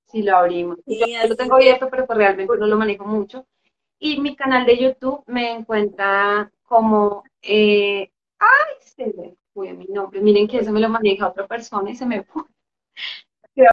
si 0.07 0.23
lo 0.23 0.37
abrimos. 0.37 0.79
Yo 0.87 1.07
lo 1.29 1.35
tengo 1.35 1.57
abierto, 1.57 1.89
pero 1.91 2.07
pues 2.07 2.17
realmente 2.17 2.57
no 2.57 2.67
lo 2.67 2.77
manejo 2.77 3.05
mucho. 3.05 3.47
Y 4.05 4.21
mi 4.21 4.35
canal 4.35 4.67
de 4.67 4.77
YouTube 4.79 5.23
me 5.29 5.53
encuentra 5.53 6.51
como, 6.65 7.23
eh, 7.41 8.11
ay, 8.41 8.75
se 8.81 9.07
me 9.07 9.37
fue 9.55 9.73
mi 9.75 9.87
nombre. 9.87 10.21
Miren 10.21 10.49
que 10.49 10.59
eso 10.59 10.73
me 10.73 10.81
lo 10.81 10.89
maneja 10.89 11.29
otra 11.29 11.47
persona 11.47 11.89
y 11.89 11.95
se 11.95 12.05
me 12.05 12.25
fue. 12.25 12.43
Creo 13.55 13.71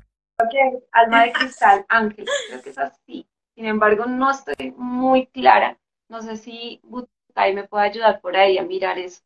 que 0.52 0.84
Alma 0.92 1.24
de 1.24 1.32
Cristal 1.32 1.84
Ángel, 1.90 2.28
creo 2.48 2.62
que 2.62 2.70
es 2.70 2.78
así. 2.78 3.28
Sin 3.56 3.66
embargo, 3.66 4.06
no 4.06 4.30
estoy 4.30 4.72
muy 4.78 5.26
clara. 5.26 5.80
No 6.08 6.22
sé 6.22 6.38
si 6.38 6.80
Butay 6.84 7.56
me 7.56 7.68
puede 7.68 7.86
ayudar 7.86 8.22
por 8.22 8.38
ahí 8.38 8.60
a 8.60 8.64
mirar 8.64 9.00
eso. 9.00 9.24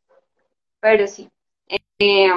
Pero 0.80 1.06
sí. 1.06 1.28
Eh, 1.98 2.30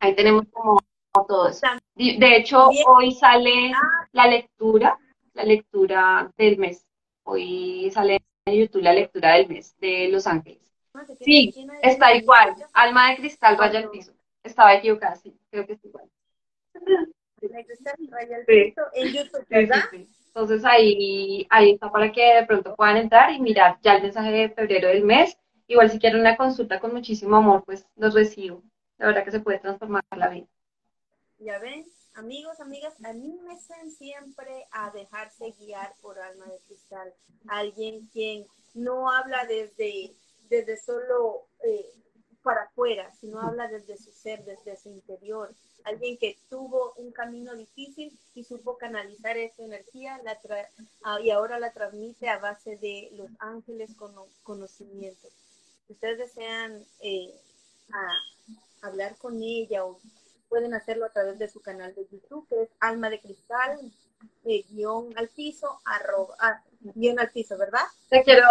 ahí 0.00 0.14
tenemos 0.16 0.46
como 0.50 0.80
todo 1.28 1.48
eso. 1.50 1.66
De 1.94 2.36
hecho, 2.36 2.66
hoy 2.86 3.12
sale 3.12 3.72
la 4.12 4.26
lectura, 4.26 4.98
la 5.34 5.44
lectura 5.44 6.32
del 6.38 6.56
mes. 6.56 6.84
Hoy 7.24 7.90
sale 7.92 8.20
en 8.44 8.54
YouTube 8.54 8.82
la 8.82 8.92
lectura 8.92 9.34
del 9.34 9.48
mes 9.48 9.76
de 9.80 10.08
Los 10.08 10.26
Ángeles. 10.26 10.60
Sí, 11.20 11.52
está 11.82 12.14
igual. 12.14 12.54
Alma 12.72 13.10
de 13.10 13.16
cristal, 13.16 13.58
raya 13.58 13.80
el 13.80 13.90
piso. 13.90 14.12
Estaba 14.42 14.74
equivocada, 14.74 15.16
sí, 15.16 15.36
creo 15.50 15.66
que 15.66 15.72
está 15.72 15.88
igual. 15.88 16.08
en 18.94 19.12
YouTube, 19.12 19.46
¿verdad? 19.48 19.84
Entonces 20.26 20.64
ahí, 20.64 21.46
ahí 21.50 21.72
está 21.72 21.90
para 21.90 22.10
que 22.10 22.34
de 22.34 22.46
pronto 22.46 22.74
puedan 22.74 22.96
entrar 22.96 23.32
y 23.32 23.40
mirar 23.40 23.78
ya 23.82 23.96
el 23.96 24.02
mensaje 24.02 24.30
de 24.30 24.48
febrero 24.50 24.88
del 24.88 25.04
mes. 25.04 25.38
Igual 25.66 25.90
si 25.90 25.98
quieren 25.98 26.20
una 26.20 26.36
consulta 26.36 26.80
con 26.80 26.92
muchísimo 26.92 27.36
amor, 27.36 27.62
pues 27.64 27.86
los 27.96 28.14
recibo. 28.14 28.62
La 28.98 29.06
verdad 29.06 29.24
que 29.24 29.30
se 29.30 29.40
puede 29.40 29.58
transformar 29.58 30.04
la 30.16 30.28
vida. 30.28 30.46
Ya 31.38 31.58
ven, 31.58 31.84
Amigos, 32.14 32.60
amigas, 32.60 32.94
anímense 33.02 33.74
siempre 33.90 34.68
a 34.70 34.90
dejarse 34.90 35.50
guiar 35.58 35.92
por 36.00 36.16
alma 36.18 36.46
de 36.46 36.58
cristal. 36.60 37.12
Alguien 37.48 38.06
quien 38.12 38.46
no 38.72 39.10
habla 39.10 39.44
desde, 39.46 40.14
desde 40.48 40.76
solo 40.76 41.46
eh, 41.64 41.92
para 42.44 42.62
afuera, 42.62 43.12
sino 43.20 43.40
habla 43.40 43.66
desde 43.66 43.96
su 43.96 44.12
ser, 44.12 44.44
desde 44.44 44.76
su 44.76 44.90
interior. 44.90 45.52
Alguien 45.82 46.16
que 46.16 46.38
tuvo 46.48 46.92
un 46.98 47.10
camino 47.10 47.56
difícil 47.56 48.16
y 48.34 48.44
supo 48.44 48.78
canalizar 48.78 49.36
esa 49.36 49.64
energía 49.64 50.20
ah, 51.02 51.20
y 51.20 51.30
ahora 51.30 51.58
la 51.58 51.72
transmite 51.72 52.28
a 52.28 52.38
base 52.38 52.76
de 52.76 53.08
los 53.14 53.28
ángeles 53.40 53.92
con 53.96 54.14
conocimientos. 54.44 55.32
Si 55.86 55.94
ustedes 55.94 56.18
desean 56.18 56.84
eh, 57.00 57.34
hablar 58.82 59.16
con 59.18 59.42
ella 59.42 59.84
o 59.84 59.98
pueden 60.48 60.74
hacerlo 60.74 61.06
a 61.06 61.12
través 61.12 61.38
de 61.38 61.48
su 61.48 61.60
canal 61.60 61.94
de 61.94 62.06
YouTube, 62.10 62.46
que 62.48 62.62
es 62.62 62.70
Alma 62.80 63.10
de 63.10 63.20
Cristal, 63.20 63.78
eh, 64.44 64.64
guion 64.70 65.16
al 65.16 65.28
piso, 65.28 65.80
arroba, 65.84 66.34
ah, 66.40 66.62
guion 66.94 67.18
al 67.18 67.30
piso, 67.30 67.58
¿verdad? 67.58 67.82
Te 68.08 68.22
quiero 68.22 68.48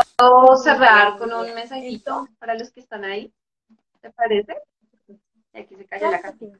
cerrar 0.62 1.18
con 1.18 1.32
un 1.34 1.54
mensajito 1.54 2.28
para 2.39 2.56
los 2.56 2.72
que 2.72 2.82
están 2.82 3.06
ahí. 3.06 3.34
¿Te 4.02 4.12
parece? 4.12 4.58
aquí 5.54 5.76
se 5.76 5.86
cayó 5.86 6.10
la 6.10 6.22
cartita. 6.22 6.58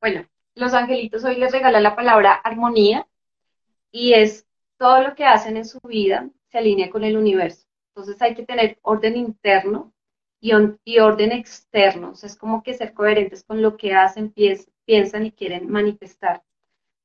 Bueno, 0.00 0.26
los 0.54 0.74
angelitos 0.74 1.24
hoy 1.24 1.36
les 1.36 1.50
regalan 1.50 1.82
la 1.82 1.96
palabra 1.96 2.34
armonía 2.34 3.08
y 3.90 4.14
es 4.14 4.46
todo 4.76 5.02
lo 5.02 5.14
que 5.14 5.24
hacen 5.24 5.56
en 5.56 5.64
su 5.64 5.80
vida 5.80 6.28
se 6.48 6.58
alinea 6.58 6.90
con 6.90 7.04
el 7.04 7.16
universo. 7.16 7.66
Entonces 7.94 8.20
hay 8.22 8.34
que 8.34 8.44
tener 8.44 8.78
orden 8.82 9.16
interno 9.16 9.92
y, 10.40 10.98
orden 10.98 11.32
externo. 11.32 12.12
es 12.22 12.36
como 12.36 12.62
que 12.62 12.74
ser 12.74 12.92
coherentes 12.94 13.44
con 13.44 13.62
lo 13.62 13.76
que 13.76 13.94
hacen, 13.94 14.32
piensan 14.84 15.26
y 15.26 15.32
quieren 15.32 15.68
manifestar, 15.68 16.42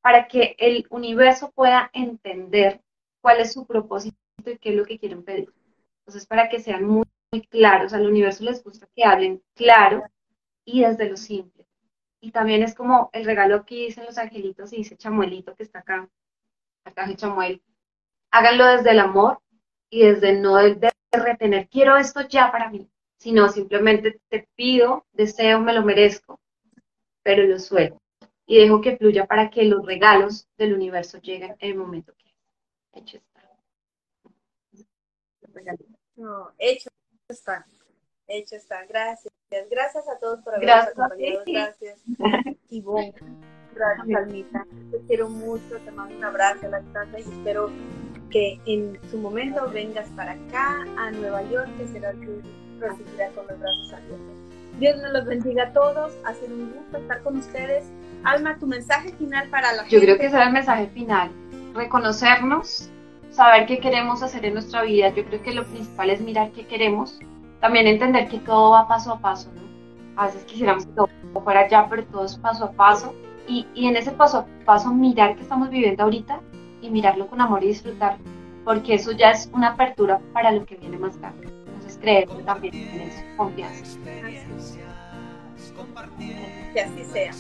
para 0.02 0.28
que 0.28 0.56
el 0.60 0.86
universo 0.90 1.52
pueda 1.52 1.90
entender 1.94 2.82
cuál 3.22 3.40
es 3.40 3.54
su 3.54 3.66
propósito 3.66 4.18
y 4.46 4.58
qué 4.58 4.70
es 4.70 4.76
lo 4.76 4.86
que 4.86 5.00
quieren 5.00 5.24
pedir. 5.24 5.54
Entonces, 6.00 6.28
para 6.28 6.50
que 6.50 6.60
sean 6.60 6.86
muy, 6.86 7.06
muy 7.32 7.42
claros, 7.48 7.94
al 7.94 8.08
universo 8.08 8.44
les 8.44 8.64
gusta 8.64 8.88
que 8.96 9.04
hablen 9.06 9.42
claro 9.56 10.04
y 10.66 10.82
desde 10.82 11.10
lo 11.10 11.18
simple. 11.18 11.66
Y 12.22 12.32
también 12.32 12.64
es 12.64 12.76
como 12.76 13.10
el 13.14 13.26
regalo 13.26 13.66
que 13.66 13.76
dicen 13.76 14.06
los 14.06 14.18
angelitos 14.18 14.72
y 14.74 14.78
dice 14.78 14.98
Chamuelito 14.98 15.56
que 15.56 15.64
está 15.64 15.80
acá, 15.80 16.10
es 16.86 17.16
Chamuel. 17.18 17.62
Háganlo 18.32 18.66
desde 18.66 18.92
el 18.92 19.00
amor 19.00 19.42
y 19.90 20.04
desde 20.04 20.34
no 20.34 20.56
de 20.56 20.92
retener, 21.12 21.70
quiero 21.70 21.98
esto 21.98 22.22
ya 22.28 22.52
para 22.52 22.70
mí 22.70 22.90
sino 23.24 23.48
simplemente 23.48 24.20
te 24.28 24.50
pido, 24.54 25.06
deseo, 25.14 25.62
me 25.62 25.72
lo 25.72 25.82
merezco, 25.82 26.42
pero 27.24 27.44
lo 27.44 27.58
suelto 27.58 27.98
y 28.46 28.58
dejo 28.58 28.82
que 28.82 28.98
fluya 28.98 29.26
para 29.26 29.50
que 29.50 29.64
los 29.64 29.86
regalos 29.86 30.50
del 30.58 30.74
universo 30.74 31.20
lleguen 31.20 31.56
en 31.60 31.72
el 31.72 31.78
momento 31.78 32.14
que 32.18 32.34
hecho 33.00 33.18
está. 33.18 33.50
No, 36.18 36.52
hecho 36.58 36.90
está. 37.30 37.66
Hecho 38.28 38.58
está. 38.58 38.86
Gracias. 38.86 39.34
Gracias 39.70 40.10
a 40.10 40.20
todos 40.20 40.42
por 40.42 40.56
habernos 40.56 40.88
acompañado. 40.88 41.44
Gracias. 41.46 42.02
Ivonne. 42.70 43.14
Gracias, 43.74 44.18
Almita. 44.18 44.68
Te 44.92 45.00
quiero 45.08 45.30
mucho. 45.30 45.78
Te 45.86 45.92
mando 45.92 46.18
un 46.18 46.26
abrazo 46.26 46.66
a 46.66 46.70
la 46.70 46.82
distancia 46.82 47.20
y 47.20 47.22
espero 47.22 47.72
que 48.30 48.60
en 48.66 49.00
su 49.10 49.18
momento 49.18 49.70
vengas 49.70 50.10
para 50.10 50.34
acá, 50.34 50.82
a 50.98 51.12
Nueva 51.12 51.44
York, 51.44 51.70
que 51.78 51.88
será 51.88 52.12
tu 52.12 52.42
recibirá 52.84 53.30
con 53.30 53.48
los 53.48 53.60
brazos 53.60 53.94
abiertos. 53.94 54.44
Dios 54.80 54.98
nos 55.02 55.14
los 55.14 55.26
bendiga 55.26 55.64
a 55.64 55.74
todos, 55.74 56.14
ha 56.26 56.34
sido 56.34 56.56
un 56.56 56.74
gusto 56.74 56.98
estar 56.98 57.22
con 57.22 57.38
ustedes. 57.38 57.86
Alma, 58.24 58.58
tu 58.58 58.68
mensaje 58.68 59.12
final 59.14 59.50
para 59.50 59.74
la 59.74 59.88
Yo 59.88 60.00
creo 60.00 60.18
que 60.18 60.28
ese 60.28 60.36
era 60.36 60.48
el 60.48 60.54
mensaje 60.54 60.88
final, 60.88 61.30
reconocernos, 61.76 62.90
saber 63.30 63.66
qué 63.66 63.80
queremos 63.80 64.24
hacer 64.24 64.46
en 64.46 64.54
nuestra 64.54 64.84
vida. 64.84 65.10
Yo 65.10 65.26
creo 65.26 65.42
que 65.42 65.54
lo 65.54 65.66
principal 65.66 66.10
es 66.10 66.22
mirar 66.22 66.52
qué 66.52 66.66
queremos, 66.66 67.20
también 67.60 67.88
entender 67.88 68.28
que 68.30 68.40
todo 68.40 68.72
va 68.72 68.88
paso 68.88 69.14
a 69.14 69.20
paso, 69.20 69.52
¿no? 69.54 69.62
A 70.16 70.28
veces 70.28 70.44
quisiéramos 70.46 70.86
que 70.86 70.94
todo 70.94 71.10
fuera 71.44 71.68
ya, 71.68 71.88
pero 71.90 72.06
todo 72.06 72.26
es 72.26 72.36
paso 72.38 72.66
a 72.66 72.72
paso. 72.72 73.14
Y, 73.48 73.68
y 73.74 73.88
en 73.88 73.98
ese 73.98 74.12
paso 74.12 74.40
a 74.40 74.66
paso 74.66 74.94
mirar 74.94 75.36
qué 75.36 75.42
estamos 75.42 75.70
viviendo 75.70 76.04
ahorita 76.04 76.40
y 76.82 76.90
mirarlo 76.90 77.28
con 77.28 77.42
amor 77.42 77.64
y 77.64 77.68
disfrutarlo, 77.68 78.24
porque 78.64 78.96
eso 78.96 79.12
ya 79.12 79.32
es 79.32 79.50
una 79.54 79.70
apertura 79.70 80.22
para 80.34 80.52
lo 80.52 80.66
que 80.66 80.76
viene 80.76 80.98
más 80.98 81.18
tarde 81.20 81.63
creer 82.04 82.28
también 82.46 82.76
en 82.76 83.02
eso, 83.02 83.22
confianza. 83.38 83.98
Que 86.74 86.82
así 86.82 87.04
sea. 87.06 87.32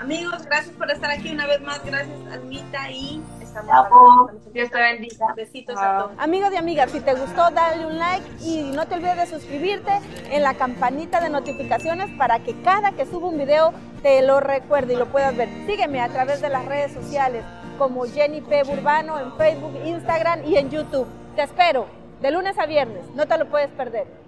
Amigos, 0.00 0.44
gracias 0.44 0.74
por 0.76 0.90
estar 0.90 1.10
aquí 1.10 1.30
una 1.30 1.46
vez 1.46 1.60
más. 1.60 1.82
Gracias, 1.84 2.18
Almita. 2.32 2.90
Y 2.90 3.22
estamos 3.40 3.70
hablando. 3.70 4.40
Dios 4.52 4.70
te 4.70 4.78
bendiga. 4.78 5.34
Besitos 5.36 5.76
a 5.78 5.98
todos. 5.98 6.12
Amigos 6.18 6.50
y 6.52 6.56
amigas, 6.56 6.90
si 6.90 7.00
te 7.00 7.14
gustó, 7.14 7.50
dale 7.50 7.86
un 7.86 7.98
like 7.98 8.26
y 8.42 8.72
no 8.74 8.86
te 8.86 8.96
olvides 8.96 9.16
de 9.16 9.26
suscribirte 9.26 9.92
en 10.30 10.42
la 10.42 10.54
campanita 10.54 11.20
de 11.20 11.30
notificaciones 11.30 12.10
para 12.18 12.40
que 12.40 12.60
cada 12.62 12.92
que 12.92 13.06
suba 13.06 13.28
un 13.28 13.38
video 13.38 13.72
te 14.02 14.20
lo 14.22 14.40
recuerde 14.40 14.94
y 14.94 14.96
lo 14.96 15.06
puedas 15.06 15.36
ver. 15.36 15.48
Sígueme 15.66 16.00
a 16.00 16.08
través 16.08 16.42
de 16.42 16.48
las 16.48 16.66
redes 16.66 16.92
sociales 16.92 17.44
como 17.78 18.04
Jenny 18.04 18.40
P. 18.40 18.64
Burbano 18.64 19.20
en 19.20 19.32
Facebook, 19.36 19.78
Instagram 19.84 20.44
y 20.44 20.56
en 20.56 20.70
YouTube. 20.70 21.06
Te 21.36 21.42
espero 21.42 22.03
de 22.20 22.30
lunes 22.30 22.58
a 22.58 22.66
viernes, 22.66 23.06
no 23.14 23.26
te 23.26 23.38
lo 23.38 23.48
puedes 23.50 23.70
perder. 23.70 24.23